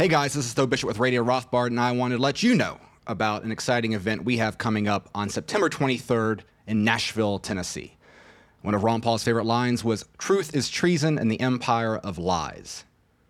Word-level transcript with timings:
Hey 0.00 0.08
guys, 0.08 0.32
this 0.32 0.46
is 0.46 0.54
Tho 0.54 0.66
Bishop 0.66 0.86
with 0.86 0.98
Radio 0.98 1.22
Rothbard, 1.22 1.66
and 1.66 1.78
I 1.78 1.92
wanted 1.92 2.16
to 2.16 2.22
let 2.22 2.42
you 2.42 2.54
know 2.54 2.78
about 3.06 3.42
an 3.42 3.52
exciting 3.52 3.92
event 3.92 4.24
we 4.24 4.38
have 4.38 4.56
coming 4.56 4.88
up 4.88 5.10
on 5.14 5.28
September 5.28 5.68
23rd 5.68 6.40
in 6.66 6.84
Nashville, 6.84 7.38
Tennessee. 7.38 7.98
One 8.62 8.74
of 8.74 8.82
Ron 8.82 9.02
Paul's 9.02 9.22
favorite 9.22 9.44
lines 9.44 9.84
was 9.84 10.06
Truth 10.16 10.56
is 10.56 10.70
treason 10.70 11.18
in 11.18 11.28
the 11.28 11.38
empire 11.38 11.98
of 11.98 12.16
lies. 12.16 12.84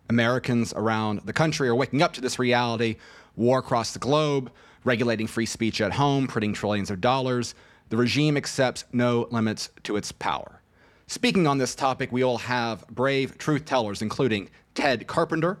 Americans 0.07 0.71
around 0.73 1.19
the 1.25 1.33
country 1.33 1.67
are 1.67 1.75
waking 1.75 2.01
up 2.01 2.13
to 2.13 2.21
this 2.21 2.39
reality 2.39 2.95
war 3.35 3.59
across 3.59 3.91
the 3.91 3.99
globe, 3.99 4.49
regulating 4.85 5.27
free 5.27 5.45
speech 5.45 5.81
at 5.81 5.91
home, 5.91 6.25
printing 6.25 6.53
trillions 6.53 6.89
of 6.89 7.01
dollars. 7.01 7.53
The 7.89 7.97
regime 7.97 8.37
accepts 8.37 8.85
no 8.93 9.27
limits 9.29 9.71
to 9.83 9.97
its 9.97 10.13
power. 10.13 10.61
Speaking 11.07 11.47
on 11.47 11.57
this 11.57 11.75
topic, 11.75 12.13
we 12.13 12.23
all 12.23 12.37
have 12.37 12.87
brave 12.87 13.37
truth 13.37 13.65
tellers, 13.65 14.01
including 14.01 14.49
Ted 14.73 15.05
Carpenter, 15.05 15.59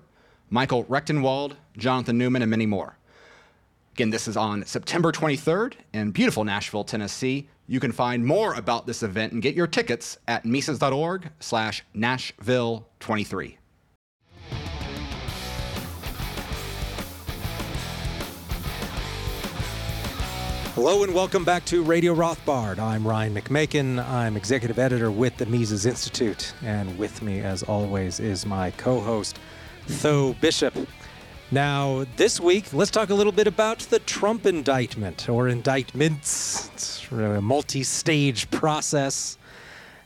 Michael 0.53 0.83
Rectenwald, 0.83 1.53
Jonathan 1.77 2.17
Newman, 2.17 2.41
and 2.41 2.51
many 2.51 2.65
more. 2.65 2.97
Again, 3.93 4.09
this 4.09 4.27
is 4.27 4.35
on 4.35 4.65
September 4.65 5.13
23rd 5.13 5.75
in 5.93 6.11
beautiful 6.11 6.43
Nashville, 6.43 6.83
Tennessee. 6.83 7.47
You 7.67 7.79
can 7.79 7.93
find 7.93 8.25
more 8.25 8.53
about 8.55 8.85
this 8.85 9.01
event 9.01 9.31
and 9.31 9.41
get 9.41 9.55
your 9.55 9.65
tickets 9.65 10.17
at 10.27 10.43
Mises.org 10.43 11.29
slash 11.39 11.85
Nashville 11.93 12.85
23. 12.99 13.59
Hello 20.75 21.03
and 21.03 21.13
welcome 21.13 21.45
back 21.45 21.63
to 21.65 21.81
Radio 21.81 22.13
Rothbard. 22.13 22.77
I'm 22.77 23.07
Ryan 23.07 23.35
McMaken. 23.35 24.05
I'm 24.05 24.35
executive 24.35 24.79
editor 24.79 25.11
with 25.11 25.37
the 25.37 25.45
Mises 25.45 25.85
Institute. 25.85 26.53
And 26.61 26.97
with 26.97 27.21
me, 27.21 27.39
as 27.39 27.63
always, 27.63 28.19
is 28.19 28.45
my 28.45 28.71
co 28.71 28.99
host, 28.99 29.39
Tho 29.87 30.33
Bishop. 30.41 30.75
Now, 31.53 32.05
this 32.15 32.39
week, 32.39 32.71
let's 32.73 32.91
talk 32.91 33.09
a 33.09 33.13
little 33.13 33.33
bit 33.33 33.45
about 33.45 33.79
the 33.79 33.99
Trump 33.99 34.45
indictment 34.45 35.27
or 35.27 35.49
indictments. 35.49 36.69
It's 36.73 37.11
really 37.11 37.37
a 37.37 37.41
multi 37.41 37.83
stage 37.83 38.49
process. 38.51 39.37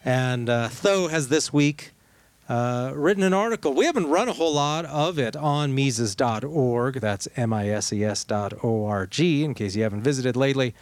And 0.03 0.49
uh, 0.49 0.69
Tho 0.81 1.07
has 1.07 1.27
this 1.27 1.53
week 1.53 1.91
uh, 2.49 2.93
written 2.95 3.23
an 3.23 3.33
article. 3.33 3.73
We 3.73 3.85
haven't 3.85 4.09
run 4.09 4.27
a 4.27 4.33
whole 4.33 4.53
lot 4.53 4.85
of 4.85 5.19
it 5.19 5.35
on 5.35 5.75
Mises.org. 5.75 6.99
That's 6.99 7.27
M 7.35 7.53
I 7.53 7.69
S 7.69 7.93
E 7.93 8.03
S 8.03 8.23
dot 8.23 8.53
O 8.63 8.85
R 8.85 9.05
G, 9.05 9.43
in 9.43 9.53
case 9.53 9.75
you 9.75 9.83
haven't 9.83 10.01
visited 10.01 10.35
lately. 10.35 10.73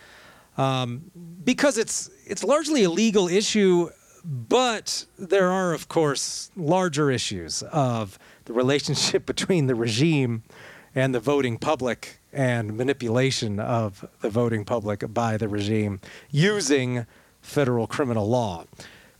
Um, 0.57 1.11
because 1.43 1.77
it's, 1.77 2.09
it's 2.25 2.43
largely 2.43 2.83
a 2.83 2.89
legal 2.89 3.27
issue, 3.27 3.89
but 4.23 5.05
there 5.17 5.49
are, 5.49 5.73
of 5.73 5.87
course, 5.87 6.51
larger 6.55 7.09
issues 7.11 7.63
of 7.63 8.19
the 8.45 8.53
relationship 8.53 9.25
between 9.33 9.67
the 9.67 9.75
regime 9.75 10.43
and 10.95 11.13
the 11.13 11.19
voting 11.19 11.57
public 11.57 12.19
and 12.31 12.75
manipulation 12.75 13.59
of 13.59 14.07
the 14.21 14.29
voting 14.29 14.65
public 14.65 15.13
by 15.13 15.37
the 15.37 15.47
regime 15.47 15.99
using 16.31 17.05
federal 17.41 17.87
criminal 17.87 18.27
law. 18.27 18.65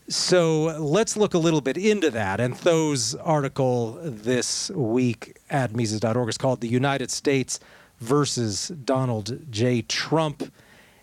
So 0.10 0.78
let's 0.80 1.16
look 1.16 1.34
a 1.34 1.38
little 1.38 1.62
bit 1.62 1.78
into 1.78 2.12
that. 2.12 2.40
And 2.40 2.56
Tho's 2.56 3.16
article 3.16 4.00
this 4.04 4.70
week 4.72 5.38
at 5.50 5.74
Mises.org 5.74 6.28
is 6.28 6.38
called 6.38 6.62
The 6.62 6.68
United 6.68 7.10
States 7.10 7.60
versus 8.00 8.68
Donald 8.68 9.50
J. 9.50 9.82
Trump. 9.84 10.52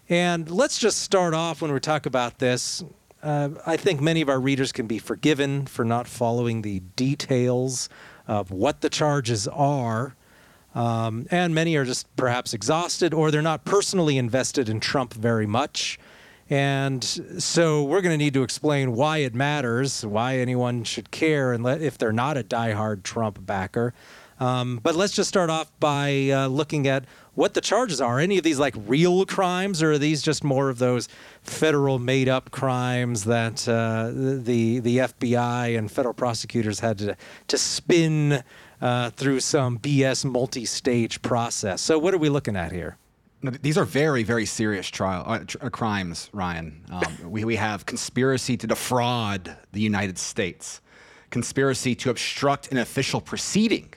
And 0.08 0.50
let's 0.50 0.78
just 0.78 0.98
start 0.98 1.32
off 1.34 1.62
when 1.62 1.72
we 1.72 1.80
talk 1.80 2.04
about 2.04 2.40
this. 2.40 2.84
Uh, 3.22 3.50
I 3.66 3.76
think 3.76 4.00
many 4.00 4.20
of 4.20 4.28
our 4.28 4.40
readers 4.40 4.72
can 4.72 4.86
be 4.86 4.98
forgiven 4.98 5.66
for 5.66 5.84
not 5.84 6.06
following 6.06 6.62
the 6.62 6.80
details 6.96 7.88
of 8.30 8.52
what 8.52 8.80
the 8.80 8.88
charges 8.88 9.48
are. 9.48 10.14
Um, 10.72 11.26
and 11.32 11.52
many 11.52 11.74
are 11.74 11.84
just 11.84 12.06
perhaps 12.14 12.54
exhausted 12.54 13.12
or 13.12 13.32
they're 13.32 13.42
not 13.42 13.64
personally 13.64 14.16
invested 14.16 14.68
in 14.68 14.78
Trump 14.78 15.12
very 15.12 15.46
much. 15.46 15.98
And 16.48 17.02
so 17.02 17.82
we're 17.82 18.00
going 18.02 18.16
to 18.16 18.24
need 18.24 18.34
to 18.34 18.44
explain 18.44 18.92
why 18.92 19.18
it 19.18 19.34
matters, 19.34 20.06
why 20.06 20.38
anyone 20.38 20.84
should 20.84 21.10
care, 21.10 21.52
and 21.52 21.64
let, 21.64 21.82
if 21.82 21.98
they're 21.98 22.12
not 22.12 22.36
a 22.36 22.44
diehard 22.44 23.02
Trump 23.02 23.44
backer. 23.44 23.94
Um, 24.40 24.80
but 24.82 24.96
let's 24.96 25.12
just 25.12 25.28
start 25.28 25.50
off 25.50 25.70
by 25.80 26.30
uh, 26.30 26.46
looking 26.48 26.88
at 26.88 27.04
what 27.34 27.52
the 27.52 27.60
charges 27.60 28.00
are. 28.00 28.18
Any 28.18 28.38
of 28.38 28.44
these 28.44 28.58
like 28.58 28.74
real 28.86 29.26
crimes, 29.26 29.82
or 29.82 29.92
are 29.92 29.98
these 29.98 30.22
just 30.22 30.42
more 30.42 30.70
of 30.70 30.78
those 30.78 31.08
federal 31.42 31.98
made-up 31.98 32.50
crimes 32.50 33.24
that 33.24 33.68
uh, 33.68 34.10
the 34.12 34.80
the 34.80 34.98
FBI 34.98 35.76
and 35.78 35.90
federal 35.90 36.14
prosecutors 36.14 36.80
had 36.80 36.98
to 36.98 37.16
to 37.48 37.58
spin 37.58 38.42
uh, 38.80 39.10
through 39.10 39.40
some 39.40 39.78
BS 39.78 40.24
multi-stage 40.24 41.20
process? 41.20 41.82
So 41.82 41.98
what 41.98 42.14
are 42.14 42.18
we 42.18 42.30
looking 42.30 42.56
at 42.56 42.72
here? 42.72 42.96
These 43.42 43.78
are 43.78 43.86
very, 43.86 44.22
very 44.22 44.44
serious 44.44 44.88
trial 44.88 45.24
uh, 45.26 45.38
tr- 45.46 45.56
uh, 45.62 45.70
crimes, 45.70 46.28
Ryan. 46.32 46.84
Um, 46.90 47.18
we, 47.30 47.44
we 47.44 47.56
have 47.56 47.86
conspiracy 47.86 48.56
to 48.58 48.66
defraud 48.66 49.56
the 49.72 49.80
United 49.80 50.18
States, 50.18 50.82
conspiracy 51.30 51.94
to 51.94 52.10
obstruct 52.10 52.70
an 52.70 52.76
official 52.76 53.20
proceeding, 53.20 53.94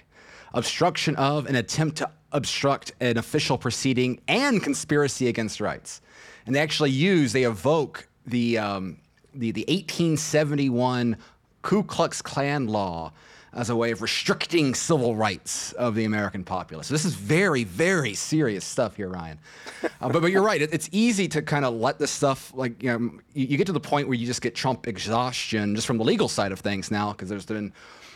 obstruction 0.54 1.16
of 1.16 1.46
an 1.48 1.56
attempt 1.56 1.98
to 1.98 2.10
obstruct 2.34 2.92
an 3.00 3.18
official 3.18 3.58
proceeding, 3.58 4.20
and 4.28 4.62
conspiracy 4.62 5.28
against 5.28 5.62
rights. 5.62 6.02
And 6.46 6.56
they 6.56 6.60
actually 6.60 6.92
use, 6.92 7.32
they 7.32 7.44
evoke 7.44 8.08
the, 8.26 8.58
um, 8.58 8.98
the, 9.34 9.52
the 9.52 9.62
1871 9.62 11.18
Ku 11.62 11.84
Klux 11.84 12.22
Klan 12.22 12.68
law 12.68 13.14
as 13.54 13.70
a 13.70 13.76
way 13.76 13.92
of 13.92 14.02
restricting 14.02 14.74
civil 14.74 15.16
rights 15.16 15.74
of 15.74 15.94
the 15.94 16.06
American 16.06 16.44
populace. 16.44 16.88
So 16.88 16.94
this 16.96 17.06
is 17.06 17.14
very, 17.14 17.64
very 17.64 18.16
serious 18.16 18.66
stuff 18.66 18.96
here, 18.96 19.10
Ryan. 19.10 19.38
Uh, 19.84 20.10
but, 20.10 20.22
but 20.22 20.32
you're 20.32 20.42
right. 20.42 20.60
It, 20.60 20.74
it's 20.74 20.90
easy 20.92 21.28
to 21.30 21.42
kind 21.42 21.64
of 21.64 21.76
let 21.76 22.00
this 22.00 22.10
stuff, 22.10 22.52
like, 22.56 22.82
you 22.82 22.90
know, 22.90 23.12
you, 23.34 23.46
you, 23.46 23.58
get 23.58 23.68
to 23.68 23.74
the 23.74 23.80
point 23.80 24.08
where 24.08 24.18
you 24.18 24.26
just 24.26 24.42
get 24.42 24.56
Trump 24.56 24.88
exhaustion 24.88 25.76
just 25.76 25.86
from 25.86 26.00
the 26.00 26.04
legal 26.04 26.28
side 26.28 26.52
of 26.52 26.62
things 26.62 26.90
now, 26.90 27.12
because 27.12 27.30
there's 27.30 27.46
been 27.46 27.72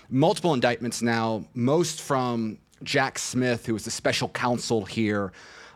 multiple 0.10 0.54
indictments 0.54 1.02
now, 1.02 1.46
most 1.54 2.02
from 2.02 2.60
Jack 2.84 3.20
Smith, 3.20 3.66
who 3.66 3.74
was 3.74 3.86
the 3.86 3.92
special 3.92 4.30
counsel 4.30 4.86
here. 4.86 5.32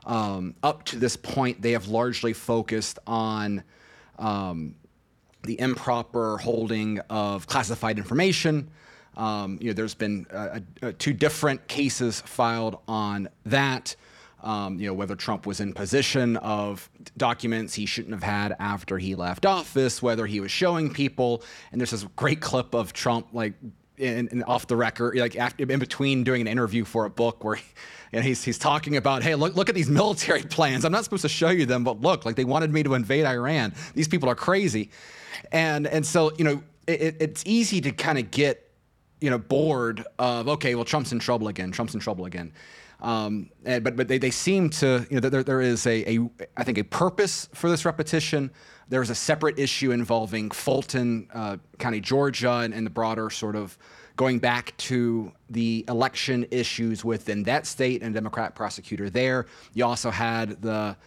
Um, 0.06 0.56
up 0.64 0.84
to 0.86 0.98
this 0.98 1.16
point, 1.16 1.62
they 1.62 1.72
have 1.72 1.88
largely 1.88 2.34
focused 2.34 3.00
on 3.06 3.64
um, 4.18 4.76
the 5.44 5.60
improper 5.60 6.38
holding 6.38 7.00
of 7.10 7.48
classified 7.48 7.98
information. 7.98 8.70
Um, 9.18 9.58
you 9.62 9.68
know, 9.68 9.74
there's 9.74 9.94
been 9.94 10.26
uh, 10.32 10.60
uh, 10.82 10.92
two 10.98 11.14
different 11.14 11.68
cases 11.68 12.22
filed 12.22 12.80
on 12.88 13.30
that. 13.46 13.96
Um, 14.44 14.80
you 14.80 14.88
know, 14.88 14.96
whether 14.96 15.16
Trump 15.16 15.46
was 15.46 15.60
in 15.60 15.72
possession 15.72 16.36
of 16.38 16.90
documents 17.16 17.76
he 17.76 17.86
shouldn't 17.86 18.16
have 18.16 18.24
had 18.24 18.56
after 18.60 18.98
he 18.98 19.14
left 19.14 19.46
office, 19.46 20.02
whether 20.02 20.26
he 20.26 20.40
was 20.40 20.50
showing 20.50 20.92
people. 20.92 21.44
And 21.72 21.80
there's 21.80 21.92
this 21.92 22.06
great 22.16 22.42
clip 22.42 22.74
of 22.74 22.92
Trump, 22.92 23.28
like, 23.34 23.54
in, 24.02 24.28
in 24.30 24.44
off 24.44 24.68
the 24.68 24.76
record, 24.76 25.16
like 25.18 25.36
after, 25.36 25.70
in 25.70 25.80
between 25.80 26.24
doing 26.24 26.42
an 26.42 26.48
interview 26.48 26.84
for 26.86 27.06
a 27.06 27.10
book 27.10 27.44
where 27.44 27.58
and 28.14 28.26
he's, 28.26 28.44
he's 28.44 28.58
talking 28.58 28.98
about, 28.98 29.24
hey, 29.24 29.36
look, 29.36 29.56
look 29.56 29.70
at 29.70 29.76
these 29.76 29.90
military 30.02 30.44
plans. 30.44 30.84
I'm 30.84 30.92
not 30.92 31.04
supposed 31.04 31.22
to 31.22 31.30
show 31.30 31.50
you 31.50 31.66
them, 31.66 31.84
but 31.84 32.02
look, 32.02 32.26
like 32.26 32.36
they 32.36 32.44
wanted 32.44 32.72
me 32.72 32.84
to 32.84 32.94
invade 32.94 33.26
Iran. 33.26 33.74
These 33.96 34.08
people 34.08 34.30
are 34.30 34.36
crazy. 34.36 34.90
And, 35.52 35.88
and 35.88 36.06
so, 36.06 36.34
you 36.38 36.44
know, 36.44 36.64
it, 36.88 37.18
it's 37.20 37.44
easy 37.46 37.80
to 37.82 37.92
kind 37.92 38.18
of 38.18 38.32
get 38.32 38.68
you 39.22 39.30
know, 39.30 39.38
bored 39.38 40.04
of 40.20 40.50
okay, 40.50 40.76
well, 40.76 40.84
Trump's 40.84 41.12
in 41.12 41.20
trouble 41.20 41.48
again. 41.48 41.72
Trump's 41.72 41.94
in 41.94 42.00
trouble 42.00 42.26
again. 42.26 42.52
Um, 43.00 43.50
and, 43.66 43.84
but 43.84 43.96
but 43.96 44.08
they, 44.08 44.18
they 44.18 44.32
seem 44.32 44.70
to 44.72 45.06
you 45.10 45.20
know 45.20 45.30
there, 45.30 45.44
there 45.44 45.62
is 45.62 45.88
a, 45.88 46.18
a 46.18 46.30
I 46.58 46.64
think 46.64 46.78
a 46.78 46.84
purpose 46.84 47.48
for 47.54 47.70
this 47.70 47.86
repetition. 47.86 48.52
There 48.92 49.02
is 49.02 49.10
a 49.10 49.16
separate 49.16 49.58
issue 49.58 49.92
involving 49.92 50.52
Fulton 50.52 51.30
uh, 51.34 51.56
County, 51.80 52.02
Georgia, 52.02 52.58
and, 52.58 52.74
and 52.74 52.86
the 52.86 52.90
broader 52.90 53.30
sort 53.30 53.56
of 53.56 53.78
going 54.18 54.38
back 54.40 54.76
to 54.80 55.32
the 55.50 55.86
election 55.88 56.46
issues 56.52 57.06
within 57.06 57.44
that 57.44 57.66
state 57.66 58.04
and 58.04 58.14
Democrat 58.14 58.54
prosecutor 58.54 59.10
there. 59.10 59.46
You 59.74 59.86
also 59.86 60.12
had 60.12 60.62
the 60.62 60.98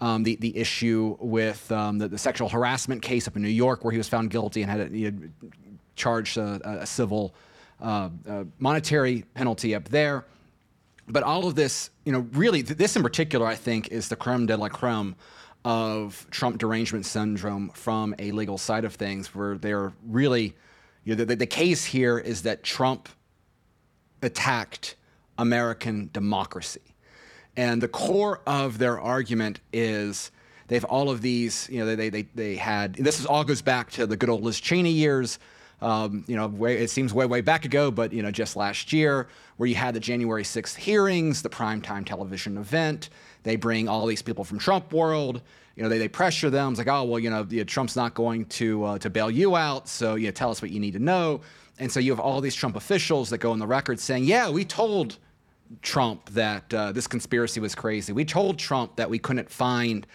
um, 0.00 0.22
the 0.22 0.36
the 0.36 0.56
issue 0.56 1.18
with 1.20 1.70
um, 1.70 1.98
the, 1.98 2.08
the, 2.08 2.16
sexual 2.16 2.48
harassment 2.48 3.02
case 3.02 3.28
up 3.28 3.36
in 3.36 3.42
New 3.42 3.48
York, 3.48 3.84
where 3.84 3.92
he 3.92 3.98
was 3.98 4.08
found 4.08 4.30
guilty 4.30 4.62
and 4.62 4.70
had, 4.70 4.90
he 4.90 5.04
had 5.04 5.30
charged 5.96 6.38
a, 6.38 6.80
a 6.80 6.86
civil 6.86 7.34
uh, 7.82 8.08
uh, 8.26 8.44
monetary 8.58 9.26
penalty 9.34 9.74
up 9.74 9.90
there. 9.90 10.24
But 11.06 11.24
all 11.24 11.46
of 11.46 11.56
this, 11.56 11.90
you 12.06 12.12
know, 12.12 12.26
really, 12.32 12.62
th- 12.62 12.78
this 12.78 12.96
in 12.96 13.02
particular, 13.02 13.46
I 13.46 13.54
think, 13.54 13.88
is 13.88 14.08
the 14.08 14.16
creme 14.16 14.46
de 14.46 14.56
la 14.56 14.70
creme 14.70 15.14
of 15.64 16.26
Trump 16.30 16.58
derangement 16.58 17.06
syndrome 17.06 17.70
from 17.70 18.14
a 18.18 18.30
legal 18.32 18.58
side 18.58 18.84
of 18.84 18.94
things, 18.94 19.34
where 19.34 19.56
they're 19.56 19.92
really, 20.06 20.54
you 21.04 21.14
know, 21.16 21.24
the, 21.24 21.36
the 21.36 21.46
case 21.46 21.84
here 21.84 22.18
is 22.18 22.42
that 22.42 22.62
Trump 22.62 23.08
attacked 24.22 24.96
American 25.38 26.10
democracy. 26.12 26.80
And 27.56 27.82
the 27.82 27.88
core 27.88 28.40
of 28.46 28.78
their 28.78 29.00
argument 29.00 29.60
is 29.72 30.30
they 30.68 30.74
have 30.76 30.84
all 30.84 31.10
of 31.10 31.22
these, 31.22 31.68
you 31.70 31.78
know, 31.78 31.94
they, 31.94 32.08
they, 32.08 32.22
they 32.34 32.56
had, 32.56 32.94
this 32.94 33.20
is, 33.20 33.26
all 33.26 33.44
goes 33.44 33.62
back 33.62 33.90
to 33.92 34.06
the 34.06 34.16
good 34.16 34.28
old 34.28 34.42
Liz 34.42 34.60
Cheney 34.60 34.90
years 34.92 35.38
Um, 35.80 36.24
you 36.26 36.36
know, 36.36 36.46
way, 36.46 36.78
it 36.78 36.88
seems 36.88 37.12
way, 37.12 37.26
way 37.26 37.42
back 37.42 37.64
ago, 37.64 37.90
but 37.90 38.12
you 38.12 38.22
know, 38.22 38.30
just 38.30 38.56
last 38.56 38.92
year, 38.92 39.28
where 39.58 39.68
you 39.68 39.74
had 39.74 39.94
the 39.94 40.00
January 40.00 40.42
6th 40.42 40.76
hearings, 40.76 41.42
the 41.42 41.50
primetime 41.50 42.06
television 42.06 42.56
event. 42.56 43.10
They 43.44 43.56
bring 43.56 43.88
all 43.88 44.06
these 44.06 44.22
people 44.22 44.42
from 44.42 44.58
Trump 44.58 44.92
world. 44.92 45.40
You 45.76 45.84
know, 45.84 45.88
they, 45.88 45.98
they 45.98 46.08
pressure 46.08 46.50
them. 46.50 46.72
It's 46.72 46.78
like, 46.78 46.88
oh, 46.88 47.04
well, 47.04 47.18
you 47.18 47.30
know, 47.30 47.44
Trump's 47.64 47.96
not 47.96 48.14
going 48.14 48.46
to 48.46 48.84
uh, 48.84 48.98
to 48.98 49.10
bail 49.10 49.30
you 49.30 49.54
out, 49.56 49.88
so 49.88 50.16
you 50.16 50.26
know, 50.26 50.32
tell 50.32 50.50
us 50.50 50.60
what 50.60 50.70
you 50.70 50.80
need 50.80 50.92
to 50.92 50.98
know. 50.98 51.40
And 51.78 51.90
so 51.90 52.00
you 52.00 52.12
have 52.12 52.20
all 52.20 52.40
these 52.40 52.54
Trump 52.54 52.76
officials 52.76 53.30
that 53.30 53.38
go 53.38 53.52
on 53.52 53.58
the 53.58 53.66
record 53.66 53.98
saying, 53.98 54.24
yeah, 54.24 54.50
we 54.50 54.64
told 54.64 55.18
Trump 55.82 56.30
that 56.30 56.72
uh, 56.72 56.92
this 56.92 57.06
conspiracy 57.06 57.60
was 57.60 57.74
crazy. 57.74 58.12
We 58.12 58.24
told 58.24 58.58
Trump 58.58 58.96
that 58.96 59.10
we 59.10 59.18
couldn't 59.18 59.50
find 59.50 60.06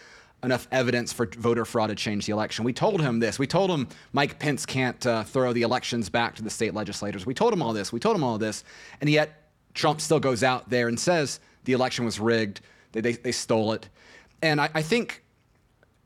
enough 0.44 0.68
evidence 0.72 1.12
for 1.12 1.26
voter 1.26 1.66
fraud 1.66 1.90
to 1.90 1.96
change 1.96 2.26
the 2.26 2.32
election. 2.32 2.64
We 2.64 2.72
told 2.72 3.02
him 3.02 3.20
this. 3.20 3.38
We 3.38 3.48
told 3.48 3.70
him 3.70 3.88
Mike 4.14 4.40
Pence 4.40 4.66
can't 4.66 5.06
uh, 5.06 5.24
throw 5.24 5.52
the 5.52 5.64
elections 5.64 6.10
back 6.10 6.36
to 6.36 6.44
the 6.44 6.50
state 6.50 6.74
legislators. 6.74 7.26
We 7.26 7.34
told 7.34 7.52
him 7.52 7.62
all 7.62 7.74
this. 7.74 7.92
We 7.92 8.00
told 8.00 8.16
him 8.16 8.24
all 8.24 8.38
this. 8.38 8.64
And 9.02 9.10
yet 9.10 9.50
Trump 9.74 10.00
still 10.00 10.20
goes 10.20 10.44
out 10.44 10.70
there 10.70 10.88
and 10.88 10.98
says 10.98 11.42
the 11.66 11.74
election 11.74 12.06
was 12.06 12.20
rigged, 12.22 12.62
they, 12.92 13.02
they, 13.02 13.14
they 13.14 13.32
stole 13.32 13.74
it. 13.74 13.90
And 14.42 14.62
I, 14.62 14.70
I 14.74 14.82
think 14.82 15.24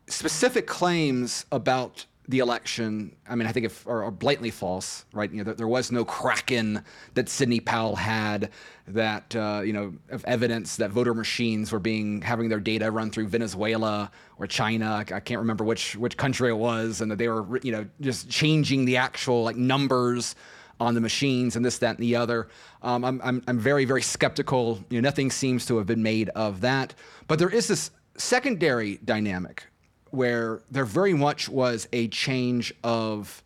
specific 0.08 0.68
claims 0.68 1.46
about 1.52 2.06
the 2.30 2.40
election, 2.40 3.14
I 3.28 3.36
mean, 3.36 3.48
I 3.48 3.52
think 3.52 3.66
if, 3.66 3.86
are, 3.86 4.06
are 4.06 4.12
blatantly 4.12 4.50
false, 4.50 5.04
right? 5.12 5.30
You 5.30 5.40
know, 5.40 5.44
there, 5.44 5.54
there, 5.56 5.68
was 5.68 5.92
no 5.92 6.06
kraken 6.06 6.84
that 7.16 7.28
Sidney 7.28 7.60
Powell 7.60 7.98
had 7.98 8.50
that, 8.88 9.36
uh, 9.36 9.62
you 9.66 9.74
know, 9.74 9.94
of 10.10 10.24
evidence 10.24 10.78
that 10.78 10.90
voter 10.90 11.14
machines 11.14 11.72
were 11.72 11.80
being, 11.80 12.22
having 12.22 12.48
their 12.48 12.62
data 12.62 12.90
run 12.92 13.12
through 13.12 13.28
Venezuela 13.28 14.10
or 14.38 14.48
China. 14.48 15.04
I 15.14 15.20
can't 15.20 15.40
remember 15.40 15.66
which, 15.66 15.98
which 15.98 16.16
country 16.16 16.50
it 16.50 16.58
was. 16.58 17.02
And 17.02 17.12
that 17.12 17.18
they 17.18 17.28
were, 17.28 17.60
you 17.62 17.74
know, 17.74 17.86
just 18.00 18.30
changing 18.30 18.86
the 18.86 18.98
actual 18.98 19.44
like 19.44 19.58
numbers 19.58 20.36
on 20.80 20.94
the 20.94 21.02
machines 21.02 21.56
and 21.56 21.64
this, 21.64 21.78
that, 21.80 21.98
and 21.98 22.04
the 22.04 22.16
other. 22.16 22.48
Um, 22.82 23.04
I'm, 23.06 23.22
I'm, 23.24 23.44
I'm 23.48 23.60
very, 23.60 23.86
very 23.86 24.02
skeptical. 24.02 24.84
You 24.90 25.02
know, 25.02 25.08
nothing 25.08 25.32
seems 25.32 25.66
to 25.68 25.78
have 25.78 25.88
been 25.88 26.04
made 26.04 26.30
of 26.30 26.62
that. 26.62 26.94
But 27.28 27.40
there 27.40 27.50
is 27.50 27.68
this 27.68 27.92
secondary 28.18 29.00
dynamic 29.04 29.64
where 30.12 30.62
there 30.70 30.86
very 30.86 31.14
much 31.14 31.50
was 31.50 31.88
a 31.92 32.08
change 32.10 32.74
of, 32.84 33.44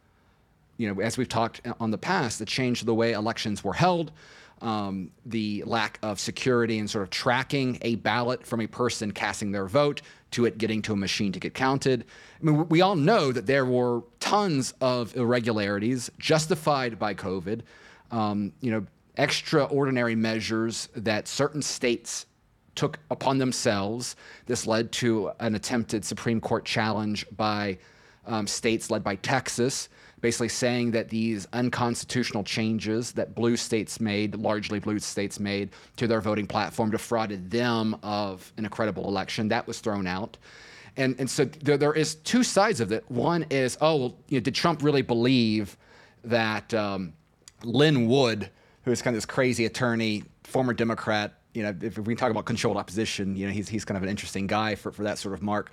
you 0.77 0.93
know, 0.93 1.01
as 1.01 1.17
we've 1.17 1.29
talked 1.29 1.61
on 1.79 1.91
the 1.91 1.97
past, 1.97 2.39
the 2.39 2.45
change 2.45 2.81
of 2.81 2.85
the 2.85 2.93
way 2.93 3.13
elections 3.13 3.63
were 3.63 3.73
held, 3.73 4.11
um, 4.61 5.11
the 5.25 5.63
lack 5.65 5.99
of 6.01 6.19
security 6.19 6.79
and 6.79 6.89
sort 6.89 7.03
of 7.03 7.09
tracking 7.09 7.77
a 7.83 7.95
ballot 7.95 8.45
from 8.45 8.59
a 8.59 8.67
person 8.67 9.11
casting 9.11 9.51
their 9.51 9.67
vote 9.67 10.01
to 10.31 10.45
it 10.45 10.57
getting 10.57 10.81
to 10.83 10.93
a 10.93 10.95
machine 10.95 11.31
to 11.31 11.39
get 11.39 11.53
counted. 11.53 12.05
I 12.41 12.45
mean, 12.45 12.67
we 12.69 12.81
all 12.81 12.95
know 12.95 13.31
that 13.31 13.45
there 13.45 13.65
were 13.65 14.01
tons 14.19 14.73
of 14.81 15.15
irregularities 15.15 16.11
justified 16.19 16.99
by 16.99 17.13
COVID. 17.13 17.61
Um, 18.11 18.53
you 18.61 18.71
know, 18.71 18.85
extraordinary 19.17 20.15
measures 20.15 20.89
that 20.95 21.27
certain 21.27 21.61
states 21.61 22.25
took 22.75 22.99
upon 23.09 23.39
themselves. 23.39 24.15
This 24.45 24.67
led 24.67 24.91
to 24.93 25.31
an 25.39 25.55
attempted 25.55 26.05
Supreme 26.05 26.39
Court 26.39 26.63
challenge 26.63 27.25
by 27.35 27.79
um, 28.25 28.45
states 28.45 28.91
led 28.91 29.03
by 29.03 29.15
Texas, 29.15 29.89
basically 30.21 30.49
saying 30.49 30.91
that 30.91 31.09
these 31.09 31.47
unconstitutional 31.53 32.43
changes 32.43 33.11
that 33.11 33.35
blue 33.35 33.55
states 33.55 33.99
made, 33.99 34.35
largely 34.35 34.79
blue 34.79 34.99
states 34.99 35.39
made, 35.39 35.69
to 35.95 36.07
their 36.07 36.21
voting 36.21 36.47
platform 36.47 36.89
defrauded 36.89 37.51
them 37.51 37.95
of 38.01 38.51
an 38.57 38.65
incredible 38.65 39.07
election. 39.07 39.47
That 39.49 39.67
was 39.67 39.79
thrown 39.79 40.07
out. 40.07 40.37
And, 40.95 41.15
and 41.19 41.29
so 41.29 41.45
there, 41.45 41.77
there 41.77 41.93
is 41.93 42.15
two 42.15 42.43
sides 42.43 42.81
of 42.81 42.91
it. 42.91 43.05
One 43.09 43.45
is, 43.51 43.77
oh, 43.81 43.95
well, 43.95 44.17
you 44.29 44.39
know, 44.39 44.43
did 44.43 44.55
Trump 44.55 44.81
really 44.81 45.03
believe 45.03 45.77
that 46.23 46.73
um, 46.73 47.13
Lin 47.63 48.07
Wood, 48.07 48.49
who 48.83 48.91
is 48.91 49.03
kind 49.03 49.15
of 49.15 49.17
this 49.17 49.25
crazy 49.25 49.65
attorney, 49.65 50.23
former 50.43 50.73
Democrat, 50.73 51.35
you 51.53 51.61
know, 51.61 51.75
if 51.81 51.99
we 51.99 52.15
talk 52.15 52.31
about 52.31 52.45
controlled 52.45 52.77
opposition, 52.77 53.35
you 53.35 53.45
know, 53.45 53.53
he's, 53.53 53.69
he's 53.69 53.85
kind 53.85 53.97
of 53.97 54.03
an 54.03 54.09
interesting 54.09 54.47
guy 54.47 54.73
for, 54.73 54.91
for 54.91 55.03
that 55.03 55.19
sort 55.19 55.35
of 55.35 55.43
mark. 55.43 55.71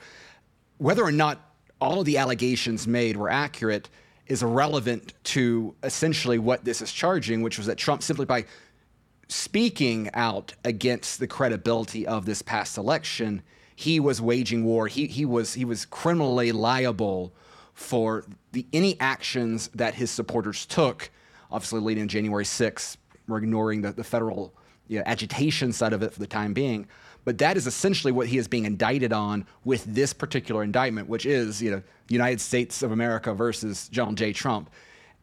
Whether 0.77 1.03
or 1.03 1.13
not 1.13 1.55
all 1.81 2.01
of 2.01 2.07
the 2.07 2.19
allegations 2.19 2.87
made 2.87 3.17
were 3.17 3.31
accurate 3.31 3.89
is 4.27 4.43
irrelevant 4.43 5.13
to 5.25 5.75
essentially 5.83 6.39
what 6.39 6.65
this 6.65 6.81
is 6.81 6.93
charging, 6.93 7.43
which 7.43 7.59
was 7.59 7.67
that 7.67 7.77
Trump 7.77 8.03
simply 8.03 8.25
by 8.25 8.45
speaking 9.29 10.11
out 10.15 10.55
against 10.65 11.19
the 11.19 11.27
credibility 11.27 12.07
of 12.07 12.27
this 12.27 12.43
past 12.43 12.79
election, 12.79 13.43
he 13.75 13.99
was 14.01 14.21
waging 14.21 14.65
war. 14.65 14.87
He, 14.87 15.07
he, 15.07 15.25
was, 15.25 15.55
he 15.55 15.65
was 15.65 15.85
criminally 15.85 16.53
liable 16.53 17.33
for 17.73 18.25
the, 18.53 18.67
any 18.73 18.99
actions 19.01 19.69
that 19.75 19.95
his 19.95 20.11
supporters 20.11 20.65
took, 20.67 21.11
obviously 21.51 21.81
leading 21.81 22.07
to 22.07 22.13
January 22.13 22.45
6th. 22.45 22.97
We're 23.27 23.39
ignoring 23.39 23.83
the, 23.83 23.93
the 23.93 24.05
federal 24.05 24.55
you 24.87 24.99
know, 24.99 25.05
agitation 25.07 25.73
side 25.73 25.93
of 25.93 26.03
it 26.03 26.13
for 26.13 26.21
the 26.21 26.27
time 26.27 26.53
being. 26.53 26.87
But 27.25 27.39
that 27.39 27.57
is 27.57 27.67
essentially 27.67 28.13
what 28.13 28.27
he 28.27 28.39
is 28.39 28.49
being 28.49 28.65
indicted 28.65 29.13
on 29.13 29.47
with 29.65 29.85
this 29.85 30.13
particular 30.13 30.63
indictment, 30.63 31.09
which 31.09 31.27
is, 31.27 31.63
you 31.63 31.71
know, 31.71 31.83
United 32.09 32.41
States 32.41 32.83
of 32.83 32.93
America 32.93 33.33
versus 33.33 33.89
Donald 33.89 34.17
J. 34.17 34.33
Trump. 34.33 34.71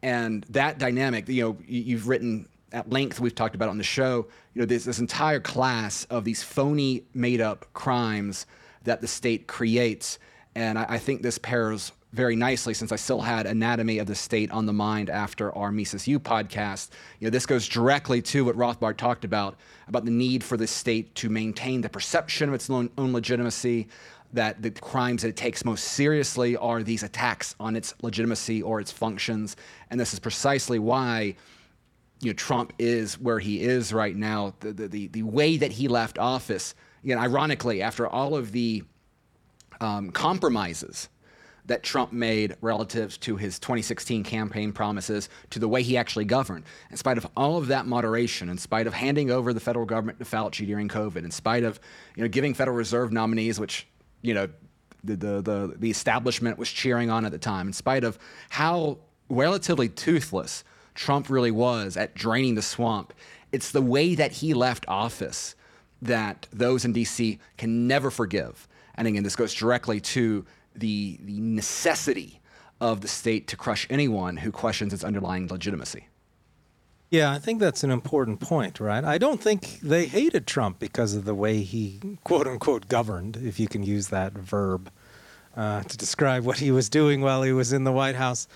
And 0.02 0.44
that 0.50 0.78
dynamic, 0.78 1.28
you 1.28 1.42
know, 1.42 1.56
you've 1.66 2.08
written 2.08 2.48
at 2.72 2.90
length, 2.90 3.20
we've 3.20 3.34
talked 3.34 3.54
about 3.54 3.68
on 3.68 3.78
the 3.78 3.84
show, 3.84 4.26
you 4.54 4.60
know, 4.60 4.66
this, 4.66 4.84
this 4.84 4.98
entire 4.98 5.40
class 5.40 6.04
of 6.06 6.24
these 6.24 6.42
phony, 6.42 7.04
made 7.14 7.40
up 7.40 7.66
crimes 7.72 8.46
that 8.82 9.00
the 9.00 9.06
state 9.06 9.46
creates. 9.46 10.18
And 10.54 10.78
I, 10.78 10.86
I 10.88 10.98
think 10.98 11.22
this 11.22 11.38
pairs 11.38 11.92
very 12.12 12.36
nicely 12.36 12.74
since 12.74 12.92
I 12.92 12.96
still 12.96 13.20
had 13.20 13.46
Anatomy 13.46 13.98
of 13.98 14.06
the 14.06 14.14
State 14.14 14.50
on 14.50 14.66
the 14.66 14.72
mind 14.72 15.08
after 15.08 15.56
our 15.56 15.72
Mises 15.72 16.06
U 16.06 16.20
podcast. 16.20 16.90
You 17.18 17.26
know, 17.26 17.30
this 17.30 17.46
goes 17.46 17.66
directly 17.66 18.20
to 18.22 18.44
what 18.44 18.56
Rothbard 18.56 18.98
talked 18.98 19.24
about, 19.24 19.56
about 19.88 20.04
the 20.04 20.10
need 20.10 20.44
for 20.44 20.56
the 20.56 20.66
state 20.66 21.14
to 21.16 21.30
maintain 21.30 21.80
the 21.80 21.88
perception 21.88 22.48
of 22.48 22.54
its 22.54 22.68
own, 22.68 22.90
legitimacy, 22.98 23.88
that 24.34 24.62
the 24.62 24.70
crimes 24.70 25.22
that 25.22 25.28
it 25.28 25.36
takes 25.36 25.64
most 25.64 25.84
seriously 25.84 26.56
are 26.56 26.82
these 26.82 27.02
attacks 27.02 27.54
on 27.58 27.76
its 27.76 27.94
legitimacy 28.02 28.62
or 28.62 28.80
its 28.80 28.92
functions. 28.92 29.56
And 29.90 29.98
this 29.98 30.12
is 30.12 30.18
precisely 30.18 30.78
why 30.78 31.36
you 32.20 32.30
know, 32.30 32.32
Trump 32.34 32.72
is 32.78 33.18
where 33.18 33.38
he 33.38 33.62
is 33.62 33.92
right 33.92 34.16
now. 34.16 34.54
The, 34.60 34.72
the, 34.72 34.88
the, 34.88 35.06
the 35.08 35.22
way 35.22 35.56
that 35.56 35.72
he 35.72 35.88
left 35.88 36.18
office, 36.18 36.74
you 37.02 37.14
know, 37.14 37.20
ironically, 37.20 37.82
after 37.82 38.06
all 38.06 38.36
of 38.36 38.52
the 38.52 38.84
um, 39.80 40.10
compromises 40.12 41.08
that 41.66 41.82
Trump 41.82 42.12
made 42.12 42.56
relative 42.60 43.18
to 43.20 43.36
his 43.36 43.58
2016 43.58 44.24
campaign 44.24 44.72
promises 44.72 45.28
to 45.50 45.58
the 45.58 45.68
way 45.68 45.82
he 45.82 45.96
actually 45.96 46.24
governed. 46.24 46.64
In 46.90 46.96
spite 46.96 47.18
of 47.18 47.26
all 47.36 47.56
of 47.56 47.68
that 47.68 47.86
moderation, 47.86 48.48
in 48.48 48.58
spite 48.58 48.86
of 48.86 48.94
handing 48.94 49.30
over 49.30 49.52
the 49.52 49.60
federal 49.60 49.86
government 49.86 50.18
to 50.18 50.24
Fauci 50.24 50.66
during 50.66 50.88
COVID, 50.88 51.24
in 51.24 51.30
spite 51.30 51.62
of 51.62 51.78
you 52.16 52.22
know 52.22 52.28
giving 52.28 52.54
Federal 52.54 52.76
Reserve 52.76 53.12
nominees, 53.12 53.60
which 53.60 53.86
you 54.22 54.34
know 54.34 54.48
the 55.04 55.16
the 55.16 55.42
the, 55.42 55.74
the 55.78 55.90
establishment 55.90 56.58
was 56.58 56.70
cheering 56.70 57.10
on 57.10 57.24
at 57.24 57.32
the 57.32 57.38
time, 57.38 57.68
in 57.68 57.72
spite 57.72 58.04
of 58.04 58.18
how 58.50 58.98
relatively 59.28 59.88
toothless 59.88 60.64
Trump 60.94 61.30
really 61.30 61.50
was 61.50 61.96
at 61.96 62.14
draining 62.14 62.54
the 62.54 62.62
swamp, 62.62 63.14
it's 63.50 63.70
the 63.70 63.82
way 63.82 64.14
that 64.14 64.32
he 64.32 64.52
left 64.52 64.84
office 64.88 65.54
that 66.02 66.48
those 66.52 66.84
in 66.84 66.92
D.C. 66.92 67.38
can 67.56 67.86
never 67.86 68.10
forgive. 68.10 68.66
And 68.96 69.08
again, 69.08 69.22
this 69.22 69.36
goes 69.36 69.54
directly 69.54 70.00
to 70.00 70.44
the, 70.74 71.18
the 71.22 71.40
necessity 71.40 72.40
of 72.80 73.00
the 73.00 73.08
state 73.08 73.46
to 73.48 73.56
crush 73.56 73.86
anyone 73.88 74.38
who 74.38 74.50
questions 74.50 74.92
its 74.92 75.04
underlying 75.04 75.46
legitimacy. 75.48 76.08
Yeah, 77.10 77.30
I 77.30 77.38
think 77.38 77.60
that's 77.60 77.84
an 77.84 77.90
important 77.90 78.40
point, 78.40 78.80
right? 78.80 79.04
I 79.04 79.18
don't 79.18 79.40
think 79.40 79.80
they 79.80 80.06
hated 80.06 80.46
Trump 80.46 80.78
because 80.78 81.14
of 81.14 81.26
the 81.26 81.34
way 81.34 81.60
he, 81.60 82.00
quote 82.24 82.46
unquote, 82.46 82.88
governed, 82.88 83.36
if 83.36 83.60
you 83.60 83.68
can 83.68 83.82
use 83.82 84.08
that 84.08 84.32
verb 84.32 84.90
uh, 85.54 85.82
to 85.82 85.96
describe 85.96 86.44
what 86.44 86.58
he 86.58 86.70
was 86.70 86.88
doing 86.88 87.20
while 87.20 87.42
he 87.42 87.52
was 87.52 87.72
in 87.72 87.84
the 87.84 87.92
White 87.92 88.14
House. 88.14 88.48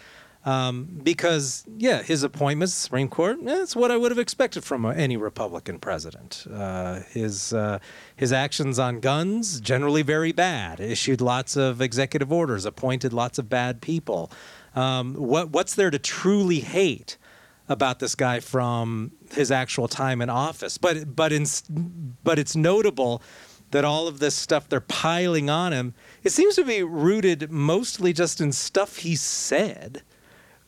Um, 0.47 1.01
because, 1.03 1.65
yeah, 1.77 2.05
his 2.05 2.23
appointments, 2.23 2.73
Supreme 2.73 3.09
Court, 3.09 3.45
that's 3.45 3.75
what 3.75 3.91
I 3.91 3.97
would 3.97 4.13
have 4.13 4.19
expected 4.19 4.63
from 4.63 4.87
any 4.87 5.17
Republican 5.17 5.81
president. 5.81 6.47
Uh, 6.49 7.01
his, 7.11 7.53
uh, 7.53 7.81
his 8.15 8.33
actions 8.33 8.79
on 8.79 9.01
guns, 9.01 9.61
generally 9.61 10.03
very 10.03 10.31
bad, 10.31 10.79
issued 10.79 11.21
lots 11.21 11.57
of 11.57 11.83
executive 11.83 12.33
orders, 12.33 12.65
appointed 12.65 13.13
lots 13.13 13.41
of 13.41 13.49
bad 13.49 13.83
people. 13.83 14.31
Um, 14.77 15.15
what, 15.15 15.51
what's 15.51 15.75
there 15.75 15.91
to 15.91 15.99
truly 15.99 16.61
hate? 16.61 17.19
about 17.69 17.99
this 17.99 18.15
guy 18.15 18.39
from 18.39 19.11
his 19.33 19.51
actual 19.51 19.89
time 19.89 20.23
in 20.23 20.31
office. 20.31 20.79
But 20.79 21.17
but 21.17 21.33
in, 21.33 21.47
but 22.23 22.39
it's 22.39 22.55
notable 22.55 23.21
that 23.73 23.85
all 23.85 24.07
of 24.07 24.21
this 24.21 24.37
stuff 24.37 24.69
they're 24.69 24.81
piling 24.81 25.51
on 25.51 25.73
him, 25.73 25.93
it 26.23 26.31
seems 26.31 26.55
to 26.55 26.65
be 26.65 26.85
rooted 26.85 27.51
mostly 27.51 28.13
just 28.13 28.41
in 28.41 28.53
stuff 28.53 28.99
he 28.99 29.17
said 29.17 30.05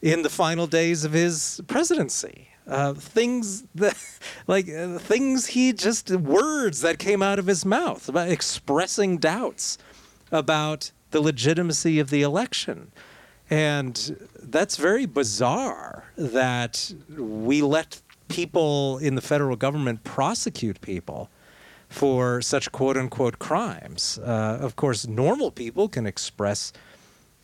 in 0.02 0.22
the 0.22 0.30
final 0.30 0.66
days 0.66 1.04
of 1.04 1.12
his 1.12 1.60
presidency. 1.66 2.48
Uh, 2.66 2.92
things 2.92 3.64
that, 3.74 3.96
like 4.46 4.68
uh, 4.68 4.98
things 4.98 5.46
he 5.46 5.72
just 5.72 6.10
words 6.10 6.82
that 6.82 6.98
came 6.98 7.22
out 7.22 7.38
of 7.38 7.46
his 7.46 7.64
mouth 7.64 8.08
about 8.08 8.28
expressing 8.28 9.16
doubts 9.16 9.78
about 10.30 10.92
the 11.10 11.20
legitimacy 11.20 11.98
of 11.98 12.10
the 12.10 12.22
election. 12.22 12.92
And 13.50 14.28
that's 14.42 14.76
very 14.76 15.06
bizarre 15.06 16.04
that 16.16 16.92
we 17.08 17.62
let 17.62 18.02
people 18.28 18.98
in 18.98 19.14
the 19.14 19.22
federal 19.22 19.56
government 19.56 20.04
prosecute 20.04 20.82
people 20.82 21.30
for 21.88 22.42
such 22.42 22.70
quote 22.70 22.98
unquote 22.98 23.38
crimes. 23.38 24.18
Uh, 24.22 24.58
of 24.60 24.76
course, 24.76 25.06
normal 25.06 25.50
people 25.50 25.88
can 25.88 26.06
express 26.06 26.74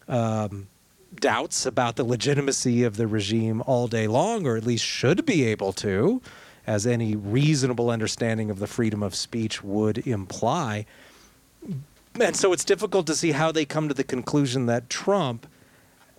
um, 0.08 0.68
doubts 1.20 1.66
about 1.66 1.96
the 1.96 2.04
legitimacy 2.04 2.82
of 2.84 2.96
the 2.96 3.06
regime 3.06 3.62
all 3.66 3.88
day 3.88 4.06
long, 4.06 4.46
or 4.46 4.56
at 4.56 4.64
least 4.64 4.84
should 4.84 5.24
be 5.24 5.44
able 5.44 5.72
to, 5.74 6.20
as 6.66 6.86
any 6.86 7.14
reasonable 7.14 7.90
understanding 7.90 8.50
of 8.50 8.58
the 8.58 8.66
freedom 8.66 9.02
of 9.02 9.14
speech 9.14 9.62
would 9.62 10.06
imply. 10.06 10.86
And 12.20 12.36
so 12.36 12.52
it's 12.52 12.64
difficult 12.64 13.06
to 13.08 13.16
see 13.16 13.32
how 13.32 13.50
they 13.52 13.64
come 13.64 13.88
to 13.88 13.94
the 13.94 14.04
conclusion 14.04 14.66
that 14.66 14.88
Trump 14.88 15.46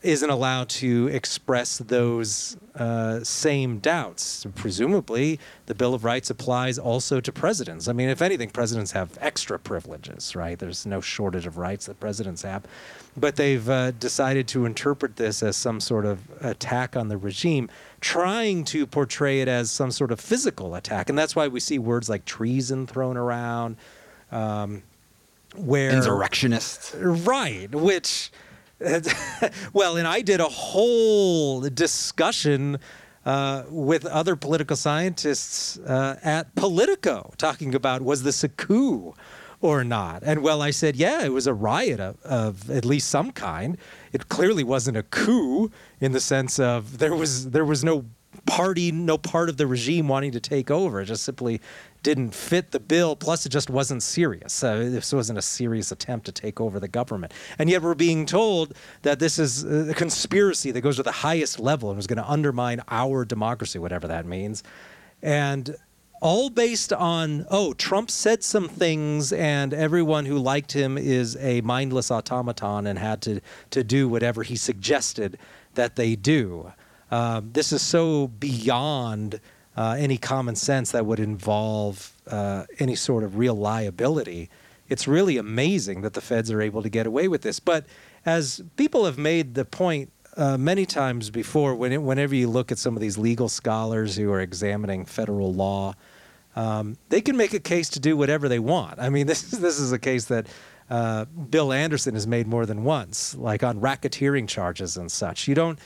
isn't 0.06 0.30
allowed 0.30 0.70
to 0.70 1.08
express 1.08 1.80
those 1.80 2.58
uh, 2.76 3.24
same 3.24 3.80
doubts. 3.80 4.46
Presumably, 4.56 5.40
the 5.66 5.74
Bill 5.74 5.94
of 5.94 6.04
Rights 6.04 6.30
applies 6.30 6.78
also 6.78 7.20
to 7.20 7.32
presidents. 7.32 7.88
I 7.88 7.94
mean, 7.94 8.10
if 8.10 8.22
anything, 8.22 8.50
presidents 8.50 8.92
have 8.92 9.18
extra 9.20 9.58
privileges, 9.58 10.36
right? 10.36 10.60
There's 10.60 10.86
no 10.86 11.02
shortage 11.02 11.48
of 11.48 11.58
rights 11.58 11.88
that 11.88 12.00
presidents 12.00 12.44
have. 12.44 12.64
But 13.18 13.38
they've 13.38 13.68
uh, 13.68 13.92
decided 13.92 14.48
to 14.50 14.66
interpret 14.66 15.16
this 15.16 15.42
as 15.42 15.58
some 15.58 15.80
sort 15.80 16.06
of 16.06 16.20
attack 16.42 16.96
on 16.96 17.08
the 17.08 17.18
regime, 17.18 17.70
trying 18.02 18.66
to 18.66 18.86
portray 18.86 19.42
it 19.42 19.48
as 19.48 19.72
some 19.72 19.90
sort 19.90 20.12
of 20.12 20.20
physical 20.20 20.76
attack. 20.76 21.10
And 21.10 21.18
that's 21.18 21.36
why 21.36 21.48
we 21.48 21.60
see 21.60 21.80
words 21.80 22.10
like 22.10 22.26
treason 22.26 22.86
thrown 22.88 23.18
around. 23.18 23.78
Um, 24.32 24.84
where 25.56 25.92
insurrectionists, 25.92 26.94
right? 26.96 27.74
Which 27.74 28.32
well, 29.74 29.98
and 29.98 30.08
I 30.08 30.22
did 30.22 30.40
a 30.40 30.50
whole 30.50 31.62
discussion 31.62 32.80
uh, 33.26 33.64
with 33.70 34.06
other 34.06 34.36
political 34.36 34.76
scientists 34.76 35.80
uh, 35.80 36.20
at 36.24 36.54
Politico 36.56 37.34
talking 37.38 37.74
about 37.74 38.02
was 38.02 38.24
this 38.24 38.44
a 38.44 38.50
coup 38.50 39.14
or 39.62 39.84
not? 39.84 40.24
And 40.24 40.44
well, 40.44 40.62
I 40.62 40.72
said, 40.72 40.96
yeah, 40.96 41.24
it 41.24 41.32
was 41.32 41.48
a 41.48 41.54
riot 41.54 42.00
of, 42.00 42.22
of, 42.24 42.70
at 42.70 42.86
least 42.86 43.10
some 43.10 43.32
kind. 43.32 43.78
It 44.14 44.30
clearly 44.30 44.64
wasn't 44.64 44.98
a 44.98 45.04
coup 45.04 45.72
in 46.00 46.12
the 46.12 46.20
sense 46.20 46.60
of 46.60 47.00
there 47.00 47.16
was 47.16 47.50
there 47.52 47.66
was 47.66 47.84
no 47.84 48.06
party, 48.46 48.92
no 48.92 49.18
part 49.18 49.50
of 49.50 49.58
the 49.58 49.66
regime 49.66 50.08
wanting 50.08 50.32
to 50.34 50.40
take 50.40 50.70
over. 50.70 51.04
Just 51.04 51.24
simply 51.24 51.62
didn't 52.06 52.36
fit 52.36 52.70
the 52.70 52.80
bill. 52.80 53.16
Plus, 53.16 53.48
it 53.48 53.50
just 53.50 53.68
wasn't 53.68 54.04
serious. 54.04 54.64
Uh, 54.64 54.78
this 54.78 55.12
wasn't 55.12 55.40
a 55.40 55.42
serious 55.42 55.92
attempt 55.92 56.28
to 56.28 56.32
take 56.32 56.62
over 56.62 56.80
the 56.80 56.88
government. 56.88 57.34
And 57.58 57.68
yet, 57.68 57.82
we're 57.82 57.96
being 57.96 58.28
told 58.28 58.76
that 59.02 59.18
this 59.18 59.40
is 59.40 59.64
a 59.64 59.94
conspiracy 59.96 60.70
that 60.70 60.82
goes 60.82 60.98
to 60.98 61.04
the 61.04 61.12
highest 61.12 61.60
level 61.60 61.90
and 61.90 61.98
was 61.98 62.06
going 62.06 62.18
to 62.18 62.30
undermine 62.30 62.82
our 62.90 63.26
democracy, 63.26 63.80
whatever 63.80 64.08
that 64.08 64.28
means. 64.28 64.62
And 65.24 65.76
all 66.22 66.52
based 66.52 66.94
on, 66.94 67.48
oh, 67.50 67.74
Trump 67.74 68.12
said 68.12 68.44
some 68.44 68.70
things, 68.70 69.34
and 69.34 69.74
everyone 69.74 70.26
who 70.28 70.38
liked 70.38 70.74
him 70.74 71.00
is 71.00 71.36
a 71.38 71.62
mindless 71.62 72.12
automaton 72.12 72.86
and 72.86 73.00
had 73.00 73.20
to, 73.24 73.42
to 73.72 73.84
do 73.84 74.08
whatever 74.08 74.44
he 74.44 74.56
suggested 74.56 75.40
that 75.74 75.96
they 75.96 76.16
do. 76.16 76.72
Um, 77.10 77.50
this 77.52 77.72
is 77.72 77.82
so 77.82 78.28
beyond 78.28 79.40
uh, 79.76 79.96
any 79.98 80.18
common 80.18 80.56
sense 80.56 80.92
that 80.92 81.06
would 81.06 81.20
involve 81.20 82.14
uh, 82.28 82.66
any 82.80 82.96
sort 82.96 83.24
of 83.24 83.38
real 83.38 83.56
liability. 83.56 84.50
It's 84.88 85.08
really 85.08 85.38
amazing 85.38 86.02
that 86.02 86.14
the 86.14 86.22
feds 86.22 86.52
are 86.52 86.62
able 86.62 86.82
to 86.84 86.90
get 86.90 87.08
away 87.08 87.28
with 87.28 87.42
this. 87.42 87.60
But 87.60 87.86
as 88.26 88.62
people 88.78 89.06
have 89.06 89.18
made 89.18 89.56
the 89.56 89.66
point 89.66 90.12
uh, 90.38 90.58
many 90.58 90.86
times 90.86 91.30
before, 91.30 91.76
when 91.76 91.92
it, 91.92 92.02
whenever 92.02 92.36
you 92.36 92.48
look 92.50 92.72
at 92.72 92.78
some 92.78 92.96
of 92.96 93.02
these 93.02 93.18
legal 93.18 93.50
scholars 93.50 94.16
who 94.16 94.32
are 94.32 94.42
examining 94.42 95.06
federal 95.06 95.54
law, 95.54 95.94
um, 96.56 96.98
they 97.10 97.22
can 97.22 97.36
make 97.36 97.54
a 97.54 97.60
case 97.60 97.90
to 97.90 98.00
do 98.00 98.16
whatever 98.16 98.48
they 98.48 98.60
want. 98.60 99.00
I 99.00 99.10
mean, 99.10 99.28
this 99.28 99.54
is, 99.54 99.60
this 99.60 99.80
is 99.80 99.92
a 99.92 100.00
case 100.00 100.26
that 100.26 100.48
uh, 100.90 101.26
Bill 101.26 101.74
Anderson 101.74 102.14
has 102.14 102.28
made 102.28 102.48
more 102.48 102.66
than 102.66 102.84
once, 102.84 103.36
like 103.36 103.64
on 103.64 103.80
racketeering 103.80 104.48
charges 104.48 104.98
and 104.98 105.12
such. 105.12 105.48
You 105.48 105.56
don't 105.56 105.80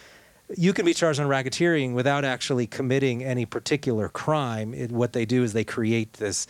you 0.58 0.74
can 0.74 0.86
be 0.86 0.94
charged 0.94 1.20
on 1.20 1.27
racketeering 1.27 1.94
without 1.94 2.25
actually 2.25 2.68
committing 2.68 3.24
any 3.24 3.46
particular 3.46 4.10
crime. 4.10 4.74
It, 4.74 4.91
what 4.91 5.13
they 5.13 5.25
do 5.25 5.44
is 5.44 5.53
they 5.53 5.63
create 5.63 6.13
this, 6.13 6.48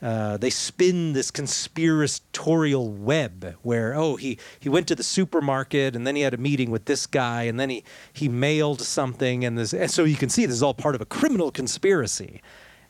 uh, 0.00 0.36
they 0.38 0.50
spin 0.50 1.12
this 1.12 1.30
conspiratorial 1.30 2.90
web 2.90 3.56
where, 3.62 3.94
oh, 3.94 4.16
he, 4.16 4.38
he 4.58 4.68
went 4.68 4.88
to 4.88 4.94
the 4.94 5.02
supermarket 5.02 5.94
and 5.94 6.06
then 6.06 6.16
he 6.16 6.22
had 6.22 6.34
a 6.34 6.38
meeting 6.38 6.70
with 6.70 6.86
this 6.86 7.06
guy 7.06 7.42
and 7.42 7.60
then 7.60 7.70
he, 7.70 7.84
he 8.12 8.28
mailed 8.28 8.80
something. 8.80 9.44
And, 9.44 9.58
this, 9.58 9.74
and 9.74 9.90
so 9.90 10.04
you 10.04 10.16
can 10.16 10.28
see 10.28 10.46
this 10.46 10.56
is 10.56 10.62
all 10.62 10.74
part 10.74 10.94
of 10.94 11.00
a 11.00 11.06
criminal 11.06 11.50
conspiracy. 11.50 12.40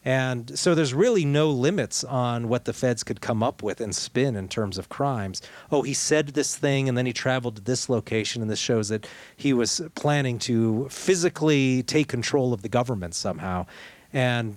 And 0.04 0.58
so 0.58 0.74
there's 0.74 0.94
really 0.94 1.24
no 1.24 1.50
limits 1.50 2.04
on 2.04 2.48
what 2.48 2.64
the 2.64 2.72
feds 2.72 3.02
could 3.02 3.20
come 3.20 3.42
up 3.42 3.62
with 3.62 3.80
and 3.80 3.94
spin 3.94 4.36
in 4.36 4.48
terms 4.48 4.78
of 4.78 4.88
crimes. 4.88 5.42
Oh, 5.70 5.82
he 5.82 5.92
said 5.92 6.28
this 6.28 6.56
thing 6.56 6.88
and 6.88 6.96
then 6.96 7.04
he 7.06 7.12
traveled 7.12 7.56
to 7.56 7.62
this 7.62 7.88
location, 7.88 8.40
and 8.40 8.50
this 8.50 8.58
shows 8.58 8.88
that 8.88 9.06
he 9.36 9.52
was 9.52 9.82
planning 9.94 10.38
to 10.40 10.88
physically 10.88 11.82
take 11.82 12.08
control 12.08 12.52
of 12.52 12.62
the 12.62 12.68
government 12.68 13.14
somehow. 13.14 13.66
And 14.12 14.56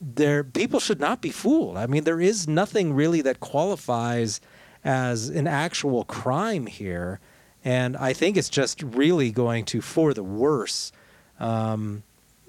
there, 0.00 0.44
people 0.44 0.80
should 0.80 1.00
not 1.00 1.20
be 1.20 1.30
fooled. 1.30 1.76
I 1.76 1.86
mean, 1.86 2.04
there 2.04 2.20
is 2.20 2.46
nothing 2.46 2.92
really 2.92 3.22
that 3.22 3.40
qualifies 3.40 4.40
as 4.84 5.28
an 5.28 5.46
actual 5.46 6.04
crime 6.04 6.66
here. 6.66 7.20
And 7.64 7.96
I 7.96 8.12
think 8.12 8.36
it's 8.36 8.48
just 8.48 8.82
really 8.82 9.30
going 9.30 9.64
to, 9.66 9.80
for 9.80 10.12
the 10.12 10.24
worse, 10.24 10.90
um, 11.38 12.02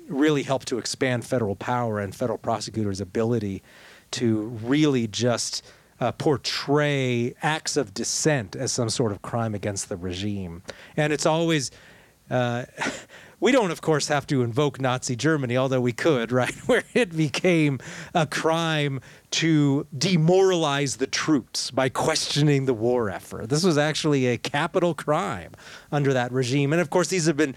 really 0.07 0.43
help 0.43 0.65
to 0.65 0.77
expand 0.77 1.25
federal 1.25 1.55
power 1.55 2.00
and 2.00 2.15
federal 2.15 2.38
prosecutors' 2.38 3.01
ability 3.01 3.63
to 4.12 4.43
really 4.63 5.07
just 5.07 5.63
uh, 6.00 6.12
portray 6.12 7.33
acts 7.41 7.77
of 7.77 7.93
dissent 7.93 8.55
as 8.55 8.72
some 8.72 8.89
sort 8.89 9.12
of 9.12 9.22
crime 9.22 9.55
against 9.55 9.89
the 9.89 9.98
regime. 9.98 10.63
And 10.98 11.13
it's 11.13 11.25
always. 11.25 11.72
Uh, 12.29 12.65
we 13.43 13.51
don't, 13.51 13.72
of 13.72 13.81
course, 13.81 14.07
have 14.07 14.25
to 14.27 14.41
invoke 14.41 14.79
Nazi 14.79 15.17
Germany, 15.17 15.57
although 15.57 15.81
we 15.81 15.91
could, 15.91 16.31
right? 16.41 16.55
Where 16.65 16.83
it 16.93 17.15
became 17.15 17.79
a 18.13 18.25
crime 18.25 19.01
to 19.31 19.86
demoralize 19.98 20.95
the 20.95 21.07
troops 21.07 21.69
by 21.69 21.89
questioning 21.89 22.65
the 22.65 22.74
war 22.74 23.10
effort. 23.10 23.50
This 23.50 23.65
was 23.65 23.77
actually 23.77 24.27
a 24.27 24.38
capital 24.38 24.93
crime 24.93 25.51
under 25.91 26.13
that 26.13 26.31
regime. 26.31 26.72
And 26.72 26.81
of 26.81 26.89
course, 26.89 27.10
these 27.10 27.25
have 27.25 27.36
been 27.36 27.55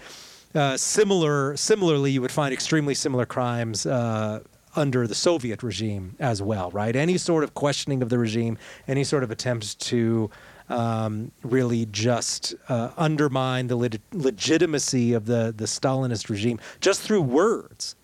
uh, 0.57 0.75
similar, 0.75 1.55
similarly, 1.55 2.11
you 2.11 2.21
would 2.21 2.31
find 2.31 2.53
extremely 2.53 2.93
similar 2.93 3.25
crimes 3.25 3.85
uh, 3.85 4.41
under 4.75 5.07
the 5.07 5.15
Soviet 5.15 5.63
regime 5.63 6.15
as 6.19 6.41
well, 6.41 6.71
right? 6.71 6.95
Any 6.95 7.17
sort 7.17 7.43
of 7.43 7.53
questioning 7.53 8.01
of 8.01 8.09
the 8.09 8.17
regime, 8.17 8.57
any 8.87 9.03
sort 9.03 9.23
of 9.23 9.31
attempts 9.31 9.75
to 9.75 10.29
um, 10.69 11.31
really 11.43 11.85
just 11.85 12.55
uh, 12.69 12.91
undermine 12.97 13.67
the 13.67 13.75
le- 13.75 13.89
legitimacy 14.11 15.13
of 15.13 15.25
the, 15.25 15.53
the 15.55 15.65
Stalinist 15.65 16.29
regime 16.29 16.59
just 16.81 17.01
through 17.01 17.21
words 17.21 17.95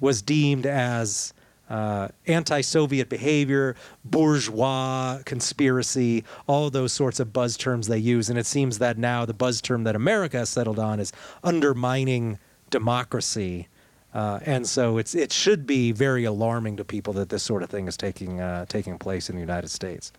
was 0.00 0.20
deemed 0.20 0.66
as 0.66 1.32
uh, 1.70 2.08
anti-Soviet 2.26 3.08
behavior, 3.08 3.76
bourgeois 4.04 5.20
conspiracy, 5.24 6.24
all 6.46 6.68
those 6.68 6.92
sorts 6.92 7.20
of 7.20 7.32
buzz 7.32 7.56
terms 7.56 7.86
they 7.86 7.98
use. 7.98 8.28
And 8.28 8.38
it 8.38 8.44
seems 8.44 8.78
that 8.78 8.98
now 8.98 9.24
the 9.24 9.32
buzz 9.32 9.62
term 9.62 9.84
that 9.84 9.94
America 9.94 10.38
has 10.38 10.50
settled 10.50 10.80
on 10.80 10.98
is 11.00 11.12
undermining 11.44 12.38
democracy. 12.70 13.68
Uh, 14.12 14.40
and 14.44 14.66
so 14.66 14.98
it's 14.98 15.14
it 15.14 15.32
should 15.32 15.66
be 15.66 15.92
very 15.92 16.24
alarming 16.24 16.76
to 16.76 16.84
people 16.84 17.12
that 17.12 17.28
this 17.28 17.44
sort 17.44 17.62
of 17.62 17.70
thing 17.70 17.86
is 17.86 17.96
taking 17.96 18.40
uh, 18.40 18.66
taking 18.66 18.98
place 18.98 19.30
in 19.30 19.36
the 19.36 19.40
United 19.40 19.68
States. 19.68 20.12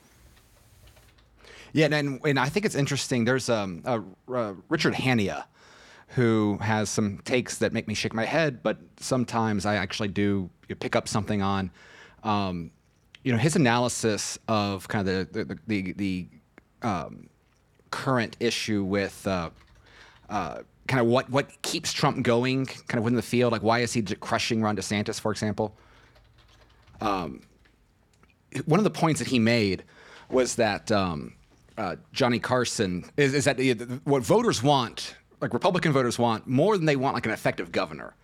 Yeah, 1.73 1.87
and 1.91 2.19
and 2.25 2.39
I 2.39 2.47
think 2.47 2.65
it's 2.65 2.75
interesting. 2.75 3.25
There's 3.25 3.49
um, 3.49 3.81
uh, 3.85 3.99
Richard 4.69 4.93
Hanania 4.93 5.43
who 6.11 6.57
has 6.61 6.89
some 6.89 7.19
takes 7.19 7.57
that 7.59 7.71
make 7.71 7.87
me 7.87 7.93
shake 7.93 8.13
my 8.13 8.25
head, 8.25 8.61
but 8.61 8.77
sometimes 8.99 9.65
I 9.65 9.75
actually 9.75 10.09
do 10.09 10.49
pick 10.79 10.95
up 10.95 11.07
something 11.07 11.41
on. 11.41 11.71
Um, 12.23 12.71
you 13.23 13.31
know, 13.31 13.37
his 13.37 13.55
analysis 13.55 14.37
of 14.47 14.87
kind 14.87 15.07
of 15.07 15.31
the 15.31 15.43
the 15.43 15.59
the, 15.67 15.93
the 15.93 16.27
um, 16.81 17.29
current 17.91 18.35
issue 18.39 18.83
with 18.83 19.25
uh, 19.25 19.51
uh, 20.29 20.59
kind 20.87 20.99
of 20.99 21.07
what 21.07 21.29
what 21.29 21.61
keeps 21.61 21.93
Trump 21.93 22.23
going, 22.23 22.65
kind 22.65 22.97
of 22.97 23.03
within 23.03 23.15
the 23.15 23.21
field. 23.21 23.53
Like, 23.53 23.63
why 23.63 23.79
is 23.79 23.93
he 23.93 24.01
crushing 24.01 24.61
Ron 24.61 24.75
DeSantis, 24.75 25.19
for 25.19 25.31
example? 25.31 25.75
Um, 26.99 27.41
one 28.65 28.79
of 28.79 28.83
the 28.83 28.91
points 28.91 29.19
that 29.19 29.29
he 29.29 29.39
made 29.39 29.83
was 30.29 30.55
that 30.55 30.91
um, 30.91 31.33
uh, 31.77 31.95
Johnny 32.11 32.39
Carson 32.39 33.05
is, 33.17 33.33
is 33.33 33.45
that 33.45 33.59
what 34.03 34.23
voters 34.23 34.61
want 34.61 35.15
like 35.41 35.53
Republican 35.53 35.91
voters 35.91 36.19
want 36.19 36.47
more 36.47 36.77
than 36.77 36.85
they 36.85 36.95
want 36.95 37.15
like 37.15 37.25
an 37.25 37.31
effective 37.31 37.71
governor, 37.71 38.15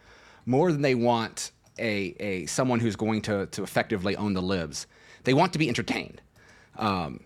more 0.45 0.71
than 0.71 0.81
they 0.81 0.95
want 0.95 1.51
a, 1.79 2.15
a 2.19 2.45
someone 2.45 2.79
who's 2.79 2.95
going 2.95 3.21
to, 3.23 3.47
to 3.47 3.63
effectively 3.63 4.15
own 4.15 4.33
the 4.33 4.41
libs. 4.41 4.87
They 5.23 5.33
want 5.33 5.53
to 5.53 5.59
be 5.59 5.67
entertained. 5.67 6.21
Um, 6.77 7.21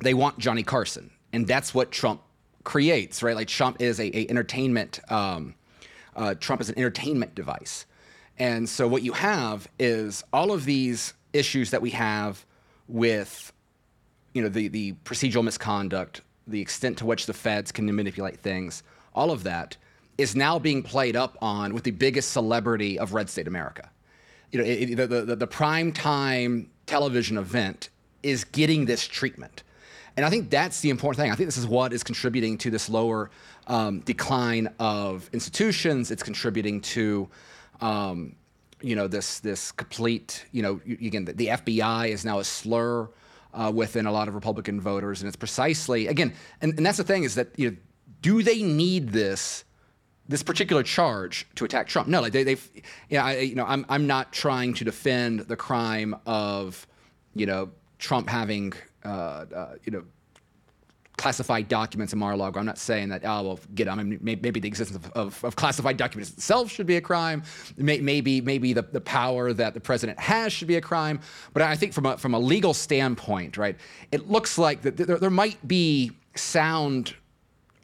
they 0.00 0.14
want 0.14 0.38
Johnny 0.38 0.62
Carson, 0.62 1.10
and 1.32 1.46
that's 1.46 1.74
what 1.74 1.90
Trump 1.90 2.20
creates, 2.62 3.22
right? 3.22 3.34
Like 3.34 3.48
Trump 3.48 3.80
is 3.80 3.98
a, 3.98 4.16
a 4.16 4.28
entertainment. 4.28 5.00
Um, 5.10 5.54
uh, 6.14 6.34
Trump 6.34 6.60
is 6.60 6.68
an 6.68 6.78
entertainment 6.78 7.34
device, 7.34 7.86
and 8.38 8.68
so 8.68 8.86
what 8.86 9.02
you 9.02 9.12
have 9.12 9.66
is 9.78 10.22
all 10.32 10.52
of 10.52 10.66
these 10.66 11.14
issues 11.32 11.70
that 11.70 11.80
we 11.82 11.90
have 11.90 12.44
with, 12.88 13.52
you 14.34 14.42
know, 14.42 14.48
the 14.48 14.68
the 14.68 14.92
procedural 15.04 15.42
misconduct, 15.42 16.20
the 16.46 16.60
extent 16.60 16.98
to 16.98 17.06
which 17.06 17.26
the 17.26 17.34
feds 17.34 17.72
can 17.72 17.86
manipulate 17.94 18.40
things, 18.40 18.82
all 19.16 19.30
of 19.30 19.42
that 19.44 19.76
is 20.18 20.36
now 20.36 20.58
being 20.58 20.82
played 20.82 21.16
up 21.16 21.36
on 21.42 21.74
with 21.74 21.84
the 21.84 21.90
biggest 21.90 22.32
celebrity 22.32 22.98
of 22.98 23.14
red 23.14 23.28
state 23.28 23.48
America. 23.48 23.90
You 24.52 24.60
know, 24.60 24.64
it, 24.64 24.96
the, 24.96 25.06
the 25.06 25.36
the 25.36 25.46
prime 25.46 25.92
time 25.92 26.70
television 26.86 27.36
event 27.36 27.90
is 28.22 28.44
getting 28.44 28.86
this 28.86 29.06
treatment. 29.06 29.62
And 30.16 30.24
I 30.24 30.30
think 30.30 30.48
that's 30.48 30.80
the 30.80 30.88
important 30.90 31.20
thing. 31.20 31.30
I 31.30 31.34
think 31.34 31.46
this 31.46 31.58
is 31.58 31.66
what 31.66 31.92
is 31.92 32.02
contributing 32.02 32.56
to 32.58 32.70
this 32.70 32.88
lower 32.88 33.30
um, 33.66 34.00
decline 34.00 34.68
of 34.78 35.28
institutions. 35.32 36.10
It's 36.10 36.22
contributing 36.22 36.80
to, 36.82 37.28
um, 37.82 38.34
you 38.80 38.96
know, 38.96 39.08
this 39.08 39.40
this 39.40 39.72
complete, 39.72 40.46
you 40.52 40.62
know, 40.62 40.80
again, 40.86 41.26
the, 41.26 41.34
the 41.34 41.46
FBI 41.48 42.08
is 42.08 42.24
now 42.24 42.38
a 42.38 42.44
slur 42.44 43.10
uh, 43.52 43.70
within 43.74 44.06
a 44.06 44.12
lot 44.12 44.28
of 44.28 44.34
Republican 44.34 44.80
voters, 44.80 45.20
and 45.20 45.28
it's 45.28 45.36
precisely 45.36 46.06
again, 46.06 46.32
and, 46.60 46.74
and 46.76 46.86
that's 46.86 46.98
the 46.98 47.04
thing 47.04 47.24
is 47.24 47.34
that 47.34 47.48
you 47.56 47.70
know, 47.70 47.76
do 48.22 48.42
they 48.42 48.62
need 48.62 49.10
this? 49.10 49.64
This 50.28 50.42
particular 50.42 50.82
charge 50.82 51.46
to 51.54 51.64
attack 51.64 51.86
Trump? 51.86 52.08
No, 52.08 52.20
like 52.20 52.32
they, 52.32 52.42
they've, 52.42 52.70
you 53.08 53.18
I, 53.18 53.38
you 53.38 53.54
know, 53.54 53.64
I'm, 53.64 53.86
I'm 53.88 54.08
not 54.08 54.32
trying 54.32 54.74
to 54.74 54.84
defend 54.84 55.40
the 55.40 55.56
crime 55.56 56.16
of, 56.26 56.84
you 57.34 57.46
know, 57.46 57.70
Trump 57.98 58.28
having, 58.28 58.72
uh, 59.04 59.08
uh, 59.08 59.74
you 59.84 59.92
know, 59.92 60.02
classified 61.16 61.68
documents 61.68 62.12
in 62.12 62.18
Mar-a-Lago. 62.18 62.58
I'm 62.60 62.66
not 62.66 62.78
saying 62.78 63.08
that, 63.08 63.22
oh, 63.24 63.42
well, 63.42 63.60
get. 63.74 63.88
I 63.88 63.94
mean, 63.94 64.18
maybe 64.20 64.60
the 64.60 64.68
existence 64.68 64.96
of, 64.96 65.12
of, 65.12 65.44
of, 65.44 65.56
classified 65.56 65.96
documents 65.96 66.32
itself 66.32 66.70
should 66.70 66.86
be 66.86 66.96
a 66.96 67.00
crime. 67.00 67.42
Maybe, 67.76 68.40
maybe 68.40 68.72
the, 68.72 68.82
the 68.82 69.00
power 69.00 69.52
that 69.52 69.74
the 69.74 69.80
president 69.80 70.18
has 70.18 70.52
should 70.52 70.68
be 70.68 70.76
a 70.76 70.80
crime. 70.80 71.20
But 71.52 71.62
I 71.62 71.76
think 71.76 71.92
from 71.92 72.06
a, 72.06 72.18
from 72.18 72.34
a 72.34 72.38
legal 72.38 72.74
standpoint, 72.74 73.56
right, 73.56 73.76
it 74.12 74.28
looks 74.28 74.58
like 74.58 74.82
that 74.82 74.96
there, 74.96 75.18
there 75.18 75.30
might 75.30 75.66
be 75.66 76.12
sound 76.34 77.14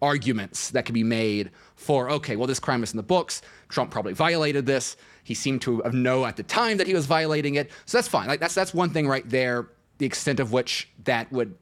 arguments 0.02 0.70
that 0.70 0.84
can 0.84 0.94
be 0.94 1.04
made 1.04 1.50
for, 1.76 2.10
okay, 2.10 2.36
well, 2.36 2.46
this 2.46 2.60
crime 2.60 2.82
is 2.82 2.92
in 2.92 2.96
the 2.96 3.02
books. 3.02 3.40
Trump 3.68 3.90
probably 3.90 4.12
violated 4.12 4.66
this. 4.66 4.96
He 5.24 5.34
seemed 5.34 5.62
to 5.62 5.80
know 5.92 6.26
at 6.26 6.36
the 6.36 6.42
time 6.42 6.76
that 6.76 6.86
he 6.86 6.94
was 6.94 7.06
violating 7.06 7.54
it. 7.54 7.70
So 7.86 7.96
that's 7.96 8.08
fine. 8.08 8.26
Like 8.26 8.40
that's 8.40 8.54
that's 8.54 8.74
one 8.74 8.90
thing 8.90 9.06
right 9.06 9.28
there. 9.28 9.68
The 9.98 10.06
extent 10.06 10.40
of 10.40 10.52
which 10.52 10.90
that 11.04 11.30
would 11.30 11.54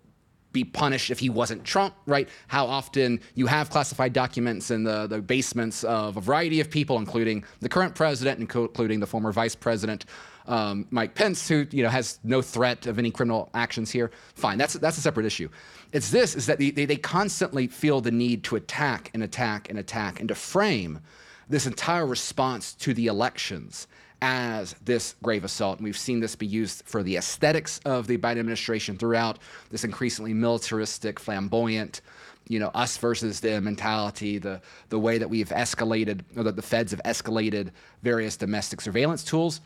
be 0.53 0.65
punished 0.65 1.11
if 1.11 1.19
he 1.19 1.31
wasn't 1.31 1.65
Trump, 1.65 1.95
right? 2.07 2.29
How 2.49 2.67
often 2.67 3.21
you 3.35 3.47
have 3.47 3.71
classified 3.71 4.13
documents 4.13 4.71
in 4.71 4.83
the, 4.83 5.07
the 5.07 5.21
basements 5.21 5.85
of 5.85 6.17
a 6.17 6.21
variety 6.21 6.61
of 6.61 6.71
people, 6.71 6.99
including 6.99 7.45
the 7.61 7.69
current 7.69 7.95
president, 7.95 8.41
and 8.41 8.51
including 8.51 8.99
the 9.01 9.07
former 9.07 9.31
vice 9.31 9.55
president, 9.55 10.07
um, 10.47 10.87
Mike 10.91 11.15
Pence, 11.15 11.49
who 11.49 11.67
you 11.71 11.83
know 11.83 11.89
has 11.89 12.19
no 12.25 12.43
threat 12.43 12.87
of 12.87 12.99
any 12.99 13.11
criminal 13.11 13.51
actions 13.55 13.91
here. 13.91 14.11
Fine, 14.35 14.59
that's 14.59 14.75
that's 14.75 14.99
a 14.99 15.01
separate 15.01 15.27
issue. 15.27 15.49
It's 15.93 16.11
this 16.11 16.37
is 16.37 16.47
that 16.47 16.59
they, 16.59 16.71
they 16.71 16.97
constantly 16.97 17.67
feel 17.67 18.01
the 18.01 18.11
need 18.11 18.45
to 18.45 18.57
attack 18.57 19.11
and 19.13 19.23
attack 19.23 19.69
and 19.69 19.79
attack 19.79 20.21
and 20.21 20.29
to 20.29 20.35
frame 20.35 21.01
this 21.49 21.67
entire 21.67 22.07
response 22.07 22.75
to 22.75 22.95
the 22.95 23.09
elections 23.09 23.89
as 24.23 24.75
this 24.85 25.17
grave 25.23 25.45
assault. 25.45 25.79
And 25.79 25.85
we've 25.85 25.99
seen 25.99 26.21
this 26.21 26.37
be 26.37 26.47
used 26.47 26.85
for 26.85 27.03
the 27.03 27.17
aesthetics 27.17 27.81
of 27.85 28.07
the 28.07 28.19
Biden 28.19 28.39
administration 28.39 28.97
throughout 28.97 29.39
this 29.71 29.83
increasingly 29.83 30.35
militaristic, 30.35 31.19
flamboyant, 31.19 32.03
you 32.47 32.59
know, 32.59 32.69
us 32.69 32.97
versus 32.99 33.41
them 33.41 33.65
mentality, 33.65 34.39
the, 34.39 34.61
the 34.91 34.99
way 34.99 35.19
that 35.19 35.29
we've 35.29 35.49
escalated, 35.49 36.21
or 36.37 36.43
that 36.43 36.57
the 36.57 36.63
feds 36.63 36.91
have 36.91 37.03
escalated 37.05 37.71
various 38.03 38.37
domestic 38.37 38.81
surveillance 38.81 39.25
tools. 39.25 39.61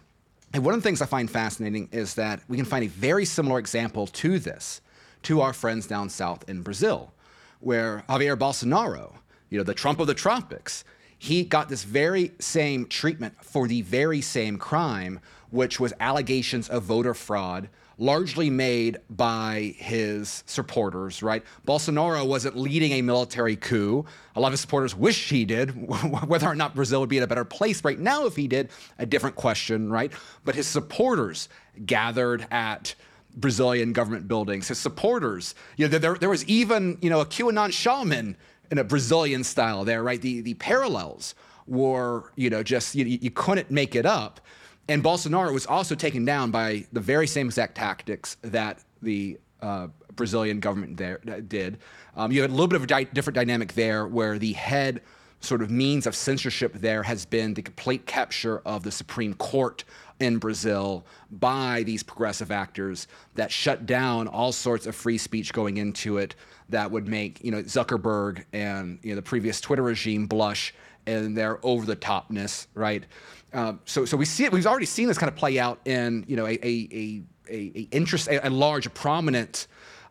And 0.52 0.64
one 0.64 0.74
of 0.74 0.80
the 0.80 0.86
things 0.86 1.02
I 1.02 1.06
find 1.06 1.30
fascinating 1.30 1.88
is 1.92 2.14
that 2.14 2.40
we 2.48 2.56
can 2.56 2.66
find 2.66 2.84
a 2.84 2.88
very 2.88 3.24
similar 3.24 3.58
example 3.58 4.06
to 4.06 4.38
this, 4.38 4.80
to 5.24 5.40
our 5.40 5.52
friends 5.52 5.86
down 5.86 6.08
south 6.08 6.48
in 6.48 6.62
Brazil, 6.62 7.12
where 7.60 8.04
Javier 8.08 8.36
Bolsonaro, 8.36 9.14
you 9.50 9.58
know, 9.58 9.64
the 9.64 9.74
Trump 9.74 10.00
of 10.00 10.06
the 10.06 10.14
tropics, 10.14 10.84
he 11.18 11.44
got 11.44 11.68
this 11.68 11.84
very 11.84 12.32
same 12.38 12.86
treatment 12.86 13.42
for 13.42 13.66
the 13.66 13.82
very 13.82 14.20
same 14.20 14.58
crime, 14.58 15.20
which 15.50 15.80
was 15.80 15.92
allegations 16.00 16.68
of 16.68 16.82
voter 16.82 17.14
fraud, 17.14 17.68
largely 17.96 18.50
made 18.50 18.98
by 19.08 19.74
his 19.78 20.42
supporters, 20.46 21.22
right? 21.22 21.42
Bolsonaro 21.66 22.26
wasn't 22.26 22.56
leading 22.56 22.92
a 22.92 23.02
military 23.02 23.56
coup. 23.56 24.04
A 24.34 24.40
lot 24.40 24.48
of 24.48 24.52
his 24.52 24.60
supporters 24.60 24.94
wish 24.94 25.30
he 25.30 25.44
did. 25.44 25.70
Whether 26.26 26.48
or 26.48 26.54
not 26.54 26.74
Brazil 26.74 27.00
would 27.00 27.08
be 27.08 27.18
in 27.18 27.22
a 27.22 27.28
better 27.28 27.44
place 27.44 27.84
right 27.84 27.98
now 27.98 28.26
if 28.26 28.36
he 28.36 28.48
did, 28.48 28.70
a 28.98 29.06
different 29.06 29.36
question, 29.36 29.90
right? 29.90 30.12
But 30.44 30.56
his 30.56 30.66
supporters 30.66 31.48
gathered 31.86 32.46
at 32.50 32.94
Brazilian 33.36 33.92
government 33.92 34.28
buildings. 34.28 34.68
His 34.68 34.78
supporters, 34.78 35.54
you 35.76 35.88
know, 35.88 35.98
there, 35.98 36.14
there 36.14 36.30
was 36.30 36.44
even, 36.46 36.98
you 37.00 37.10
know, 37.10 37.20
a 37.20 37.26
QAnon 37.26 37.72
shaman 37.72 38.36
in 38.70 38.78
a 38.78 38.84
Brazilian 38.84 39.44
style 39.44 39.84
there, 39.84 40.02
right? 40.02 40.20
The 40.20 40.40
the 40.40 40.54
parallels 40.54 41.34
were, 41.66 42.32
you 42.36 42.50
know, 42.50 42.62
just 42.62 42.94
you, 42.94 43.04
you 43.04 43.30
couldn't 43.30 43.70
make 43.70 43.94
it 43.94 44.06
up. 44.06 44.40
And 44.88 45.02
Bolsonaro 45.02 45.52
was 45.52 45.66
also 45.66 45.94
taken 45.94 46.24
down 46.24 46.50
by 46.50 46.86
the 46.92 47.00
very 47.00 47.26
same 47.26 47.46
exact 47.46 47.74
tactics 47.74 48.36
that 48.42 48.84
the 49.00 49.38
uh, 49.62 49.88
Brazilian 50.14 50.60
government 50.60 50.96
there 50.96 51.20
uh, 51.26 51.40
did. 51.46 51.78
Um, 52.16 52.30
you 52.30 52.42
had 52.42 52.50
a 52.50 52.52
little 52.52 52.68
bit 52.68 52.76
of 52.76 52.84
a 52.84 52.86
di- 52.86 53.04
different 53.04 53.34
dynamic 53.34 53.72
there, 53.72 54.06
where 54.06 54.38
the 54.38 54.52
head 54.52 55.00
sort 55.40 55.62
of 55.62 55.70
means 55.70 56.06
of 56.06 56.14
censorship 56.14 56.74
there 56.74 57.02
has 57.02 57.24
been 57.26 57.54
the 57.54 57.62
complete 57.62 58.06
capture 58.06 58.60
of 58.60 58.82
the 58.82 58.90
Supreme 58.90 59.34
Court 59.34 59.84
in 60.20 60.38
Brazil 60.38 61.04
by 61.30 61.82
these 61.84 62.02
progressive 62.02 62.50
actors 62.50 63.08
that 63.34 63.50
shut 63.50 63.86
down 63.86 64.28
all 64.28 64.52
sorts 64.52 64.86
of 64.86 64.94
free 64.94 65.18
speech 65.18 65.52
going 65.52 65.76
into 65.76 66.18
it 66.18 66.34
that 66.68 66.90
would 66.90 67.08
make 67.08 67.42
you 67.44 67.50
know 67.50 67.62
Zuckerberg 67.62 68.44
and 68.52 68.98
you 69.02 69.10
know 69.10 69.16
the 69.16 69.22
previous 69.22 69.60
Twitter 69.60 69.82
regime 69.82 70.26
blush 70.26 70.74
and 71.06 71.36
their 71.36 71.64
over 71.64 71.84
the 71.84 71.96
topness, 71.96 72.66
right? 72.74 73.04
Uh, 73.52 73.74
so 73.84 74.04
so 74.04 74.16
we 74.16 74.24
see 74.24 74.44
it. 74.44 74.52
We've 74.52 74.66
already 74.66 74.86
seen 74.86 75.08
this 75.08 75.18
kind 75.18 75.30
of 75.30 75.36
play 75.36 75.58
out 75.58 75.80
in 75.84 76.24
you 76.26 76.36
know 76.36 76.46
a 76.46 76.58
a 76.62 76.88
a, 76.92 77.22
a, 77.50 77.88
interest 77.90 78.28
a, 78.28 78.46
a 78.46 78.50
large, 78.50 78.92
prominent. 78.94 79.66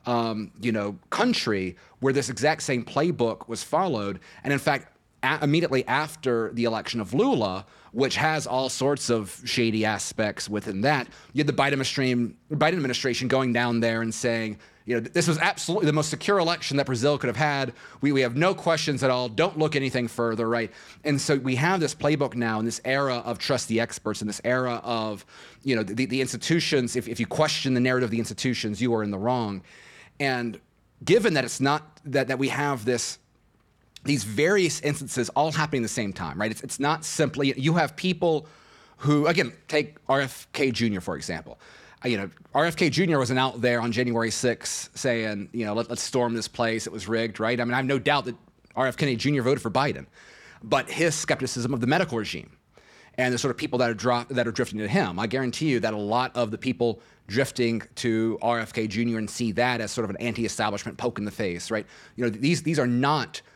Um, 0.05 0.51
you 0.59 0.73
know, 0.73 0.99
country 1.11 1.77
where 2.01 2.11
this 2.11 2.29
exact 2.29 2.63
same 2.63 2.83
playbook 2.83 3.47
was 3.47 3.63
followed, 3.63 4.19
and 4.43 4.51
in 4.51 4.59
fact, 4.59 4.93
a- 5.23 5.39
immediately 5.41 5.87
after 5.87 6.51
the 6.51 6.65
election 6.65 6.99
of 6.99 7.13
Lula, 7.13 7.65
which 7.93 8.15
has 8.15 8.45
all 8.47 8.69
sorts 8.69 9.09
of 9.09 9.39
shady 9.45 9.85
aspects 9.85 10.49
within 10.49 10.81
that. 10.81 11.07
You 11.31 11.39
had 11.39 11.47
the 11.47 11.53
Biden 11.53 11.73
administration, 11.73 12.35
Biden 12.51 12.73
administration 12.73 13.27
going 13.27 13.53
down 13.53 13.79
there 13.79 14.01
and 14.01 14.13
saying, 14.13 14.57
you 14.85 14.95
know, 14.95 14.99
this 14.99 15.27
was 15.27 15.37
absolutely 15.37 15.85
the 15.85 15.93
most 15.93 16.09
secure 16.09 16.39
election 16.39 16.77
that 16.77 16.87
Brazil 16.87 17.17
could 17.17 17.27
have 17.27 17.37
had. 17.37 17.71
We, 18.01 18.11
we 18.11 18.21
have 18.21 18.35
no 18.35 18.53
questions 18.53 19.03
at 19.03 19.11
all. 19.11 19.29
Don't 19.29 19.57
look 19.57 19.75
anything 19.75 20.07
further, 20.07 20.49
right? 20.49 20.71
And 21.05 21.21
so 21.21 21.37
we 21.37 21.55
have 21.55 21.79
this 21.79 21.95
playbook 21.95 22.35
now 22.35 22.59
in 22.59 22.65
this 22.65 22.81
era 22.83 23.17
of 23.17 23.37
trust 23.37 23.69
the 23.69 23.79
experts, 23.79 24.21
in 24.21 24.27
this 24.27 24.41
era 24.43 24.81
of, 24.83 25.25
you 25.63 25.75
know, 25.75 25.83
the, 25.83 26.05
the 26.05 26.19
institutions. 26.19 26.95
If, 26.95 27.07
if 27.07 27.19
you 27.19 27.27
question 27.27 27.75
the 27.75 27.79
narrative 27.79 28.07
of 28.07 28.11
the 28.11 28.19
institutions, 28.19 28.81
you 28.81 28.93
are 28.93 29.03
in 29.03 29.11
the 29.11 29.17
wrong. 29.17 29.61
And 30.19 30.59
given 31.05 31.35
that 31.35 31.45
it's 31.45 31.61
not 31.61 32.01
that, 32.05 32.27
that 32.27 32.39
we 32.39 32.49
have 32.49 32.83
this 32.83 33.19
these 34.05 34.23
various 34.23 34.81
instances 34.81 35.29
all 35.29 35.51
happening 35.51 35.81
at 35.81 35.85
the 35.85 35.93
same 35.93 36.13
time, 36.13 36.39
right? 36.39 36.51
It's, 36.51 36.61
it's 36.61 36.79
not 36.79 37.05
simply, 37.05 37.53
you 37.57 37.73
have 37.73 37.95
people 37.95 38.47
who, 38.97 39.27
again, 39.27 39.53
take 39.67 40.03
RFK 40.07 40.73
Jr., 40.73 40.99
for 40.99 41.15
example. 41.15 41.59
Uh, 42.03 42.09
you 42.09 42.17
know, 42.17 42.29
RFK 42.53 42.91
Jr. 42.91 43.17
wasn't 43.17 43.39
out 43.39 43.61
there 43.61 43.81
on 43.81 43.91
January 43.91 44.29
6th 44.29 44.97
saying, 44.97 45.49
you 45.53 45.65
know, 45.65 45.73
Let, 45.73 45.89
us 45.89 46.01
storm 46.01 46.33
this 46.33 46.47
place, 46.47 46.85
it 46.85 46.93
was 46.93 47.07
rigged, 47.07 47.39
right? 47.39 47.59
I 47.59 47.63
mean, 47.63 47.73
I 47.73 47.77
have 47.77 47.85
no 47.85 47.99
doubt 47.99 48.25
that 48.25 48.35
RFK 48.75 48.97
Kennedy 48.97 49.15
Jr. 49.15 49.41
voted 49.41 49.61
for 49.61 49.71
Biden, 49.71 50.05
but 50.61 50.89
his 50.89 51.15
skepticism 51.15 51.73
of 51.73 51.79
the 51.79 51.87
medical 51.87 52.17
regime 52.17 52.51
and 53.17 53.33
the 53.33 53.37
sort 53.37 53.51
of 53.51 53.57
people 53.57 53.79
that 53.79 53.89
are, 53.89 53.93
dro- 53.93 54.25
that 54.29 54.47
are 54.47 54.51
drifting 54.51 54.79
to 54.79 54.87
him, 54.87 55.19
I 55.19 55.27
guarantee 55.27 55.67
you 55.67 55.79
that 55.79 55.93
a 55.93 55.97
lot 55.97 56.35
of 56.35 56.51
the 56.51 56.57
people 56.57 56.99
drifting 57.27 57.81
to 57.95 58.37
RFK 58.41 58.89
Jr. 58.89 59.17
and 59.17 59.29
see 59.29 59.53
that 59.53 59.79
as 59.79 59.91
sort 59.91 60.03
of 60.03 60.09
an 60.09 60.17
anti-establishment 60.17 60.97
poke 60.97 61.19
in 61.19 61.25
the 61.25 61.31
face, 61.31 61.71
right? 61.71 61.85
You 62.15 62.25
know, 62.25 62.29
these, 62.29 62.63
these 62.63 62.79
are 62.79 62.87
not– 62.87 63.41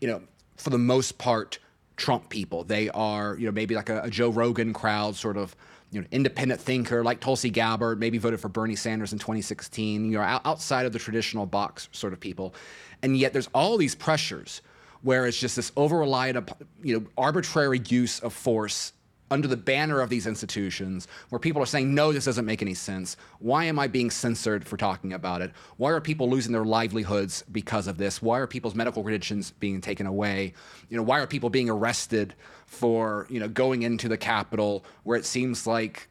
you 0.00 0.08
know, 0.08 0.22
for 0.56 0.70
the 0.70 0.78
most 0.78 1.18
part, 1.18 1.58
Trump 1.96 2.28
people. 2.28 2.64
They 2.64 2.88
are, 2.90 3.36
you 3.36 3.46
know, 3.46 3.52
maybe 3.52 3.74
like 3.74 3.90
a, 3.90 4.02
a 4.02 4.10
Joe 4.10 4.30
Rogan 4.30 4.72
crowd, 4.72 5.16
sort 5.16 5.36
of, 5.36 5.54
you 5.90 6.00
know, 6.00 6.06
independent 6.10 6.60
thinker 6.60 7.02
like 7.02 7.20
Tulsi 7.20 7.50
Gabbard, 7.50 7.98
maybe 7.98 8.18
voted 8.18 8.40
for 8.40 8.48
Bernie 8.48 8.76
Sanders 8.76 9.12
in 9.12 9.18
2016, 9.18 10.10
you 10.10 10.18
know, 10.18 10.40
outside 10.44 10.86
of 10.86 10.92
the 10.92 10.98
traditional 10.98 11.44
box 11.44 11.88
sort 11.92 12.12
of 12.12 12.20
people. 12.20 12.54
And 13.02 13.16
yet 13.16 13.32
there's 13.32 13.48
all 13.54 13.76
these 13.76 13.94
pressures 13.94 14.62
where 15.02 15.26
it's 15.26 15.38
just 15.38 15.56
this 15.56 15.72
over 15.76 15.98
reliant, 15.98 16.50
you 16.82 16.98
know, 16.98 17.06
arbitrary 17.16 17.80
use 17.88 18.20
of 18.20 18.32
force 18.32 18.92
under 19.30 19.48
the 19.48 19.56
banner 19.56 20.00
of 20.00 20.10
these 20.10 20.26
institutions 20.26 21.08
where 21.28 21.38
people 21.38 21.62
are 21.62 21.66
saying, 21.66 21.94
no, 21.94 22.12
this 22.12 22.24
doesn't 22.24 22.44
make 22.44 22.62
any 22.62 22.74
sense. 22.74 23.16
Why 23.38 23.64
am 23.64 23.78
I 23.78 23.86
being 23.86 24.10
censored 24.10 24.66
for 24.66 24.76
talking 24.76 25.12
about 25.12 25.42
it? 25.42 25.52
Why 25.76 25.90
are 25.90 26.00
people 26.00 26.28
losing 26.28 26.52
their 26.52 26.64
livelihoods 26.64 27.44
because 27.52 27.86
of 27.86 27.98
this? 27.98 28.22
Why 28.22 28.38
are 28.38 28.46
people's 28.46 28.74
medical 28.74 29.02
credentials 29.02 29.50
being 29.52 29.80
taken 29.80 30.06
away? 30.06 30.54
You 30.88 30.96
know, 30.96 31.02
why 31.02 31.20
are 31.20 31.26
people 31.26 31.50
being 31.50 31.70
arrested 31.70 32.34
for, 32.66 33.26
you 33.28 33.40
know, 33.40 33.48
going 33.48 33.82
into 33.82 34.08
the 34.08 34.18
Capitol 34.18 34.84
where 35.04 35.16
it 35.16 35.24
seems 35.24 35.66
like 35.66 36.08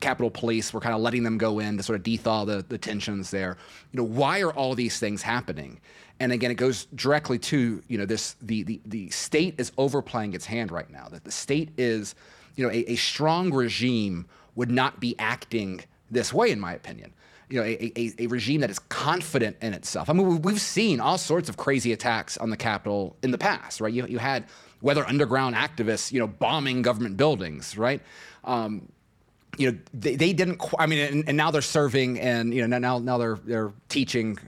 Capitol 0.00 0.30
Police 0.30 0.72
were 0.72 0.80
kind 0.80 0.94
of 0.94 1.00
letting 1.00 1.22
them 1.22 1.38
go 1.38 1.58
in 1.58 1.76
to 1.76 1.82
sort 1.82 1.98
of 1.98 2.02
dethaw 2.04 2.46
the, 2.46 2.64
the 2.68 2.78
tensions 2.78 3.30
there. 3.30 3.56
You 3.92 3.98
know, 3.98 4.04
why 4.04 4.40
are 4.40 4.52
all 4.52 4.74
these 4.74 4.98
things 4.98 5.22
happening? 5.22 5.80
And 6.18 6.32
again, 6.32 6.50
it 6.50 6.56
goes 6.56 6.86
directly 6.94 7.38
to 7.38 7.82
you 7.88 7.98
know 7.98 8.06
this 8.06 8.36
the 8.42 8.62
the, 8.64 8.80
the 8.84 9.10
state 9.10 9.54
is 9.58 9.72
overplaying 9.78 10.34
its 10.34 10.44
hand 10.44 10.70
right 10.70 10.90
now. 10.90 11.08
That 11.08 11.24
the 11.24 11.30
state 11.30 11.70
is 11.78 12.14
you 12.56 12.66
know, 12.66 12.72
a, 12.72 12.92
a 12.92 12.96
strong 12.96 13.52
regime 13.52 14.26
would 14.54 14.70
not 14.70 15.00
be 15.00 15.14
acting 15.18 15.82
this 16.10 16.32
way, 16.32 16.50
in 16.50 16.60
my 16.60 16.74
opinion. 16.74 17.12
You 17.48 17.60
know, 17.60 17.66
a, 17.66 17.92
a, 17.96 18.12
a, 18.20 18.26
regime 18.28 18.60
that 18.60 18.70
is 18.70 18.78
confident 18.78 19.56
in 19.60 19.74
itself. 19.74 20.08
I 20.08 20.12
mean, 20.12 20.40
we've 20.42 20.60
seen 20.60 21.00
all 21.00 21.18
sorts 21.18 21.48
of 21.48 21.56
crazy 21.56 21.92
attacks 21.92 22.36
on 22.38 22.50
the 22.50 22.56
Capitol 22.56 23.16
in 23.24 23.32
the 23.32 23.38
past, 23.38 23.80
right? 23.80 23.92
You, 23.92 24.06
you 24.06 24.18
had 24.18 24.44
whether 24.80 25.04
underground 25.04 25.56
activists, 25.56 26.12
you 26.12 26.20
know, 26.20 26.28
bombing 26.28 26.82
government 26.82 27.16
buildings, 27.16 27.76
right? 27.76 28.00
Um, 28.44 28.92
you 29.58 29.72
know, 29.72 29.78
they, 29.92 30.14
they 30.14 30.32
didn't. 30.32 30.62
I 30.78 30.86
mean, 30.86 31.00
and, 31.00 31.28
and, 31.28 31.36
now 31.36 31.50
they're 31.50 31.60
serving, 31.60 32.20
and 32.20 32.54
you 32.54 32.66
know, 32.66 32.78
now 32.78 32.98
now 32.98 33.18
they're 33.18 33.38
they're 33.44 33.72
teaching 33.88 34.38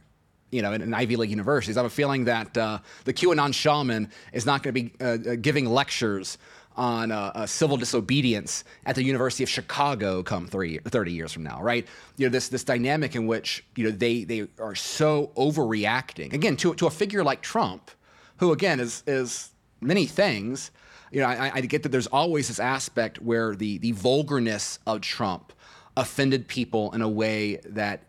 you 0.53 0.61
know, 0.61 0.73
in, 0.73 0.83
in, 0.83 0.95
Ivy 0.95 1.17
League 1.17 1.31
universities. 1.31 1.77
I 1.77 1.81
have 1.81 1.91
a 1.91 1.95
feeling 1.95 2.27
that 2.27 2.57
uh, 2.57 2.79
the 3.05 3.13
QAnon 3.13 3.55
shaman 3.55 4.11
is 4.33 4.47
not 4.47 4.63
going 4.63 4.75
to 4.75 4.83
be 4.83 4.93
uh, 5.01 5.33
uh, 5.33 5.37
giving 5.41 5.67
lectures 5.67 6.39
on 6.77 7.13
uh, 7.13 7.33
uh, 7.35 7.47
civil 7.47 7.77
disobedience 7.77 8.65
at 8.87 8.95
the 8.95 9.03
University 9.03 9.43
of 9.43 9.51
Chicago 9.51 10.23
come 10.23 10.47
three, 10.47 10.79
30 10.79 11.13
years 11.13 11.33
from 11.33 11.43
now, 11.43 11.63
right? 11.63 11.87
You 12.17 12.27
know, 12.27 12.31
this, 12.31 12.49
this 12.49 12.65
dynamic 12.65 13.15
in 13.15 13.27
which, 13.27 13.65
you 13.77 13.85
know, 13.85 13.91
they, 13.91 14.25
they 14.25 14.49
are 14.59 14.75
so 14.75 15.33
overreacting, 15.37 16.33
again, 16.33 16.57
to, 16.57 16.75
to 16.75 16.87
a 16.87 16.91
figure 16.91 17.23
like 17.23 17.43
Trump, 17.43 17.91
who, 18.39 18.53
again, 18.53 18.81
is, 18.81 19.03
is 19.07 19.51
many 19.81 20.07
things. 20.07 20.71
You 21.11 21.21
know, 21.21 21.27
I, 21.27 21.53
I 21.55 21.61
get 21.61 21.83
that 21.83 21.91
there's 21.91 22.07
always 22.07 22.49
this 22.49 22.61
aspect 22.61 23.21
where 23.21 23.55
the, 23.55 23.79
the 23.79 23.93
vulgarness 23.93 24.79
of 24.87 25.01
Trump 25.03 25.53
offended 25.97 26.49
people 26.49 26.93
in 26.93 27.03
a 27.03 27.09
way 27.09 27.57
that 27.67 28.05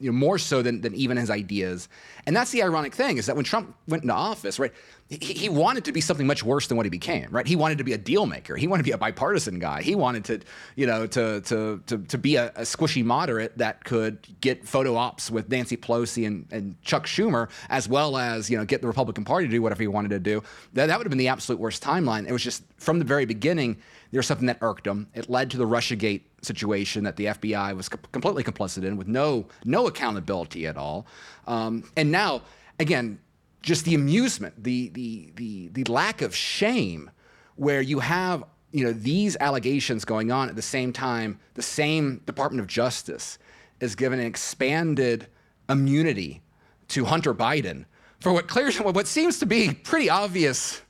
you 0.00 0.10
know, 0.10 0.16
more 0.16 0.38
so 0.38 0.62
than, 0.62 0.80
than 0.80 0.94
even 0.94 1.16
his 1.16 1.30
ideas. 1.30 1.88
And 2.26 2.34
that's 2.34 2.50
the 2.50 2.62
ironic 2.62 2.94
thing 2.94 3.18
is 3.18 3.26
that 3.26 3.36
when 3.36 3.44
Trump 3.44 3.74
went 3.86 4.02
into 4.02 4.14
office, 4.14 4.58
right, 4.58 4.72
he, 5.08 5.48
wanted 5.48 5.86
to 5.86 5.92
be 5.92 6.02
something 6.02 6.26
much 6.26 6.42
worse 6.42 6.66
than 6.66 6.76
what 6.76 6.84
he 6.84 6.90
became, 6.90 7.28
right? 7.30 7.46
He 7.46 7.56
wanted 7.56 7.78
to 7.78 7.84
be 7.84 7.94
a 7.94 7.98
deal 7.98 8.26
maker. 8.26 8.56
He 8.56 8.66
wanted 8.66 8.82
to 8.82 8.88
be 8.88 8.92
a 8.92 8.98
bipartisan 8.98 9.58
guy. 9.58 9.80
He 9.80 9.94
wanted 9.94 10.24
to, 10.26 10.40
you 10.76 10.86
know, 10.86 11.06
to 11.06 11.40
to 11.40 11.82
to, 11.86 11.98
to 11.98 12.18
be 12.18 12.36
a, 12.36 12.48
a 12.48 12.62
squishy 12.62 13.02
moderate 13.02 13.56
that 13.56 13.84
could 13.84 14.26
get 14.42 14.66
photo 14.66 14.96
ops 14.96 15.30
with 15.30 15.48
Nancy 15.48 15.78
Pelosi 15.78 16.26
and, 16.26 16.46
and 16.50 16.80
Chuck 16.82 17.06
Schumer, 17.06 17.48
as 17.70 17.88
well 17.88 18.18
as 18.18 18.50
you 18.50 18.58
know 18.58 18.66
get 18.66 18.82
the 18.82 18.86
Republican 18.86 19.24
Party 19.24 19.46
to 19.46 19.50
do 19.50 19.62
whatever 19.62 19.82
he 19.82 19.88
wanted 19.88 20.10
to 20.10 20.18
do. 20.18 20.42
That 20.74 20.86
that 20.86 20.98
would 20.98 21.06
have 21.06 21.10
been 21.10 21.18
the 21.18 21.28
absolute 21.28 21.58
worst 21.58 21.82
timeline. 21.82 22.28
It 22.28 22.32
was 22.32 22.44
just 22.44 22.62
from 22.76 22.98
the 22.98 23.06
very 23.06 23.24
beginning 23.24 23.78
there 24.10 24.18
was 24.18 24.26
something 24.26 24.46
that 24.46 24.58
irked 24.60 24.86
him. 24.86 25.08
It 25.14 25.28
led 25.28 25.50
to 25.50 25.56
the 25.56 25.66
RussiaGate 25.66 26.22
situation 26.42 27.04
that 27.04 27.16
the 27.16 27.26
FBI 27.26 27.76
was 27.76 27.88
co- 27.88 27.98
completely 28.12 28.42
complicit 28.42 28.84
in, 28.84 28.96
with 28.96 29.08
no 29.08 29.46
no 29.64 29.86
accountability 29.86 30.66
at 30.66 30.76
all. 30.76 31.06
Um, 31.46 31.84
and 31.96 32.10
now, 32.10 32.42
again, 32.78 33.18
just 33.62 33.84
the 33.84 33.94
amusement, 33.94 34.62
the 34.62 34.88
the 34.90 35.32
the 35.36 35.68
the 35.68 35.84
lack 35.84 36.22
of 36.22 36.34
shame, 36.34 37.10
where 37.56 37.80
you 37.80 38.00
have 38.00 38.44
you 38.70 38.84
know 38.84 38.92
these 38.92 39.36
allegations 39.40 40.04
going 40.04 40.30
on 40.30 40.48
at 40.48 40.56
the 40.56 40.62
same 40.62 40.92
time, 40.92 41.38
the 41.54 41.62
same 41.62 42.22
Department 42.26 42.60
of 42.60 42.66
Justice 42.66 43.38
is 43.80 43.94
given 43.94 44.18
an 44.18 44.26
expanded 44.26 45.26
immunity 45.68 46.42
to 46.88 47.04
Hunter 47.04 47.34
Biden 47.34 47.84
for 48.20 48.32
what 48.32 48.48
clears 48.48 48.78
what 48.78 49.06
seems 49.06 49.38
to 49.38 49.46
be 49.46 49.72
pretty 49.72 50.10
obvious 50.10 50.82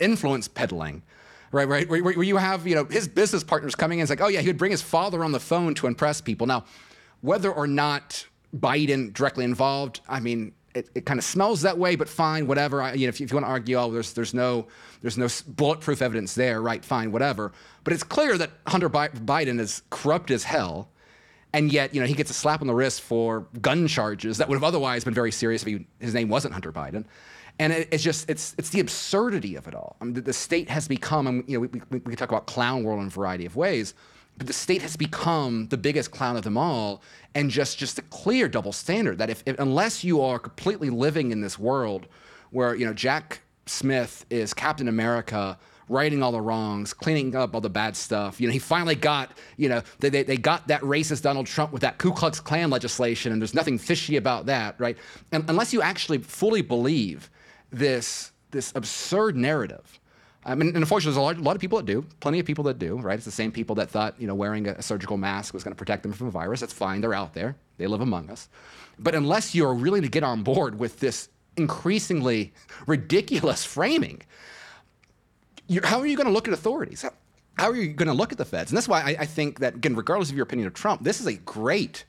influence 0.00 0.48
peddling 0.48 1.02
right, 1.54 1.68
right, 1.68 1.88
where, 1.88 2.02
where, 2.02 2.22
you 2.22 2.36
have 2.36 2.66
you 2.66 2.74
know 2.74 2.84
his 2.84 3.08
business 3.08 3.44
partners 3.44 3.74
coming 3.74 3.98
in, 3.98 4.02
it's 4.02 4.10
like, 4.10 4.20
oh 4.20 4.28
yeah, 4.28 4.40
he 4.40 4.48
would 4.48 4.58
bring 4.58 4.72
his 4.72 4.82
father 4.82 5.24
on 5.24 5.32
the 5.32 5.40
phone 5.40 5.74
to 5.74 5.86
impress 5.86 6.20
people. 6.20 6.46
Now, 6.46 6.64
whether 7.20 7.50
or 7.50 7.66
not 7.66 8.26
Biden 8.54 9.12
directly 9.12 9.44
involved, 9.44 10.00
I 10.08 10.20
mean, 10.20 10.52
it, 10.74 10.90
it 10.94 11.06
kind 11.06 11.18
of 11.18 11.24
smells 11.24 11.62
that 11.62 11.78
way, 11.78 11.96
but 11.96 12.08
fine, 12.08 12.46
whatever. 12.46 12.82
I, 12.82 12.94
you 12.94 13.06
know, 13.06 13.08
if 13.08 13.20
you, 13.20 13.24
if 13.24 13.30
you 13.30 13.36
want 13.36 13.46
to 13.46 13.50
argue, 13.50 13.76
oh, 13.76 13.90
there's 13.90 14.12
there's 14.12 14.34
no 14.34 14.66
there's 15.02 15.16
no 15.16 15.28
bulletproof 15.48 16.02
evidence 16.02 16.34
there, 16.34 16.60
right? 16.60 16.84
Fine, 16.84 17.12
whatever. 17.12 17.52
But 17.84 17.92
it's 17.92 18.02
clear 18.02 18.36
that 18.38 18.50
Hunter 18.66 18.88
Bi- 18.88 19.08
Biden 19.08 19.60
is 19.60 19.82
corrupt 19.90 20.30
as 20.30 20.44
hell, 20.44 20.90
and 21.52 21.72
yet 21.72 21.94
you 21.94 22.00
know 22.00 22.06
he 22.06 22.14
gets 22.14 22.30
a 22.30 22.34
slap 22.34 22.60
on 22.60 22.66
the 22.66 22.74
wrist 22.74 23.02
for 23.02 23.46
gun 23.60 23.86
charges 23.86 24.38
that 24.38 24.48
would 24.48 24.56
have 24.56 24.64
otherwise 24.64 25.04
been 25.04 25.14
very 25.14 25.30
serious 25.30 25.62
if 25.62 25.68
he, 25.68 25.86
his 26.00 26.12
name 26.12 26.28
wasn't 26.28 26.52
Hunter 26.52 26.72
Biden. 26.72 27.04
And 27.60 27.72
it, 27.72 27.88
it's 27.92 28.02
just 28.02 28.28
it's 28.28 28.54
it's 28.58 28.70
the 28.70 28.80
absurdity 28.80 29.54
of 29.54 29.68
it 29.68 29.74
all. 29.74 29.96
I 30.00 30.04
mean, 30.04 30.14
the, 30.14 30.22
the 30.22 30.32
state 30.32 30.68
has 30.68 30.88
become, 30.88 31.28
and 31.28 31.44
you 31.46 31.56
know, 31.56 31.60
we, 31.60 31.68
we, 31.68 31.98
we 31.98 32.00
can 32.00 32.16
talk 32.16 32.30
about 32.30 32.46
clown 32.46 32.82
world 32.82 33.00
in 33.00 33.06
a 33.06 33.10
variety 33.10 33.46
of 33.46 33.54
ways, 33.54 33.94
but 34.36 34.46
the 34.46 34.52
state 34.52 34.82
has 34.82 34.96
become 34.96 35.68
the 35.68 35.76
biggest 35.76 36.10
clown 36.10 36.36
of 36.36 36.42
them 36.42 36.56
all, 36.56 37.02
and 37.34 37.50
just 37.50 37.78
just 37.78 37.98
a 37.98 38.02
clear 38.02 38.48
double 38.48 38.72
standard 38.72 39.18
that 39.18 39.30
if, 39.30 39.42
if 39.46 39.58
unless 39.58 40.04
you 40.04 40.20
are 40.20 40.38
completely 40.38 40.90
living 40.90 41.30
in 41.30 41.40
this 41.40 41.58
world 41.58 42.06
where 42.50 42.74
you 42.74 42.86
know 42.86 42.94
Jack 42.94 43.40
Smith 43.66 44.26
is 44.30 44.52
Captain 44.52 44.88
America 44.88 45.58
righting 45.88 46.22
all 46.22 46.32
the 46.32 46.40
wrongs, 46.40 46.94
cleaning 46.94 47.36
up 47.36 47.54
all 47.54 47.60
the 47.60 47.70
bad 47.70 47.96
stuff. 47.96 48.40
You 48.40 48.46
know, 48.46 48.52
he 48.52 48.58
finally 48.58 48.94
got, 48.94 49.32
you 49.56 49.68
know, 49.68 49.82
they, 50.00 50.08
they, 50.08 50.22
they, 50.22 50.36
got 50.36 50.66
that 50.68 50.80
racist 50.82 51.22
Donald 51.22 51.46
Trump 51.46 51.72
with 51.72 51.82
that 51.82 51.98
Ku 51.98 52.12
Klux 52.12 52.40
Klan 52.40 52.70
legislation, 52.70 53.32
and 53.32 53.40
there's 53.40 53.54
nothing 53.54 53.78
fishy 53.78 54.16
about 54.16 54.46
that, 54.46 54.76
right? 54.78 54.96
And 55.32 55.48
unless 55.48 55.72
you 55.72 55.82
actually 55.82 56.18
fully 56.18 56.62
believe 56.62 57.30
this, 57.70 58.32
this 58.50 58.72
absurd 58.74 59.36
narrative. 59.36 60.00
I 60.46 60.54
mean, 60.54 60.68
and 60.68 60.76
unfortunately, 60.76 61.14
there's 61.14 61.16
a 61.16 61.22
lot, 61.22 61.38
a 61.38 61.40
lot, 61.40 61.56
of 61.56 61.60
people 61.60 61.78
that 61.78 61.86
do, 61.86 62.04
plenty 62.20 62.38
of 62.38 62.46
people 62.46 62.64
that 62.64 62.78
do, 62.78 62.98
right? 62.98 63.16
It's 63.16 63.24
the 63.24 63.30
same 63.30 63.50
people 63.50 63.76
that 63.76 63.90
thought, 63.90 64.14
you 64.20 64.26
know, 64.26 64.34
wearing 64.34 64.68
a, 64.68 64.82
surgical 64.82 65.16
mask 65.16 65.54
was 65.54 65.64
going 65.64 65.72
to 65.72 65.78
protect 65.78 66.02
them 66.02 66.12
from 66.12 66.26
a 66.26 66.30
virus. 66.30 66.60
That's 66.60 66.72
fine. 66.72 67.00
They're 67.00 67.14
out 67.14 67.32
there. 67.32 67.56
They 67.78 67.86
live 67.86 68.02
among 68.02 68.30
us. 68.30 68.48
But 68.98 69.14
unless 69.14 69.54
you're 69.54 69.74
willing 69.74 70.02
to 70.02 70.08
get 70.08 70.22
on 70.22 70.42
board 70.42 70.78
with 70.78 71.00
this 71.00 71.28
increasingly 71.56 72.52
ridiculous 72.86 73.64
framing, 73.64 74.22
how 75.82 76.00
are 76.00 76.06
you 76.06 76.16
going 76.16 76.26
to 76.26 76.32
look 76.32 76.46
at 76.46 76.52
authorities? 76.52 77.02
How, 77.02 77.10
how 77.56 77.70
are 77.70 77.76
you 77.76 77.92
going 77.94 78.08
to 78.08 78.14
look 78.14 78.32
at 78.32 78.38
the 78.38 78.44
feds? 78.44 78.70
And 78.70 78.76
that's 78.76 78.88
why 78.88 79.00
I, 79.00 79.16
I 79.20 79.26
think 79.26 79.60
that, 79.60 79.76
again, 79.76 79.96
regardless 79.96 80.28
of 80.28 80.36
your 80.36 80.44
opinion 80.44 80.66
of 80.66 80.74
Trump, 80.74 81.02
this 81.02 81.20
is 81.20 81.26
a 81.26 81.34
great 81.34 82.04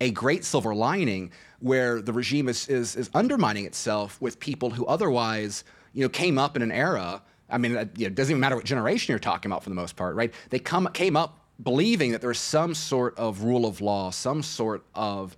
a 0.00 0.10
great 0.10 0.44
silver 0.44 0.74
lining 0.74 1.30
where 1.60 2.00
the 2.00 2.12
regime 2.12 2.48
is, 2.48 2.68
is, 2.68 2.96
is 2.96 3.10
undermining 3.14 3.66
itself 3.66 4.20
with 4.20 4.40
people 4.40 4.70
who 4.70 4.86
otherwise 4.86 5.62
you 5.92 6.02
know, 6.02 6.08
came 6.08 6.38
up 6.38 6.56
in 6.56 6.62
an 6.62 6.72
era. 6.72 7.22
I 7.50 7.58
mean, 7.58 7.76
it 7.76 7.90
you 7.96 8.08
know, 8.08 8.14
doesn't 8.14 8.30
even 8.30 8.40
matter 8.40 8.56
what 8.56 8.64
generation 8.64 9.12
you're 9.12 9.18
talking 9.18 9.50
about 9.50 9.62
for 9.62 9.70
the 9.70 9.76
most 9.76 9.96
part, 9.96 10.14
right? 10.14 10.32
They 10.50 10.58
come, 10.58 10.88
came 10.92 11.16
up 11.16 11.38
believing 11.62 12.12
that 12.12 12.20
there's 12.20 12.38
some 12.38 12.74
sort 12.74 13.16
of 13.18 13.42
rule 13.42 13.66
of 13.66 13.80
law, 13.80 14.10
some 14.10 14.42
sort 14.42 14.84
of 14.94 15.36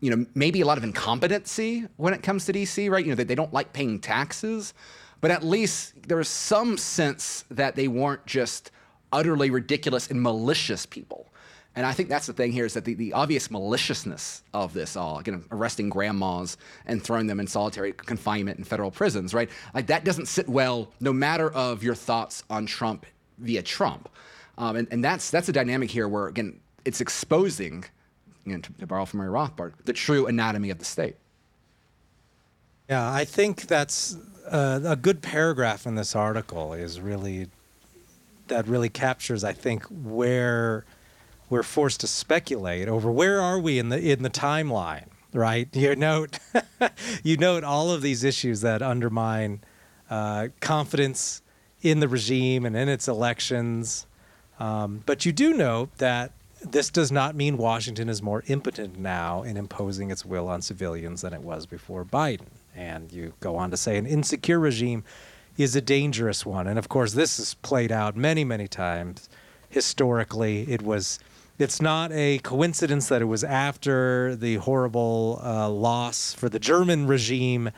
you 0.00 0.14
know, 0.14 0.26
maybe 0.34 0.62
a 0.62 0.66
lot 0.66 0.78
of 0.78 0.84
incompetency 0.84 1.86
when 1.96 2.14
it 2.14 2.22
comes 2.22 2.46
to 2.46 2.52
DC, 2.52 2.90
right? 2.90 3.04
You 3.04 3.12
know, 3.12 3.16
that 3.16 3.28
they 3.28 3.34
don't 3.34 3.52
like 3.52 3.72
paying 3.72 4.00
taxes, 4.00 4.72
but 5.20 5.30
at 5.30 5.44
least 5.44 6.08
there 6.08 6.16
was 6.16 6.28
some 6.28 6.78
sense 6.78 7.44
that 7.50 7.76
they 7.76 7.86
weren't 7.86 8.24
just 8.26 8.70
utterly 9.12 9.50
ridiculous 9.50 10.10
and 10.10 10.22
malicious 10.22 10.86
people. 10.86 11.28
And 11.76 11.86
I 11.86 11.92
think 11.92 12.08
that's 12.08 12.26
the 12.26 12.32
thing 12.32 12.50
here 12.50 12.66
is 12.66 12.74
that 12.74 12.84
the, 12.84 12.94
the 12.94 13.12
obvious 13.12 13.50
maliciousness 13.50 14.42
of 14.52 14.72
this 14.72 14.96
all, 14.96 15.18
again, 15.18 15.44
arresting 15.52 15.88
grandmas 15.88 16.56
and 16.86 17.02
throwing 17.02 17.28
them 17.28 17.38
in 17.38 17.46
solitary 17.46 17.92
confinement 17.92 18.58
in 18.58 18.64
federal 18.64 18.90
prisons, 18.90 19.32
right? 19.32 19.48
Like 19.72 19.86
that 19.86 20.04
doesn't 20.04 20.26
sit 20.26 20.48
well, 20.48 20.92
no 21.00 21.12
matter 21.12 21.50
of 21.52 21.84
your 21.84 21.94
thoughts 21.94 22.42
on 22.50 22.66
Trump 22.66 23.06
via 23.38 23.62
Trump. 23.62 24.08
Um, 24.58 24.76
and, 24.76 24.88
and 24.90 25.04
that's 25.04 25.30
that's 25.30 25.48
a 25.48 25.52
dynamic 25.52 25.90
here 25.90 26.08
where 26.08 26.26
again 26.26 26.60
it's 26.84 27.00
exposing, 27.00 27.84
you 28.44 28.54
know, 28.54 28.60
to, 28.60 28.72
to 28.74 28.86
borrow 28.86 29.04
from 29.04 29.18
Murray 29.20 29.30
Rothbard, 29.30 29.72
the 29.84 29.92
true 29.92 30.26
anatomy 30.26 30.70
of 30.70 30.78
the 30.78 30.84
state. 30.84 31.16
Yeah, 32.88 33.10
I 33.10 33.24
think 33.24 33.62
that's 33.68 34.16
uh, 34.50 34.80
a 34.84 34.96
good 34.96 35.22
paragraph 35.22 35.86
in 35.86 35.94
this 35.94 36.16
article 36.16 36.72
is 36.72 37.00
really 37.00 37.48
that 38.48 38.66
really 38.66 38.88
captures, 38.88 39.44
I 39.44 39.52
think, 39.52 39.84
where 39.84 40.84
we're 41.50 41.64
forced 41.64 42.00
to 42.00 42.06
speculate 42.06 42.88
over 42.88 43.10
where 43.10 43.40
are 43.40 43.58
we 43.58 43.78
in 43.78 43.90
the 43.90 43.98
in 44.12 44.22
the 44.22 44.30
timeline, 44.30 45.08
right? 45.34 45.68
You 45.74 45.96
note 45.96 46.38
you 47.22 47.36
note 47.36 47.64
all 47.64 47.90
of 47.90 48.00
these 48.00 48.24
issues 48.24 48.62
that 48.62 48.80
undermine 48.80 49.60
uh, 50.08 50.48
confidence 50.60 51.42
in 51.82 52.00
the 52.00 52.08
regime 52.08 52.64
and 52.64 52.76
in 52.76 52.88
its 52.88 53.08
elections, 53.08 54.06
um, 54.58 55.02
but 55.06 55.26
you 55.26 55.32
do 55.32 55.54
note 55.54 55.96
that 55.98 56.32
this 56.62 56.90
does 56.90 57.10
not 57.10 57.34
mean 57.34 57.56
Washington 57.56 58.08
is 58.08 58.22
more 58.22 58.44
impotent 58.46 58.98
now 58.98 59.42
in 59.42 59.56
imposing 59.56 60.10
its 60.10 60.24
will 60.24 60.48
on 60.48 60.60
civilians 60.60 61.22
than 61.22 61.32
it 61.32 61.40
was 61.40 61.64
before 61.64 62.04
Biden. 62.04 62.48
And 62.76 63.10
you 63.10 63.32
go 63.40 63.56
on 63.56 63.70
to 63.70 63.76
say 63.78 63.96
an 63.96 64.06
insecure 64.06 64.58
regime 64.60 65.02
is 65.56 65.74
a 65.74 65.80
dangerous 65.80 66.44
one. 66.44 66.66
And 66.66 66.78
of 66.78 66.88
course, 66.88 67.14
this 67.14 67.38
is 67.38 67.54
played 67.54 67.90
out 67.90 68.14
many, 68.14 68.44
many 68.44 68.68
times 68.68 69.28
historically. 69.70 70.70
It 70.70 70.82
was. 70.82 71.18
It's 71.60 71.82
not 71.82 72.10
a 72.12 72.38
coincidence 72.38 73.10
that 73.10 73.20
it 73.20 73.26
was 73.26 73.44
after 73.44 74.34
the 74.34 74.54
horrible 74.54 75.42
uh, 75.44 75.68
loss 75.68 76.32
for 76.32 76.48
the 76.48 76.58
German 76.58 77.06
regime 77.06 77.68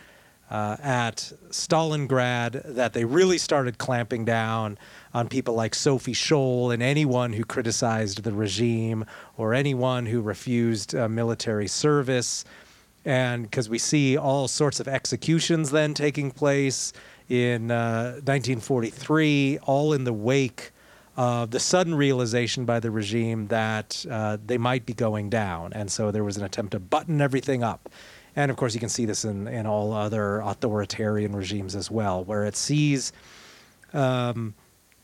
uh, 0.49 0.77
at 0.81 1.33
Stalingrad 1.51 2.77
that 2.77 2.93
they 2.93 3.05
really 3.05 3.39
started 3.39 3.79
clamping 3.79 4.25
down 4.25 4.79
on 5.13 5.27
people 5.27 5.55
like 5.55 5.75
Sophie 5.75 6.13
Scholl 6.13 6.73
and 6.73 6.81
anyone 6.81 7.33
who 7.33 7.43
criticized 7.43 8.23
the 8.23 8.33
regime 8.33 9.05
or 9.37 9.53
anyone 9.53 10.07
who 10.07 10.21
refused 10.21 10.95
uh, 10.95 11.09
military 11.09 11.67
service. 11.67 12.45
And 13.05 13.43
because 13.43 13.69
we 13.69 13.79
see 13.79 14.17
all 14.17 14.47
sorts 14.47 14.79
of 14.79 14.87
executions 14.87 15.73
then 15.73 15.93
taking 15.93 16.31
place 16.31 16.93
in 17.29 17.73
uh, 17.73 18.21
1943, 18.23 19.59
all 19.65 19.93
in 19.93 20.05
the 20.05 20.13
wake 20.13 20.71
the 21.17 21.61
sudden 21.61 21.95
realization 21.95 22.65
by 22.65 22.81
the 22.81 22.91
regime 22.91 23.49
that 23.49 24.05
uh, 24.11 24.39
they 24.45 24.59
might 24.59 24.87
be 24.87 24.95
going 24.95 25.31
down. 25.31 25.73
And 25.73 25.91
so 25.91 26.11
there 26.11 26.25
was 26.25 26.37
an 26.37 26.45
attempt 26.45 26.73
to 26.73 26.81
button 26.81 27.21
everything 27.21 27.63
up. 27.63 27.89
And 28.35 28.51
of 28.51 28.57
course, 28.57 28.75
you 28.75 28.81
can 28.81 28.89
see 28.89 29.05
this 29.05 29.25
in, 29.25 29.47
in 29.47 29.67
all 29.67 29.93
other 29.93 30.41
authoritarian 30.41 31.37
regimes 31.37 31.77
as 31.77 31.91
well, 31.91 32.25
where 32.25 32.45
it 32.45 32.57
sees 32.57 33.13
um, 33.93 34.55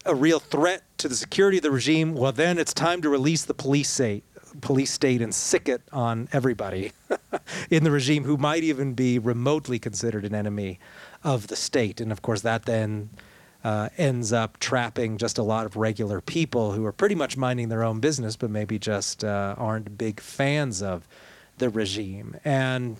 a 0.06 0.14
real 0.14 0.40
threat 0.40 0.82
to 0.98 1.08
the 1.08 1.14
security 1.14 1.58
of 1.58 1.62
the 1.62 1.70
regime. 1.70 2.14
Well, 2.14 2.32
then 2.32 2.58
it's 2.58 2.72
time 2.72 3.02
to 3.02 3.10
release 3.10 3.44
the 3.44 3.54
police 3.54 3.90
state, 3.90 4.24
police 4.62 4.90
state 4.90 5.20
and 5.20 5.34
sic 5.34 5.68
it 5.68 5.82
on 5.92 6.28
everybody 6.32 6.92
in 7.70 7.84
the 7.84 7.90
regime 7.90 8.24
who 8.24 8.38
might 8.38 8.62
even 8.62 8.94
be 8.94 9.18
remotely 9.18 9.78
considered 9.78 10.24
an 10.24 10.34
enemy 10.34 10.80
of 11.22 11.48
the 11.48 11.56
state. 11.56 12.00
And 12.00 12.10
of 12.10 12.22
course, 12.22 12.40
that 12.42 12.64
then 12.64 13.10
uh, 13.64 13.88
ends 13.98 14.32
up 14.32 14.58
trapping 14.60 15.18
just 15.18 15.38
a 15.38 15.42
lot 15.42 15.66
of 15.66 15.76
regular 15.76 16.20
people 16.20 16.72
who 16.72 16.84
are 16.84 16.92
pretty 16.92 17.14
much 17.14 17.36
minding 17.36 17.68
their 17.68 17.82
own 17.82 18.00
business, 18.00 18.36
but 18.36 18.50
maybe 18.50 18.78
just 18.78 19.24
uh, 19.24 19.54
aren't 19.58 19.98
big 19.98 20.20
fans 20.20 20.82
of 20.82 21.06
the 21.58 21.68
regime. 21.68 22.36
And 22.44 22.98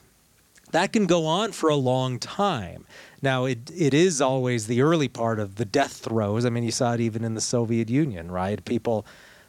that 0.73 0.93
can 0.93 1.07
go 1.07 1.27
on 1.27 1.53
for 1.53 1.71
a 1.71 1.77
long 1.77 2.19
time. 2.19 2.87
Now, 3.23 3.45
it, 3.45 3.71
it 3.75 3.95
is 3.95 4.21
always 4.21 4.67
the 4.67 4.83
early 4.83 5.09
part 5.09 5.39
of 5.39 5.57
the 5.57 5.65
death 5.65 5.93
throes. 5.93 6.45
I 6.45 6.51
mean, 6.51 6.65
you 6.65 6.71
saw 6.71 6.95
it 6.95 7.01
even 7.01 7.25
in 7.25 7.35
the 7.35 7.41
Soviet 7.41 7.89
Union, 7.89 8.31
right? 8.31 8.65
People 8.65 9.07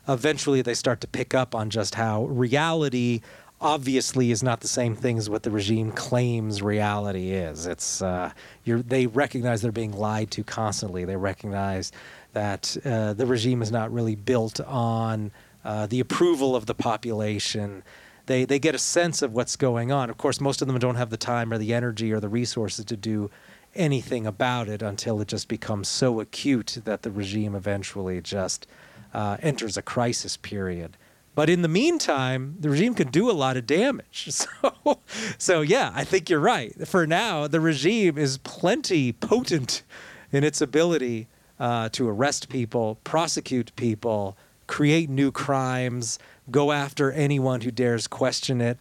eventually 0.08 0.62
they 0.62 0.74
start 0.74 1.02
to 1.02 1.08
pick 1.08 1.34
up 1.36 1.54
on 1.54 1.69
just 1.69 1.95
how 1.95 2.26
reality 2.26 3.22
obviously 3.62 4.32
is 4.32 4.41
not 4.41 4.62
the 4.62 4.67
same 4.67 4.95
thing 4.95 5.17
as 5.17 5.30
what 5.30 5.43
the 5.43 5.52
regime 5.52 5.91
claims 5.91 6.62
reality 6.62 7.32
is. 7.32 7.65
It's 7.65 8.02
uh, 8.02 8.32
they 8.65 9.08
recognize 9.08 9.62
they're 9.62 9.72
being 9.72 9.91
lied 9.91 10.32
to 10.32 10.43
constantly. 10.43 11.06
They 11.06 11.17
recognize 11.17 11.91
that 12.34 12.78
uh, 12.86 13.13
the 13.13 13.26
regime 13.26 13.62
is 13.62 13.72
not 13.72 13.91
really 13.91 14.15
built 14.15 14.60
on 14.62 15.32
uh, 15.65 15.88
the 15.88 16.00
approval 16.00 16.56
of 16.56 16.65
the 16.65 16.76
population. 16.76 17.84
They 18.28 18.45
they 18.45 18.60
get 18.60 18.76
a 18.76 18.80
sense 18.80 19.22
of 19.22 19.34
what's 19.34 19.56
going 19.56 19.91
on. 19.91 20.10
Of 20.10 20.17
course, 20.17 20.39
most 20.39 20.62
of 20.62 20.67
them 20.67 20.80
don't 20.80 20.95
have 20.95 21.10
the 21.10 21.17
time 21.17 21.52
or 21.52 21.58
the 21.58 21.74
energy 21.74 22.13
or 22.13 22.19
the 22.19 22.30
resources 22.30 22.86
to 22.86 22.95
do 22.95 23.30
anything 23.76 24.26
about 24.26 24.67
it 24.67 24.82
until 24.82 25.22
it 25.22 25.28
just 25.28 25.48
becomes 25.48 25.88
so 25.88 26.19
acute 26.19 26.80
that 26.86 27.04
the 27.04 27.12
regime 27.12 27.56
eventually 27.56 28.19
just 28.22 28.67
uh, 29.13 29.38
enters 29.41 29.78
a 29.78 29.82
crisis 29.82 30.38
period. 30.38 30.98
But 31.35 31.49
in 31.49 31.61
the 31.61 31.67
meantime, 31.67 32.57
the 32.59 32.69
regime 32.69 32.93
can 32.93 33.09
do 33.09 33.29
a 33.29 33.33
lot 33.33 33.57
of 33.57 33.65
damage. 33.65 34.29
So, 34.61 34.99
so 35.37 35.61
yeah, 35.61 35.91
I 35.93 36.03
think 36.03 36.29
you're 36.29 36.39
right. 36.39 36.87
For 36.87 37.07
now, 37.07 37.47
the 37.47 37.59
regime 37.59 38.17
is 38.17 38.37
plenty 38.39 39.13
potent 39.13 39.83
in 40.31 40.43
its 40.43 40.61
ability 40.61 41.27
uh, 41.59 41.89
to 41.89 42.07
arrest 42.07 42.49
people, 42.49 42.97
prosecute 43.03 43.75
people, 43.75 44.37
create 44.67 45.09
new 45.09 45.31
crimes, 45.31 46.19
go 46.51 46.71
after 46.71 47.11
anyone 47.11 47.61
who 47.61 47.71
dares 47.71 48.07
question 48.07 48.61
it. 48.61 48.77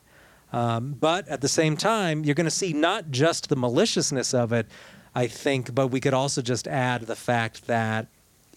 Um, 0.53 0.95
but 0.99 1.29
at 1.29 1.41
the 1.41 1.49
same 1.49 1.77
time, 1.77 2.25
you're 2.25 2.35
going 2.35 2.45
to 2.45 2.51
see 2.51 2.73
not 2.73 3.11
just 3.11 3.49
the 3.49 3.57
maliciousness 3.57 4.33
of 4.33 4.53
it, 4.53 4.67
I 5.15 5.27
think, 5.27 5.75
but 5.75 5.89
we 5.89 6.01
could 6.01 6.15
also 6.15 6.43
just 6.43 6.67
add 6.69 7.03
the 7.03 7.17
fact 7.17 7.67
that 7.67 8.07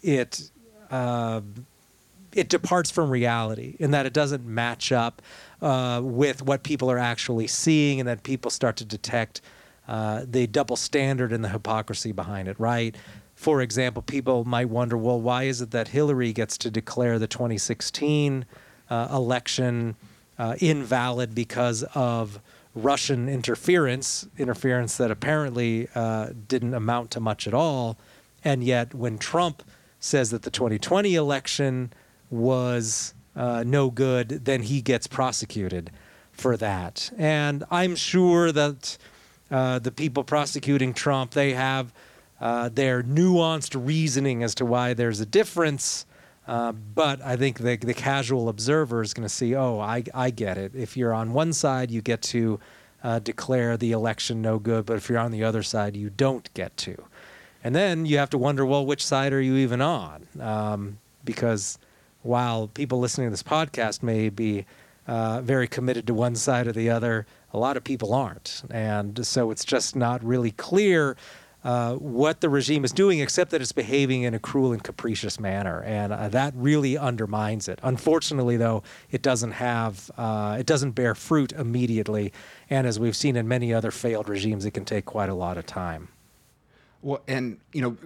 it 0.03 0.51
uh, 0.89 1.41
it 2.33 2.49
departs 2.49 2.89
from 2.91 3.09
reality 3.09 3.75
in 3.79 3.91
that 3.91 4.05
it 4.05 4.13
doesn't 4.13 4.45
match 4.45 4.91
up 4.91 5.21
uh, 5.61 6.01
with 6.03 6.41
what 6.43 6.63
people 6.63 6.89
are 6.89 6.97
actually 6.97 7.47
seeing, 7.47 7.99
and 7.99 8.07
that 8.07 8.23
people 8.23 8.51
start 8.51 8.75
to 8.77 8.85
detect 8.85 9.41
uh, 9.87 10.23
the 10.25 10.47
double 10.47 10.75
standard 10.75 11.31
and 11.31 11.43
the 11.43 11.49
hypocrisy 11.49 12.11
behind 12.11 12.47
it, 12.47 12.59
right? 12.59 12.95
For 13.35 13.61
example, 13.61 14.01
people 14.03 14.45
might 14.45 14.69
wonder, 14.69 14.97
well, 14.97 15.19
why 15.19 15.43
is 15.43 15.61
it 15.61 15.71
that 15.71 15.89
Hillary 15.89 16.31
gets 16.31 16.57
to 16.59 16.71
declare 16.71 17.17
the 17.17 17.27
2016 17.27 18.45
uh, 18.89 19.07
election 19.11 19.95
uh, 20.37 20.55
invalid 20.59 21.33
because 21.33 21.83
of 21.95 22.39
Russian 22.73 23.27
interference, 23.27 24.27
interference 24.37 24.97
that 24.97 25.11
apparently 25.11 25.87
uh, 25.93 26.29
didn't 26.47 26.73
amount 26.73 27.11
to 27.11 27.19
much 27.19 27.47
at 27.47 27.53
all, 27.53 27.97
and 28.43 28.63
yet 28.63 28.93
when 28.93 29.17
Trump 29.17 29.63
says 29.99 30.31
that 30.31 30.43
the 30.43 30.51
2020 30.51 31.15
election 31.15 31.91
was 32.31 33.13
uh, 33.35 33.63
no 33.65 33.91
good, 33.91 34.45
then 34.45 34.63
he 34.63 34.81
gets 34.81 35.05
prosecuted 35.05 35.91
for 36.31 36.57
that. 36.57 37.11
And 37.17 37.63
I'm 37.69 37.95
sure 37.95 38.51
that 38.51 38.97
uh, 39.51 39.79
the 39.79 39.91
people 39.91 40.23
prosecuting 40.23 40.93
Trump, 40.93 41.31
they 41.31 41.53
have 41.53 41.93
uh, 42.39 42.69
their 42.69 43.03
nuanced 43.03 43.79
reasoning 43.85 44.41
as 44.43 44.55
to 44.55 44.65
why 44.65 44.93
there's 44.93 45.19
a 45.19 45.25
difference. 45.25 46.05
Uh, 46.47 46.71
but 46.71 47.21
I 47.21 47.35
think 47.35 47.59
the, 47.59 47.77
the 47.77 47.93
casual 47.93 48.49
observer 48.49 49.01
is 49.01 49.13
going 49.13 49.27
to 49.27 49.33
see, 49.33 49.55
oh, 49.55 49.79
I, 49.79 50.03
I 50.13 50.31
get 50.31 50.57
it. 50.57 50.75
If 50.75 50.97
you're 50.97 51.13
on 51.13 51.33
one 51.33 51.53
side, 51.53 51.91
you 51.91 52.01
get 52.01 52.21
to 52.23 52.59
uh, 53.03 53.19
declare 53.19 53.77
the 53.77 53.91
election 53.91 54.41
no 54.41 54.57
good, 54.57 54.85
but 54.85 54.97
if 54.97 55.09
you're 55.09 55.19
on 55.19 55.31
the 55.31 55.43
other 55.43 55.63
side, 55.63 55.95
you 55.95 56.09
don't 56.09 56.51
get 56.53 56.75
to. 56.77 57.05
And 57.63 57.75
then 57.75 58.05
you 58.05 58.17
have 58.17 58.29
to 58.31 58.37
wonder, 58.37 58.65
well, 58.65 58.85
which 58.85 59.05
side 59.05 59.33
are 59.33 59.41
you 59.41 59.55
even 59.57 59.81
on? 59.81 60.27
Um, 60.39 60.97
because 61.23 61.77
while 62.23 62.67
people 62.67 62.99
listening 62.99 63.27
to 63.27 63.31
this 63.31 63.43
podcast 63.43 64.03
may 64.03 64.29
be 64.29 64.65
uh, 65.07 65.41
very 65.41 65.67
committed 65.67 66.07
to 66.07 66.13
one 66.13 66.35
side 66.35 66.67
or 66.67 66.71
the 66.71 66.89
other, 66.89 67.25
a 67.53 67.57
lot 67.57 67.77
of 67.77 67.83
people 67.83 68.13
aren't. 68.13 68.63
And 68.69 69.25
so 69.25 69.51
it's 69.51 69.65
just 69.65 69.95
not 69.95 70.23
really 70.23 70.51
clear 70.51 71.17
uh, 71.63 71.93
what 71.95 72.41
the 72.41 72.49
regime 72.49 72.83
is 72.83 72.91
doing, 72.91 73.19
except 73.19 73.51
that 73.51 73.61
it's 73.61 73.71
behaving 73.71 74.23
in 74.23 74.33
a 74.33 74.39
cruel 74.39 74.73
and 74.73 74.83
capricious 74.83 75.39
manner, 75.39 75.83
and 75.83 76.11
uh, 76.11 76.27
that 76.29 76.53
really 76.55 76.97
undermines 76.97 77.67
it. 77.67 77.79
Unfortunately, 77.83 78.57
though, 78.57 78.81
it 79.11 79.21
doesn't 79.21 79.51
have 79.51 80.09
uh, 80.17 80.57
it 80.59 80.65
doesn't 80.65 80.91
bear 80.91 81.13
fruit 81.13 81.51
immediately, 81.51 82.33
and 82.69 82.87
as 82.87 82.99
we've 82.99 83.15
seen 83.15 83.35
in 83.35 83.47
many 83.47 83.73
other 83.73 83.91
failed 83.91 84.27
regimes, 84.27 84.65
it 84.65 84.71
can 84.71 84.85
take 84.85 85.05
quite 85.05 85.29
a 85.29 85.35
lot 85.35 85.55
of 85.55 85.67
time. 85.67 86.07
Well, 87.03 87.21
and 87.27 87.59
you 87.73 87.81
know, 87.83 87.97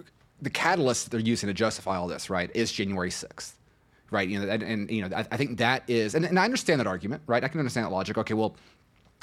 the 0.42 0.50
catalyst 0.50 1.10
they're 1.10 1.20
using 1.20 1.46
to 1.46 1.54
justify 1.54 1.96
all 1.96 2.08
this, 2.08 2.28
right, 2.28 2.50
is 2.54 2.70
January 2.70 3.10
sixth 3.10 3.55
right? 4.10 4.28
You 4.28 4.40
know, 4.40 4.48
and, 4.48 4.62
and 4.62 4.90
you 4.90 5.06
know, 5.06 5.16
I, 5.16 5.26
I, 5.30 5.36
think 5.36 5.58
that 5.58 5.82
is, 5.88 6.14
and, 6.14 6.24
and 6.24 6.38
I 6.38 6.44
understand 6.44 6.80
that 6.80 6.86
argument, 6.86 7.22
right? 7.26 7.42
I 7.42 7.48
can 7.48 7.60
understand 7.60 7.86
that 7.86 7.92
logic. 7.92 8.18
Okay, 8.18 8.34
well, 8.34 8.56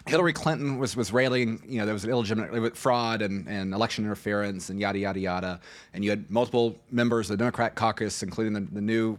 Hillary 0.06 0.34
Clinton 0.34 0.80
was 0.80 0.96
was 0.98 1.14
railing, 1.14 1.64
you 1.66 1.80
know, 1.80 1.86
there 1.86 1.94
was 1.94 2.04
an 2.04 2.10
illegitimate 2.10 2.76
fraud 2.76 3.22
and, 3.22 3.48
and 3.48 3.74
election 3.74 4.04
interference 4.04 4.70
and 4.70 4.80
yada 4.80 5.00
yada 5.00 5.20
yada, 5.20 5.60
and 5.94 6.04
you 6.04 6.10
had 6.10 6.30
multiple 6.30 6.76
members 6.92 7.30
of 7.30 7.38
the 7.38 7.42
Democrat 7.42 7.76
caucus, 7.76 8.24
including 8.24 8.54
the, 8.54 8.62
the 8.62 8.82
new. 8.82 9.18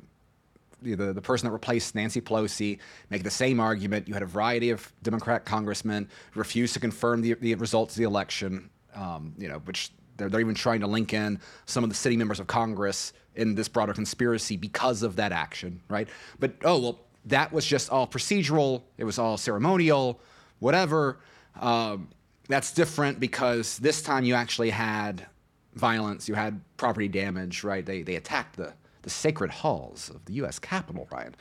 The, 0.82 1.14
the 1.14 1.22
person 1.22 1.48
that 1.48 1.52
replaced 1.52 1.94
Nancy 1.94 2.20
Pelosi 2.20 2.78
make 3.08 3.22
the 3.22 3.30
same 3.30 3.58
argument. 3.58 4.06
You 4.06 4.12
had 4.12 4.22
a 4.22 4.26
variety 4.26 4.68
of 4.68 4.92
Democrat 5.02 5.46
congressmen 5.46 6.10
refuse 6.34 6.74
to 6.74 6.80
confirm 6.80 7.22
the, 7.22 7.32
the 7.40 7.54
results 7.54 7.94
of 7.94 8.00
the 8.00 8.04
election, 8.04 8.68
um, 8.94 9.32
you 9.38 9.48
know, 9.48 9.60
which 9.60 9.92
they're, 10.16 10.28
they're 10.28 10.40
even 10.40 10.54
trying 10.54 10.80
to 10.80 10.86
link 10.86 11.12
in 11.12 11.40
some 11.66 11.84
of 11.84 11.90
the 11.90 11.96
city 11.96 12.16
members 12.16 12.40
of 12.40 12.46
Congress 12.46 13.12
in 13.36 13.54
this 13.54 13.68
broader 13.68 13.92
conspiracy 13.92 14.56
because 14.56 15.02
of 15.02 15.16
that 15.16 15.32
action, 15.32 15.80
right? 15.88 16.08
But 16.38 16.54
oh 16.64 16.78
well, 16.78 16.98
that 17.26 17.52
was 17.52 17.66
just 17.66 17.90
all 17.90 18.06
procedural. 18.06 18.82
It 18.98 19.04
was 19.04 19.18
all 19.18 19.36
ceremonial, 19.36 20.20
whatever. 20.58 21.18
Um, 21.60 22.08
that's 22.48 22.72
different 22.72 23.20
because 23.20 23.78
this 23.78 24.02
time 24.02 24.24
you 24.24 24.34
actually 24.34 24.70
had 24.70 25.26
violence, 25.74 26.28
you 26.28 26.34
had 26.34 26.60
property 26.76 27.08
damage, 27.08 27.64
right? 27.64 27.84
They 27.84 28.02
they 28.02 28.16
attacked 28.16 28.56
the 28.56 28.74
the 29.02 29.10
sacred 29.10 29.50
halls 29.50 30.10
of 30.10 30.24
the 30.24 30.34
U.S. 30.34 30.58
Capitol, 30.58 31.06
Ryan. 31.12 31.34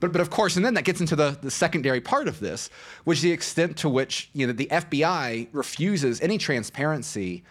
But, 0.00 0.10
but 0.10 0.20
of 0.20 0.30
course, 0.30 0.56
and 0.56 0.64
then 0.64 0.74
that 0.74 0.82
gets 0.82 1.00
into 1.00 1.14
the, 1.14 1.38
the 1.40 1.50
secondary 1.50 2.00
part 2.00 2.26
of 2.26 2.40
this, 2.40 2.70
which 3.04 3.18
is 3.18 3.22
the 3.22 3.30
extent 3.30 3.76
to 3.78 3.88
which 3.88 4.30
you 4.32 4.46
know 4.46 4.52
the 4.52 4.66
FBI 4.66 5.48
refuses 5.52 6.20
any 6.20 6.38
transparency 6.38 7.44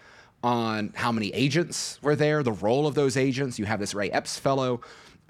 on 0.43 0.91
how 0.95 1.11
many 1.11 1.29
agents 1.29 1.99
were 2.01 2.15
there, 2.15 2.43
the 2.43 2.51
role 2.51 2.87
of 2.87 2.95
those 2.95 3.17
agents. 3.17 3.59
You 3.59 3.65
have 3.65 3.79
this 3.79 3.93
Ray 3.93 4.09
Epps 4.09 4.39
fellow 4.39 4.81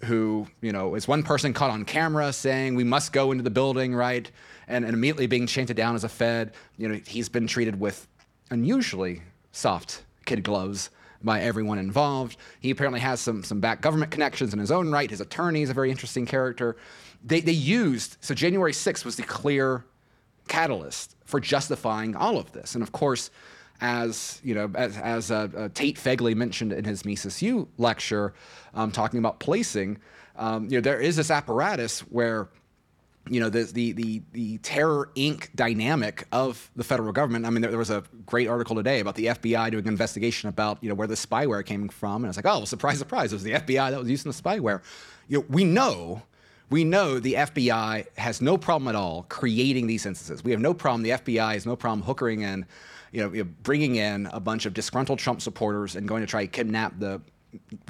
who, 0.05 0.47
you 0.61 0.71
know, 0.71 0.95
is 0.95 1.07
one 1.07 1.23
person 1.23 1.53
caught 1.53 1.69
on 1.69 1.85
camera 1.85 2.33
saying 2.33 2.75
we 2.75 2.83
must 2.83 3.13
go 3.13 3.31
into 3.31 3.43
the 3.43 3.49
building, 3.49 3.93
right? 3.93 4.29
And, 4.67 4.85
and 4.85 4.93
immediately 4.93 5.27
being 5.27 5.47
chanted 5.47 5.77
down 5.77 5.95
as 5.95 6.03
a 6.03 6.09
Fed. 6.09 6.53
You 6.77 6.87
know, 6.87 6.99
he's 7.05 7.29
been 7.29 7.47
treated 7.47 7.79
with 7.79 8.07
unusually 8.49 9.21
soft 9.51 10.03
kid 10.25 10.43
gloves 10.43 10.89
by 11.23 11.41
everyone 11.41 11.77
involved. 11.77 12.37
He 12.59 12.71
apparently 12.71 12.99
has 12.99 13.19
some 13.19 13.43
some 13.43 13.59
back 13.59 13.81
government 13.81 14.11
connections 14.11 14.53
in 14.53 14.59
his 14.59 14.71
own 14.71 14.91
right. 14.91 15.09
His 15.09 15.21
attorney 15.21 15.61
is 15.61 15.69
a 15.69 15.73
very 15.73 15.91
interesting 15.91 16.25
character. 16.25 16.77
They 17.23 17.41
they 17.41 17.51
used 17.51 18.17
so 18.21 18.33
January 18.33 18.71
6th 18.71 19.05
was 19.05 19.17
the 19.17 19.23
clear 19.23 19.85
catalyst 20.47 21.15
for 21.25 21.39
justifying 21.39 22.15
all 22.15 22.37
of 22.37 22.51
this, 22.51 22.75
and 22.75 22.83
of 22.83 22.91
course. 22.91 23.29
As 23.81 24.39
you 24.43 24.53
know, 24.53 24.71
as, 24.75 24.95
as 24.97 25.31
uh, 25.31 25.47
uh, 25.57 25.69
Tate 25.73 25.97
Fegley 25.97 26.35
mentioned 26.35 26.71
in 26.71 26.85
his 26.85 27.03
Mises 27.03 27.41
U 27.41 27.67
lecture, 27.77 28.33
um, 28.75 28.91
talking 28.91 29.17
about 29.17 29.39
placing, 29.39 29.97
um, 30.35 30.65
you 30.65 30.77
know, 30.77 30.81
there 30.81 31.01
is 31.01 31.15
this 31.15 31.31
apparatus 31.31 32.01
where 32.01 32.47
you 33.29 33.39
know 33.39 33.49
the, 33.49 33.63
the 33.63 33.91
the 33.91 34.21
the 34.31 34.57
terror 34.59 35.09
inc. 35.15 35.49
dynamic 35.55 36.25
of 36.31 36.71
the 36.75 36.83
federal 36.83 37.11
government 37.11 37.45
i 37.45 37.49
mean 37.49 37.61
there, 37.61 37.69
there, 37.69 37.77
was 37.77 37.91
a 37.91 38.03
great 38.25 38.47
article 38.47 38.75
today 38.75 38.99
about 38.99 39.15
the 39.15 39.25
fbi 39.27 39.69
doing 39.69 39.83
an 39.83 39.89
investigation 39.89 40.49
about 40.49 40.79
you 40.81 40.89
know 40.89 40.95
where 40.95 41.07
the 41.07 41.15
spyware 41.15 41.63
came 41.63 41.87
from 41.87 42.23
and 42.23 42.29
it's 42.29 42.37
like 42.37 42.45
oh 42.45 42.59
well, 42.59 42.65
surprise 42.65 42.97
surprise 42.97 43.31
it 43.31 43.35
was 43.35 43.43
the 43.43 43.51
fbi 43.51 43.91
that 43.91 43.99
was 43.99 44.09
using 44.09 44.31
the 44.31 44.37
spyware. 44.37 44.81
You 45.27 45.39
know 45.39 45.45
we 45.49 45.63
know 45.63 46.23
we 46.71 46.83
know 46.83 47.19
the 47.19 47.33
fbi 47.33 48.07
has 48.17 48.41
no 48.41 48.57
problem 48.57 48.87
at 48.87 48.95
all 48.95 49.25
creating 49.29 49.87
these 49.87 50.05
instances. 50.05 50.43
We 50.43 50.51
have 50.51 50.59
no 50.59 50.73
problem 50.73 51.03
the 51.03 51.11
fbi 51.11 51.53
has 51.53 51.65
no 51.65 51.75
problem 51.75 52.01
hookering 52.01 52.41
in 52.41 52.65
you 53.11 53.21
know, 53.21 53.43
bringing 53.63 53.95
in 53.95 54.27
a 54.27 54.39
bunch 54.39 54.65
of 54.65 54.73
disgruntled 54.73 55.19
trump 55.19 55.41
supporters 55.41 55.95
and 55.95 56.07
going 56.07 56.21
to 56.21 56.27
try 56.27 56.45
to 56.45 56.47
kidnap 56.47 56.99
the 56.99 57.21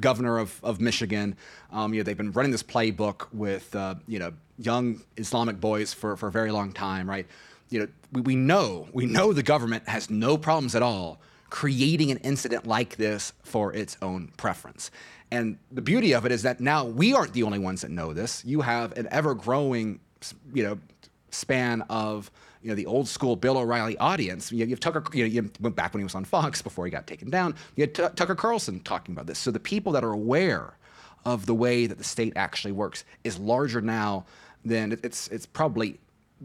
governor 0.00 0.38
of, 0.38 0.58
of 0.62 0.80
Michigan. 0.80 1.36
Um, 1.70 1.94
you 1.94 2.00
know, 2.00 2.04
they've 2.04 2.16
been 2.16 2.32
running 2.32 2.52
this 2.52 2.62
playbook 2.62 3.28
with, 3.32 3.74
uh, 3.76 3.94
you 4.08 4.18
know, 4.18 4.32
young 4.58 5.00
Islamic 5.16 5.60
boys 5.60 5.92
for, 5.92 6.16
for 6.16 6.28
a 6.28 6.32
very 6.32 6.50
long 6.50 6.72
time, 6.72 7.08
right? 7.08 7.26
You 7.70 7.80
know, 7.80 7.88
we, 8.12 8.20
we 8.22 8.36
know, 8.36 8.88
we 8.92 9.06
know 9.06 9.32
the 9.32 9.42
government 9.42 9.88
has 9.88 10.10
no 10.10 10.36
problems 10.36 10.74
at 10.74 10.82
all 10.82 11.20
creating 11.52 12.10
an 12.10 12.16
incident 12.18 12.66
like 12.66 12.96
this 12.96 13.34
for 13.42 13.74
its 13.74 13.98
own 14.00 14.32
preference. 14.38 14.90
And 15.30 15.58
the 15.70 15.82
beauty 15.82 16.14
of 16.14 16.24
it 16.24 16.32
is 16.32 16.42
that 16.44 16.60
now 16.60 16.86
we 16.86 17.12
aren't 17.12 17.34
the 17.34 17.42
only 17.42 17.58
ones 17.58 17.82
that 17.82 17.90
know 17.90 18.14
this. 18.14 18.42
You 18.42 18.62
have 18.62 18.96
an 18.96 19.06
ever 19.10 19.34
growing, 19.34 20.00
you 20.54 20.62
know, 20.62 20.78
span 21.32 21.82
of 21.90 22.30
you 22.62 22.68
know 22.68 22.74
the 22.74 22.86
old 22.86 23.08
school 23.08 23.36
Bill 23.36 23.58
O'Reilly 23.58 23.96
audience. 23.98 24.52
You, 24.52 24.66
have 24.68 24.80
Tucker. 24.80 25.04
You, 25.12 25.24
know, 25.24 25.30
you 25.30 25.50
went 25.60 25.76
back 25.76 25.92
when 25.92 26.00
he 26.00 26.04
was 26.04 26.14
on 26.14 26.24
Fox 26.24 26.62
before 26.62 26.84
he 26.84 26.90
got 26.90 27.06
taken 27.06 27.30
down. 27.30 27.54
You 27.76 27.82
had 27.82 27.94
T- 27.94 28.06
Tucker 28.14 28.34
Carlson 28.34 28.80
talking 28.80 29.14
about 29.14 29.26
this. 29.26 29.38
So 29.38 29.50
the 29.50 29.60
people 29.60 29.92
that 29.92 30.04
are 30.04 30.12
aware 30.12 30.76
of 31.24 31.46
the 31.46 31.54
way 31.54 31.86
that 31.86 31.98
the 31.98 32.04
state 32.04 32.32
actually 32.36 32.72
works 32.72 33.04
is 33.24 33.38
larger 33.38 33.80
now 33.80 34.24
than 34.64 34.98
it's 35.02 35.28
it's 35.28 35.46
probably 35.46 35.98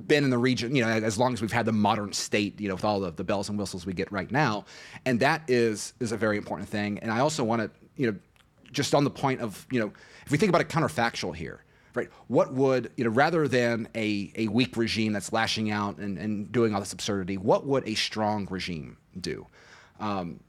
been 0.05 0.23
in 0.23 0.29
the 0.29 0.37
region, 0.37 0.75
you 0.75 0.83
know, 0.83 0.89
as 0.89 1.17
long 1.17 1.33
as 1.33 1.41
we've 1.41 1.51
had 1.51 1.65
the 1.65 1.71
modern 1.71 2.13
state, 2.13 2.59
you 2.61 2.67
know, 2.67 2.75
with 2.75 2.85
all 2.85 3.03
of 3.03 3.15
the 3.15 3.23
bells 3.23 3.49
and 3.49 3.57
whistles 3.57 3.85
we 3.85 3.93
get 3.93 4.11
right 4.11 4.31
now, 4.31 4.65
and 5.05 5.19
that 5.19 5.41
is 5.47 5.93
is 5.99 6.11
a 6.11 6.17
very 6.17 6.37
important 6.37 6.69
thing. 6.69 6.99
And 6.99 7.11
I 7.11 7.19
also 7.19 7.43
want 7.43 7.61
to, 7.61 7.71
you 7.95 8.11
know, 8.11 8.17
just 8.71 8.93
on 8.93 9.03
the 9.03 9.09
point 9.09 9.41
of, 9.41 9.65
you 9.71 9.79
know, 9.79 9.91
if 10.25 10.31
we 10.31 10.37
think 10.37 10.49
about 10.49 10.61
a 10.61 10.65
counterfactual 10.65 11.35
here, 11.35 11.63
right? 11.97 12.09
What 12.27 12.53
would, 12.53 12.91
you 12.95 13.03
know, 13.03 13.09
rather 13.09 13.47
than 13.47 13.89
a, 13.95 14.31
a 14.35 14.47
weak 14.47 14.77
regime 14.77 15.13
that's 15.13 15.33
lashing 15.33 15.71
out 15.71 15.97
and, 15.97 16.17
and 16.17 16.51
doing 16.51 16.73
all 16.73 16.79
this 16.79 16.93
absurdity, 16.93 17.37
what 17.37 17.65
would 17.65 17.85
a 17.87 17.95
strong 17.95 18.47
regime 18.49 18.97
do? 19.19 19.47
Um, 19.99 20.39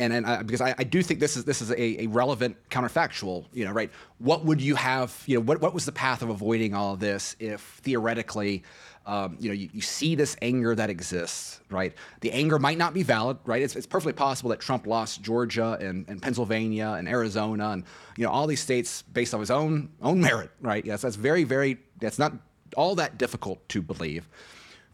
and, 0.00 0.12
and 0.12 0.26
I, 0.26 0.42
because 0.42 0.60
I, 0.60 0.74
I, 0.76 0.84
do 0.84 1.02
think 1.02 1.20
this 1.20 1.36
is 1.36 1.44
this 1.44 1.62
is 1.62 1.70
a, 1.70 2.02
a, 2.02 2.06
relevant 2.06 2.56
counterfactual, 2.70 3.44
you 3.52 3.64
know, 3.64 3.72
right? 3.72 3.90
What 4.18 4.44
would 4.44 4.60
you 4.60 4.74
have, 4.74 5.22
you 5.26 5.36
know, 5.36 5.42
what, 5.42 5.60
what 5.60 5.74
was 5.74 5.84
the 5.84 5.92
path 5.92 6.22
of 6.22 6.30
avoiding 6.30 6.74
all 6.74 6.94
of 6.94 7.00
this 7.00 7.36
if 7.38 7.60
theoretically 7.82 8.64
um, 9.06 9.36
you 9.40 9.48
know, 9.48 9.54
you, 9.54 9.68
you, 9.72 9.80
see 9.80 10.14
this 10.14 10.36
anger 10.42 10.74
that 10.74 10.88
exists, 10.88 11.60
right? 11.70 11.92
The 12.20 12.30
anger 12.30 12.58
might 12.58 12.78
not 12.78 12.94
be 12.94 13.02
valid, 13.02 13.36
right? 13.44 13.60
It's, 13.60 13.74
it's 13.74 13.86
perfectly 13.86 14.12
possible 14.12 14.50
that 14.50 14.60
Trump 14.60 14.86
lost 14.86 15.22
Georgia 15.22 15.76
and, 15.80 16.08
and, 16.08 16.22
Pennsylvania 16.22 16.94
and 16.96 17.08
Arizona 17.08 17.70
and 17.70 17.84
you 18.16 18.24
know 18.24 18.30
all 18.30 18.46
these 18.46 18.60
states 18.60 19.02
based 19.02 19.34
on 19.34 19.40
his 19.40 19.50
own 19.50 19.90
own 20.02 20.20
merit, 20.20 20.50
right? 20.60 20.84
Yes, 20.84 21.02
that's 21.02 21.16
very 21.16 21.42
very 21.42 21.78
that's 21.98 22.18
not 22.18 22.32
all 22.76 22.94
that 22.94 23.18
difficult 23.18 23.68
to 23.70 23.82
believe. 23.82 24.28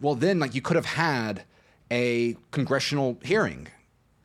Well, 0.00 0.14
then 0.14 0.38
like 0.38 0.54
you 0.54 0.62
could 0.62 0.76
have 0.76 0.86
had 0.86 1.44
a 1.90 2.36
congressional 2.50 3.18
hearing 3.22 3.68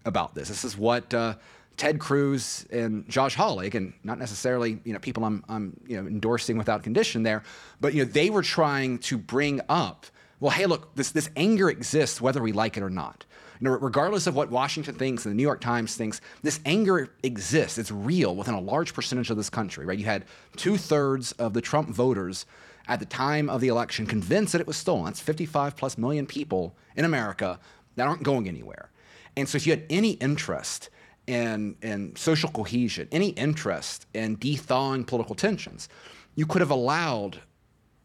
about 0.06 0.34
this. 0.36 0.48
This 0.48 0.64
is 0.64 0.78
what. 0.78 1.14
Uh, 1.14 1.36
Ted 1.78 2.00
Cruz 2.00 2.66
and 2.72 3.08
Josh 3.10 3.36
Hawley, 3.36 3.70
and 3.74 3.94
not 4.04 4.20
necessarily 4.20 4.80
you 4.84 4.94
know 4.94 5.00
people 5.00 5.26
I'm, 5.26 5.44
I'm 5.50 5.80
you 5.88 6.00
know 6.00 6.08
endorsing 6.08 6.58
without 6.58 6.84
condition 6.84 7.24
there, 7.24 7.44
but 7.82 7.94
you 7.94 8.06
know 8.06 8.12
they 8.12 8.30
were 8.30 8.44
trying 8.44 9.00
to 9.00 9.18
bring 9.18 9.62
up, 9.70 10.06
well, 10.40 10.52
hey, 10.52 10.66
look, 10.66 10.96
this 10.96 11.12
this 11.12 11.30
anger 11.36 11.70
exists 11.70 12.22
whether 12.22 12.42
we 12.42 12.52
like 12.52 12.78
it 12.78 12.84
or 12.84 12.90
not. 12.90 13.26
You 13.60 13.70
know, 13.70 13.78
regardless 13.78 14.28
of 14.28 14.36
what 14.36 14.50
Washington 14.50 14.96
thinks 14.96 15.26
and 15.26 15.32
the 15.32 15.36
New 15.36 15.44
York 15.44 15.62
Times 15.62 15.96
thinks, 15.96 16.22
this 16.42 16.60
anger 16.66 17.10
exists. 17.24 17.78
It's 17.78 17.92
real 17.92 18.36
within 18.36 18.56
a 18.56 18.60
large 18.60 18.94
percentage 18.94 19.30
of 19.30 19.38
this 19.38 19.50
country, 19.50 19.86
right? 19.86 19.98
You 19.98 20.06
had 20.06 20.26
two 20.58 20.78
thirds 20.78 21.32
of 21.34 21.54
the 21.54 21.62
Trump 21.62 21.90
voters 21.90 22.46
at 22.88 23.00
the 23.00 23.06
time 23.06 23.50
of 23.50 23.62
the 23.62 23.70
election 23.70 24.06
convinced 24.06 24.52
that 24.52 24.62
it 24.62 24.68
was 24.68 24.76
stolen. 24.76 25.06
That's 25.06 25.22
55 25.22 25.78
plus 25.78 25.98
million 25.98 26.26
people 26.26 26.76
in 26.96 27.06
America 27.06 27.60
that 27.96 28.08
aren't 28.08 28.24
going 28.24 28.48
anywhere. 28.48 28.90
And 29.38 29.48
so 29.48 29.56
if 29.56 29.66
you 29.66 29.72
had 29.72 29.84
any 29.90 30.12
interest 30.12 30.90
and, 31.28 31.76
and 31.82 32.18
social 32.18 32.50
cohesion, 32.50 33.08
any 33.12 33.30
interest 33.30 34.08
in 34.14 34.36
thawing 34.36 35.06
political 35.06 35.36
tensions, 35.36 35.90
you 36.36 36.46
could 36.46 36.62
have 36.62 36.72
allowed 36.72 37.40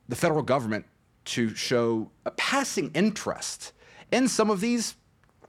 the 0.09 0.17
federal 0.17 0.43
government 0.43 0.87
to 1.25 1.55
show 1.55 2.11
a 2.25 2.31
passing 2.33 2.91
interest 2.95 3.73
in 4.11 4.29
some 4.29 4.51
of 4.51 4.61
these 4.61 4.97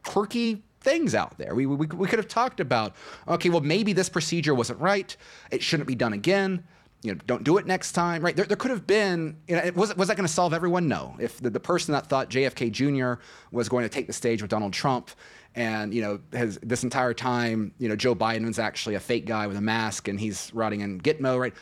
quirky 0.04 0.64
things 0.82 1.14
out 1.16 1.38
there. 1.38 1.56
We, 1.56 1.66
we, 1.66 1.88
we 1.88 2.08
could 2.08 2.20
have 2.20 2.28
talked 2.28 2.60
about, 2.60 2.96
okay, 3.28 3.50
well, 3.50 3.62
maybe 3.62 3.94
this 3.94 4.10
procedure 4.10 4.54
wasn't 4.54 4.80
right. 4.80 5.16
It 5.52 5.62
shouldn't 5.62 5.88
be 5.88 5.96
done 5.96 6.14
again. 6.14 6.64
You 7.02 7.14
know, 7.14 7.20
don't 7.26 7.44
do 7.44 7.58
it 7.58 7.66
next 7.66 7.94
time, 7.94 8.22
right? 8.22 8.36
There, 8.36 8.46
there 8.46 8.58
could 8.58 8.72
have 8.72 8.86
been, 8.86 9.38
you 9.48 9.56
know, 9.56 9.72
was, 9.74 9.96
was 9.96 10.10
that 10.10 10.18
going 10.18 10.28
to 10.28 10.34
solve 10.34 10.54
everyone? 10.54 10.90
No. 10.90 11.16
If 11.20 11.40
the, 11.40 11.50
the 11.50 11.60
person 11.60 11.94
that 11.94 12.08
thought 12.08 12.30
JFK 12.30 12.72
Jr. 12.72 13.22
was 13.52 13.70
going 13.70 13.84
to 13.84 13.90
take 13.90 14.08
the 14.08 14.14
stage 14.14 14.42
with 14.42 14.52
Donald 14.52 14.74
Trump 14.74 15.12
and 15.56 15.94
you 15.94 16.02
know 16.02 16.20
has 16.34 16.58
this 16.62 16.84
entire 16.84 17.14
time 17.14 17.74
you 17.80 17.90
know 17.90 17.96
Joe 17.96 18.16
Biden 18.16 18.48
is 18.48 18.60
actually 18.60 18.96
a 18.96 19.00
fake 19.00 19.26
guy 19.26 19.48
with 19.48 19.58
a 19.58 19.62
mask 19.62 20.08
and 20.08 20.20
he's 20.20 20.52
rotting 20.54 20.82
in 20.82 21.02
Gitmo 21.02 21.40
right? 21.40 21.54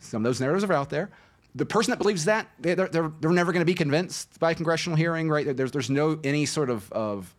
Some 0.00 0.24
of 0.24 0.24
those 0.24 0.40
narratives 0.40 0.64
are 0.64 0.72
out 0.72 0.90
there. 0.90 1.10
The 1.54 1.66
person 1.66 1.92
that 1.92 1.98
believes 1.98 2.24
that 2.24 2.48
they're, 2.58 2.74
they're, 2.74 3.12
they're 3.20 3.30
never 3.30 3.52
going 3.52 3.60
to 3.60 3.66
be 3.66 3.74
convinced 3.74 4.40
by 4.40 4.50
a 4.50 4.54
congressional 4.54 4.96
hearing 4.96 5.28
right? 5.28 5.56
There's, 5.56 5.72
there's 5.72 5.90
no 5.90 6.18
any 6.24 6.46
sort 6.46 6.70
of, 6.70 6.90
of, 6.92 7.34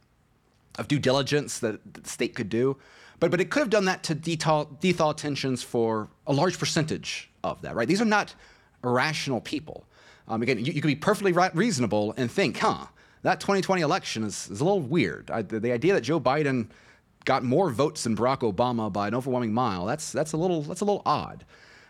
of 0.78 0.88
due 0.88 1.00
diligence 1.00 1.60
that 1.60 1.80
the 1.94 2.08
state 2.10 2.36
could 2.36 2.50
do. 2.50 2.78
But, 3.20 3.32
but 3.32 3.40
it 3.42 3.50
could 3.50 3.62
have 3.62 3.70
done 3.70 3.86
that 3.86 4.04
to 4.04 4.16
dethaw, 4.16 4.80
dethaw 4.80 5.16
tensions 5.16 5.64
for 5.64 6.10
a 6.28 6.34
large 6.34 6.60
percentage 6.60 7.30
of 7.44 7.62
that 7.62 7.76
right? 7.76 7.88
These 7.88 8.02
are 8.02 8.06
not 8.06 8.36
irrational 8.84 9.42
people. 9.42 9.86
Um, 10.28 10.42
again 10.42 10.64
you, 10.64 10.72
you 10.72 10.82
could 10.82 10.88
be 10.88 10.96
perfectly 10.96 11.34
reasonable 11.34 12.14
and 12.18 12.32
think 12.32 12.58
huh 12.58 12.86
that 13.26 13.40
2020 13.40 13.82
election 13.82 14.24
is, 14.24 14.48
is 14.52 14.62
a 14.62 14.64
little 14.64 14.80
weird. 14.80 15.32
I, 15.32 15.42
the, 15.42 15.60
the, 15.60 15.72
idea 15.72 15.96
that 15.96 16.02
Joe 16.02 16.20
Biden 16.20 16.68
got 17.26 17.44
more 17.44 17.72
votes 17.72 18.04
than 18.04 18.16
Barack 18.16 18.42
Obama 18.42 18.94
by 18.94 19.08
an 19.08 19.16
overwhelming 19.16 19.52
mile, 19.52 19.86
that's, 19.86 20.12
that's, 20.12 20.34
a, 20.34 20.38
little, 20.38 20.62
that's 20.62 20.82
a 20.82 20.86
little 20.86 21.02
odd. 21.08 21.44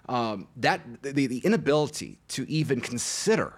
Um, 0.08 0.48
that, 0.56 0.80
the, 1.02 1.28
the 1.28 1.40
inability 1.40 2.20
to 2.30 2.50
even 2.50 2.80
consider 2.80 3.52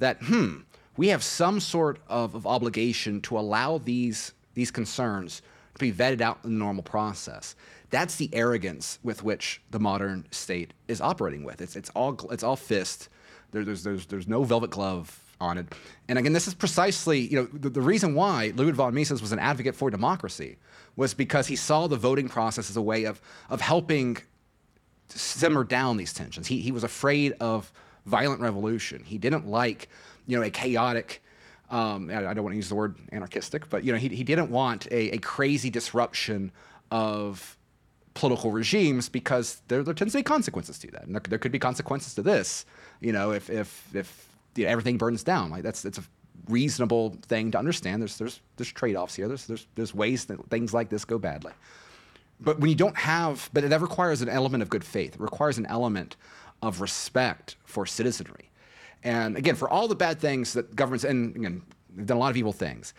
that, 0.00 0.18
hmm, 0.22 0.58
we 0.98 1.08
have 1.08 1.24
some 1.24 1.60
sort 1.60 2.00
of, 2.08 2.34
of 2.34 2.46
obligation 2.46 3.22
to 3.22 3.38
allow 3.38 3.78
these, 3.78 4.34
these 4.52 4.70
concerns 4.70 5.40
to 5.72 5.80
be 5.80 5.90
vetted 5.90 6.20
out 6.20 6.40
in 6.44 6.50
the 6.50 6.58
normal 6.58 6.82
process. 6.82 7.56
That's 7.88 8.16
the 8.16 8.28
arrogance 8.34 8.98
with 9.02 9.24
which 9.24 9.62
the 9.70 9.78
modern 9.78 10.26
state 10.30 10.74
is 10.88 11.00
operating 11.00 11.42
with. 11.42 11.62
It's, 11.62 11.74
it's, 11.74 11.88
all, 11.90 12.18
it's 12.30 12.42
all 12.42 12.56
fist. 12.56 13.08
There, 13.52 13.64
there's, 13.64 13.82
there's, 13.82 14.04
there's 14.04 14.28
no 14.28 14.42
velvet 14.44 14.68
glove 14.68 15.22
on 15.40 15.58
it. 15.58 15.74
And 16.08 16.18
again, 16.18 16.32
this 16.32 16.48
is 16.48 16.54
precisely, 16.54 17.20
you 17.20 17.36
know, 17.36 17.48
the, 17.52 17.70
the 17.70 17.80
reason 17.80 18.14
why 18.14 18.52
Ludwig 18.56 18.74
von 18.74 18.94
Mises 18.94 19.22
was 19.22 19.32
an 19.32 19.38
advocate 19.38 19.74
for 19.74 19.90
democracy 19.90 20.56
was 20.96 21.14
because 21.14 21.46
he 21.46 21.56
saw 21.56 21.86
the 21.86 21.96
voting 21.96 22.28
process 22.28 22.70
as 22.70 22.76
a 22.76 22.82
way 22.82 23.04
of, 23.04 23.20
of 23.50 23.60
helping 23.60 24.18
simmer 25.08 25.64
down 25.64 25.96
these 25.96 26.12
tensions. 26.12 26.46
He, 26.46 26.60
he 26.60 26.72
was 26.72 26.84
afraid 26.84 27.34
of 27.40 27.72
violent 28.04 28.40
revolution. 28.40 29.04
He 29.04 29.18
didn't 29.18 29.46
like, 29.46 29.88
you 30.26 30.36
know, 30.36 30.42
a 30.42 30.50
chaotic, 30.50 31.22
um, 31.70 32.10
I, 32.10 32.34
don't 32.34 32.42
want 32.42 32.52
to 32.52 32.56
use 32.56 32.68
the 32.68 32.74
word 32.74 32.96
anarchistic, 33.12 33.70
but, 33.70 33.84
you 33.84 33.92
know, 33.92 33.98
he, 33.98 34.08
he 34.08 34.24
didn't 34.24 34.50
want 34.50 34.86
a, 34.86 35.14
a 35.14 35.18
crazy 35.18 35.70
disruption 35.70 36.50
of 36.90 37.56
political 38.14 38.50
regimes 38.50 39.08
because 39.08 39.62
there, 39.68 39.84
there 39.84 39.94
tends 39.94 40.12
to 40.12 40.18
be 40.18 40.22
consequences 40.24 40.78
to 40.80 40.90
that. 40.90 41.04
And 41.04 41.14
there, 41.14 41.22
there 41.28 41.38
could 41.38 41.52
be 41.52 41.58
consequences 41.58 42.14
to 42.14 42.22
this, 42.22 42.66
you 43.00 43.12
know, 43.12 43.30
if, 43.30 43.48
if, 43.48 43.94
if 43.94 44.27
you 44.58 44.64
know, 44.64 44.70
everything 44.70 44.98
burns 44.98 45.22
down. 45.22 45.50
Like 45.50 45.62
that's 45.62 45.82
that's 45.82 45.98
a 45.98 46.04
reasonable 46.48 47.16
thing 47.28 47.52
to 47.52 47.58
understand. 47.58 48.02
There's 48.02 48.18
there's 48.18 48.40
there's 48.56 48.72
trade-offs 48.72 49.14
here. 49.16 49.28
There's 49.28 49.46
there's 49.46 49.66
there's 49.76 49.94
ways 49.94 50.26
that 50.26 50.38
things 50.50 50.74
like 50.74 50.90
this 50.90 51.04
go 51.06 51.18
badly. 51.18 51.52
But 52.40 52.60
when 52.60 52.70
you 52.70 52.76
don't 52.76 52.96
have, 52.96 53.50
but 53.52 53.64
it 53.64 53.80
requires 53.80 54.22
an 54.22 54.28
element 54.28 54.62
of 54.62 54.68
good 54.68 54.84
faith. 54.84 55.14
It 55.14 55.20
requires 55.20 55.58
an 55.58 55.66
element 55.66 56.16
of 56.62 56.80
respect 56.80 57.56
for 57.64 57.86
citizenry. 57.86 58.50
And 59.04 59.36
again, 59.36 59.56
for 59.56 59.68
all 59.70 59.88
the 59.88 59.96
bad 59.96 60.20
things 60.20 60.52
that 60.54 60.76
governments 60.76 61.04
and 61.04 61.36
again, 61.36 61.62
they've 61.96 62.06
done 62.06 62.16
a 62.16 62.20
lot 62.20 62.30
of 62.30 62.36
evil 62.36 62.52
things. 62.52 62.94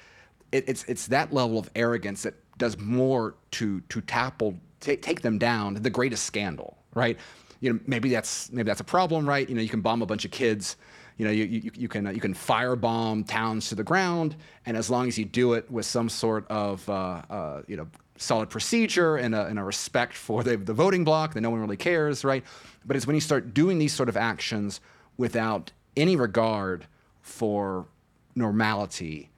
it, 0.52 0.66
it's 0.68 0.84
it's 0.86 1.08
that 1.08 1.34
level 1.34 1.58
of 1.58 1.70
arrogance 1.76 2.24
that 2.24 2.36
does 2.58 2.78
more 2.78 3.36
to 3.52 3.82
to 3.82 4.02
tackle 4.02 4.56
take 4.80 5.02
take 5.02 5.22
them 5.22 5.38
down 5.38 5.76
the 5.76 5.90
greatest 5.90 6.26
scandal, 6.26 6.78
right? 6.94 7.18
You 7.60 7.74
know, 7.74 7.80
maybe 7.88 8.10
that's 8.10 8.52
maybe 8.52 8.68
that's 8.68 8.82
a 8.82 8.86
problem, 8.86 9.28
right? 9.28 9.48
You 9.48 9.56
know, 9.56 9.62
you 9.62 9.70
can 9.70 9.82
bomb 9.82 10.02
a 10.02 10.06
bunch 10.06 10.26
of 10.26 10.32
kids. 10.32 10.78
You 11.20 11.26
know, 11.26 11.32
you, 11.32 11.44
you, 11.44 11.72
you 11.76 11.88
can 11.90 12.08
uh, 12.08 12.12
you 12.12 12.22
can 12.22 12.34
firebomb 12.34 13.28
towns 13.28 13.70
to 13.70 13.76
the 13.76 13.84
ground, 13.84 14.38
and 14.66 14.76
as 14.78 14.90
long 14.90 15.08
as 15.10 15.20
you 15.20 15.26
do 15.26 15.54
it 15.54 15.70
with 15.70 15.86
some 15.86 16.08
sort 16.08 16.48
of 16.48 16.90
uh, 16.90 17.22
uh, 17.30 17.62
you 17.68 17.76
know 17.76 17.88
solid 18.16 18.50
procedure 18.50 19.18
and 19.18 19.36
a, 19.36 19.46
and 19.48 19.60
a 19.60 19.64
respect 19.64 20.14
for 20.14 20.44
the, 20.44 20.58
the 20.58 20.74
voting 20.74 21.04
bloc, 21.04 21.34
then 21.34 21.44
no 21.44 21.50
one 21.50 21.60
really 21.60 21.78
cares, 21.78 22.24
right? 22.24 22.44
But 22.86 22.96
it's 22.96 23.06
when 23.06 23.16
you 23.16 23.22
start 23.22 23.54
doing 23.54 23.80
these 23.80 23.94
sort 23.94 24.10
of 24.10 24.18
actions 24.18 24.82
without 25.18 25.72
any 25.98 26.16
regard 26.16 26.86
for 27.22 27.88
normality 28.36 29.30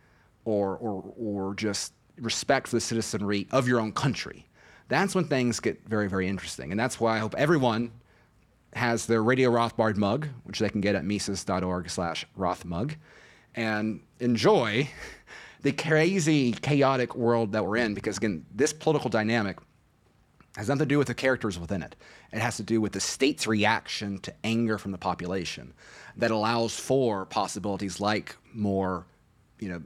or, 0.46 0.78
or, 0.78 1.14
or 1.18 1.56
just 1.56 1.94
respect 2.18 2.68
for 2.68 2.76
the 2.76 2.82
citizenry 2.82 3.48
of 3.52 3.68
your 3.68 3.80
own 3.80 3.92
country. 3.92 4.48
That's 4.88 5.16
when 5.16 5.26
things 5.26 5.60
get 5.60 5.88
very, 5.88 6.10
very 6.10 6.28
interesting. 6.28 6.72
And 6.72 6.80
that's 6.80 7.00
why 7.00 7.16
I 7.16 7.20
hope 7.20 7.36
everyone 7.38 7.92
has 8.74 9.06
their 9.06 9.24
Radio 9.24 9.52
Rothbard 9.52 9.98
mug, 9.98 10.28
which 10.44 10.60
they 10.60 10.70
can 10.70 10.82
get 10.82 10.96
at 10.96 11.06
mises.org 11.06 11.90
slash 11.90 12.26
rothmug, 12.38 12.96
and 13.56 14.02
enjoy 14.20 14.90
the 15.62 15.72
crazy, 15.72 16.54
chaotic 16.54 17.16
world 17.16 17.52
that 17.52 17.66
we're 17.66 17.78
in. 17.78 17.94
Because 17.94 18.18
again, 18.18 18.46
this 18.54 18.74
political 18.74 19.10
dynamic 19.10 19.58
has 20.56 20.68
nothing 20.68 20.80
to 20.80 20.86
do 20.86 20.98
with 20.98 21.08
the 21.08 21.14
characters 21.14 21.58
within 21.60 21.82
it. 21.82 21.96
It 22.32 22.40
has 22.40 22.58
to 22.58 22.64
do 22.64 22.82
with 22.82 22.92
the 22.94 23.00
state's 23.00 23.48
reaction 23.48 24.20
to 24.20 24.34
anger 24.44 24.78
from 24.78 24.92
the 24.92 24.98
population 24.98 25.74
that 26.18 26.32
allows 26.32 26.78
for 26.78 27.26
possibilities 27.26 28.00
like 28.00 28.36
more, 28.54 29.06
you 29.60 29.70
know, 29.70 29.82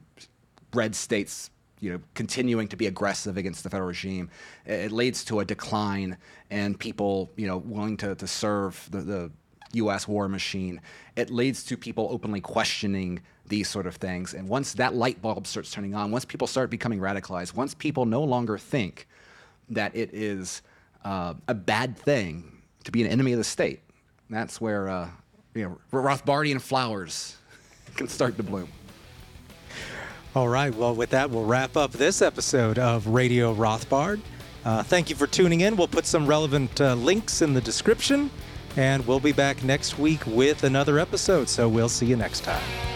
red 0.74 0.96
states, 0.96 1.50
you 1.86 1.92
know, 1.92 2.00
continuing 2.16 2.68
to 2.68 2.76
be 2.76 2.88
aggressive 2.88 3.38
against 3.38 3.64
the 3.64 3.70
federal 3.70 3.88
regime. 3.88 4.28
It 4.66 4.92
leads 4.92 5.24
to 5.26 5.40
a 5.42 5.46
decline 5.46 6.18
in 6.50 6.74
people, 6.74 7.30
you 7.36 7.46
know, 7.46 7.58
willing 7.58 7.96
to, 7.98 8.16
to 8.16 8.26
serve 8.26 8.88
the, 8.90 9.02
the 9.02 9.32
U.S. 9.74 10.08
war 10.08 10.28
machine. 10.28 10.82
It 11.16 11.30
leads 11.30 11.64
to 11.66 11.78
people 11.78 12.08
openly 12.10 12.42
questioning 12.42 13.22
these 13.46 13.70
sort 13.70 13.86
of 13.86 13.98
things. 13.98 14.34
And 14.34 14.50
once 14.50 14.74
that 14.74 14.96
light 14.96 15.22
bulb 15.22 15.46
starts 15.46 15.70
turning 15.70 15.94
on, 15.94 16.10
once 16.10 16.26
people 16.26 16.48
start 16.48 16.72
becoming 16.72 17.00
radicalized, 17.00 17.54
once 17.54 17.76
people 17.76 18.08
no 18.08 18.24
longer 18.24 18.58
think 18.58 19.08
that 19.70 19.96
it 19.96 20.12
is 20.12 20.64
uh, 21.04 21.36
a 21.48 21.54
bad 21.54 21.96
thing 21.96 22.64
to 22.84 22.92
be 22.92 23.04
an 23.04 23.12
enemy 23.12 23.34
of 23.34 23.38
the 23.38 23.44
state, 23.44 23.82
that's 24.28 24.60
where 24.60 24.90
uh, 24.90 25.08
you 25.54 25.66
know 25.66 25.78
Rothbardian 25.92 26.60
flowers 26.60 27.38
can 27.96 28.08
start 28.08 28.38
to 28.38 28.44
bloom. 28.44 28.70
All 30.36 30.50
right. 30.50 30.76
Well, 30.76 30.94
with 30.94 31.12
that, 31.12 31.30
we'll 31.30 31.46
wrap 31.46 31.78
up 31.78 31.92
this 31.94 32.22
episode 32.22 32.78
of 32.78 33.08
Radio 33.08 33.56
Rothbard. 33.56 34.20
Uh, 34.66 34.84
thank 34.84 35.10
you 35.10 35.16
for 35.16 35.28
tuning 35.28 35.62
in. 35.62 35.78
We'll 35.78 35.88
put 35.88 36.06
some 36.06 36.28
relevant 36.28 36.82
uh, 36.82 36.96
links 36.96 37.42
in 37.42 37.54
the 37.54 37.62
description, 37.62 38.30
and 38.76 39.08
we'll 39.08 39.22
be 39.22 39.32
back 39.32 39.64
next 39.64 39.98
week 39.98 40.22
with 40.28 40.66
another 40.66 41.00
episode. 41.00 41.48
So 41.48 41.70
we'll 41.70 41.88
see 41.88 42.06
you 42.06 42.18
next 42.18 42.44
time. 42.44 42.95